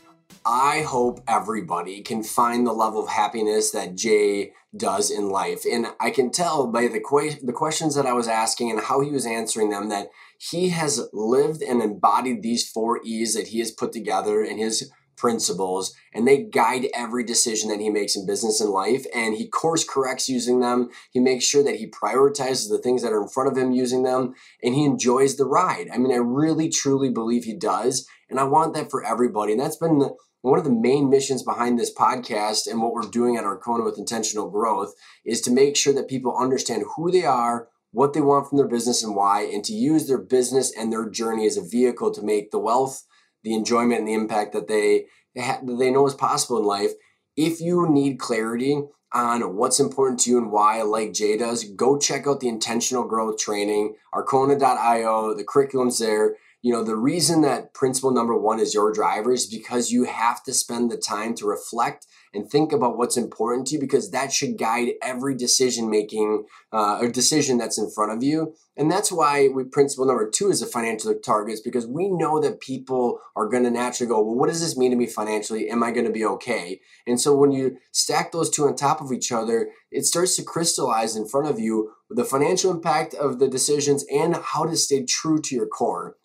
I 0.44 0.82
hope 0.82 1.24
everybody 1.26 2.00
can 2.00 2.22
find 2.22 2.64
the 2.64 2.72
level 2.72 3.02
of 3.02 3.08
happiness 3.08 3.72
that 3.72 3.96
Jay 3.96 4.52
does 4.76 5.10
in 5.10 5.28
life. 5.28 5.64
And 5.70 5.88
I 5.98 6.10
can 6.10 6.30
tell 6.30 6.68
by 6.68 6.86
the, 6.86 7.00
que- 7.00 7.44
the 7.44 7.52
questions 7.52 7.96
that 7.96 8.06
I 8.06 8.12
was 8.12 8.28
asking 8.28 8.70
and 8.70 8.80
how 8.80 9.00
he 9.00 9.10
was 9.10 9.26
answering 9.26 9.70
them 9.70 9.88
that 9.88 10.10
he 10.38 10.68
has 10.68 11.08
lived 11.12 11.62
and 11.62 11.82
embodied 11.82 12.42
these 12.42 12.70
four 12.70 13.00
E's 13.02 13.34
that 13.34 13.48
he 13.48 13.58
has 13.58 13.72
put 13.72 13.92
together 13.92 14.44
in 14.44 14.58
his 14.58 14.92
principles 15.16 15.94
and 16.12 16.26
they 16.26 16.42
guide 16.42 16.86
every 16.94 17.24
decision 17.24 17.68
that 17.70 17.80
he 17.80 17.90
makes 17.90 18.16
in 18.16 18.26
business 18.26 18.60
and 18.60 18.70
life 18.70 19.06
and 19.14 19.34
he 19.34 19.48
course 19.48 19.84
corrects 19.84 20.28
using 20.28 20.60
them. 20.60 20.90
He 21.10 21.20
makes 21.20 21.44
sure 21.44 21.62
that 21.64 21.76
he 21.76 21.86
prioritizes 21.86 22.68
the 22.68 22.80
things 22.82 23.02
that 23.02 23.12
are 23.12 23.22
in 23.22 23.28
front 23.28 23.50
of 23.50 23.56
him 23.56 23.72
using 23.72 24.02
them 24.02 24.34
and 24.62 24.74
he 24.74 24.84
enjoys 24.84 25.36
the 25.36 25.46
ride. 25.46 25.88
I 25.92 25.98
mean 25.98 26.12
i 26.12 26.16
really 26.16 26.68
truly 26.68 27.10
believe 27.10 27.44
he 27.44 27.54
does 27.54 28.06
and 28.28 28.38
i 28.38 28.44
want 28.44 28.74
that 28.74 28.90
for 28.90 29.04
everybody 29.04 29.52
and 29.52 29.60
that's 29.60 29.76
been 29.76 29.98
the, 29.98 30.14
one 30.46 30.58
of 30.60 30.64
the 30.64 30.70
main 30.70 31.10
missions 31.10 31.42
behind 31.42 31.76
this 31.76 31.92
podcast 31.92 32.70
and 32.70 32.80
what 32.80 32.92
we're 32.92 33.02
doing 33.02 33.36
at 33.36 33.42
Arkona 33.42 33.84
with 33.84 33.98
intentional 33.98 34.48
growth 34.48 34.94
is 35.24 35.40
to 35.40 35.50
make 35.50 35.76
sure 35.76 35.92
that 35.92 36.08
people 36.08 36.38
understand 36.38 36.84
who 36.94 37.10
they 37.10 37.24
are, 37.24 37.68
what 37.90 38.12
they 38.12 38.20
want 38.20 38.48
from 38.48 38.58
their 38.58 38.68
business 38.68 39.02
and 39.02 39.16
why, 39.16 39.42
and 39.42 39.64
to 39.64 39.72
use 39.72 40.06
their 40.06 40.22
business 40.22 40.72
and 40.76 40.92
their 40.92 41.08
journey 41.08 41.46
as 41.46 41.56
a 41.56 41.68
vehicle 41.68 42.12
to 42.12 42.22
make 42.22 42.52
the 42.52 42.60
wealth, 42.60 43.04
the 43.42 43.54
enjoyment, 43.54 44.00
and 44.00 44.08
the 44.08 44.14
impact 44.14 44.52
that 44.52 44.68
they 44.68 45.06
that 45.34 45.66
they 45.66 45.90
know 45.90 46.06
is 46.06 46.14
possible 46.14 46.58
in 46.58 46.64
life. 46.64 46.92
If 47.36 47.60
you 47.60 47.88
need 47.88 48.18
clarity 48.18 48.82
on 49.12 49.56
what's 49.56 49.78
important 49.78 50.20
to 50.20 50.30
you 50.30 50.38
and 50.38 50.50
why, 50.50 50.82
like 50.82 51.12
Jay 51.12 51.36
does, 51.36 51.64
go 51.64 51.98
check 51.98 52.26
out 52.26 52.40
the 52.40 52.48
intentional 52.48 53.04
growth 53.04 53.38
training, 53.38 53.94
arkona.io, 54.14 55.34
the 55.34 55.44
curriculum's 55.44 55.98
there 55.98 56.36
you 56.66 56.72
know, 56.72 56.82
the 56.82 56.96
reason 56.96 57.42
that 57.42 57.74
principle 57.74 58.10
number 58.10 58.36
one 58.36 58.58
is 58.58 58.74
your 58.74 58.92
driver 58.92 59.32
is 59.32 59.46
because 59.46 59.92
you 59.92 60.02
have 60.02 60.42
to 60.42 60.52
spend 60.52 60.90
the 60.90 60.96
time 60.96 61.32
to 61.36 61.46
reflect 61.46 62.08
and 62.34 62.50
think 62.50 62.72
about 62.72 62.98
what's 62.98 63.16
important 63.16 63.68
to 63.68 63.74
you 63.74 63.80
because 63.80 64.10
that 64.10 64.32
should 64.32 64.58
guide 64.58 64.88
every 65.00 65.36
decision 65.36 65.88
making 65.88 66.44
uh, 66.72 66.98
or 67.00 67.08
decision 67.08 67.56
that's 67.56 67.78
in 67.78 67.88
front 67.88 68.10
of 68.10 68.24
you. 68.24 68.52
And 68.76 68.90
that's 68.90 69.12
why 69.12 69.46
we 69.46 69.62
principle 69.62 70.06
number 70.06 70.28
two 70.28 70.50
is 70.50 70.58
the 70.58 70.66
financial 70.66 71.14
targets 71.14 71.60
because 71.60 71.86
we 71.86 72.08
know 72.08 72.40
that 72.40 72.60
people 72.60 73.20
are 73.36 73.48
going 73.48 73.62
to 73.62 73.70
naturally 73.70 74.08
go, 74.08 74.20
well, 74.20 74.34
what 74.34 74.48
does 74.48 74.60
this 74.60 74.76
mean 74.76 74.90
to 74.90 74.96
me 74.96 75.06
financially? 75.06 75.70
Am 75.70 75.84
I 75.84 75.92
going 75.92 76.06
to 76.06 76.12
be 76.12 76.24
okay? 76.24 76.80
And 77.06 77.20
so 77.20 77.32
when 77.32 77.52
you 77.52 77.76
stack 77.92 78.32
those 78.32 78.50
two 78.50 78.66
on 78.66 78.74
top 78.74 79.00
of 79.00 79.12
each 79.12 79.30
other, 79.30 79.70
it 79.92 80.04
starts 80.04 80.34
to 80.34 80.42
crystallize 80.42 81.14
in 81.14 81.28
front 81.28 81.46
of 81.46 81.60
you 81.60 81.92
the 82.10 82.24
financial 82.24 82.72
impact 82.72 83.14
of 83.14 83.38
the 83.38 83.46
decisions 83.46 84.04
and 84.12 84.34
how 84.34 84.66
to 84.66 84.76
stay 84.76 85.04
true 85.04 85.40
to 85.42 85.54
your 85.54 85.68
core. 85.68 86.16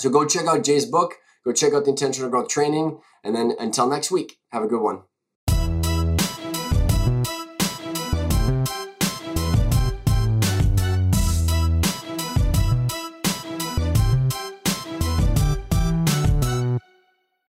So 0.00 0.10
go 0.10 0.24
check 0.24 0.46
out 0.46 0.64
Jay's 0.64 0.86
book, 0.86 1.14
go 1.44 1.52
check 1.52 1.72
out 1.72 1.84
the 1.84 1.90
intentional 1.90 2.30
growth 2.30 2.48
training, 2.48 3.00
and 3.24 3.34
then 3.34 3.54
until 3.58 3.88
next 3.88 4.10
week, 4.10 4.38
have 4.52 4.62
a 4.62 4.68
good 4.68 4.80
one. 4.80 5.02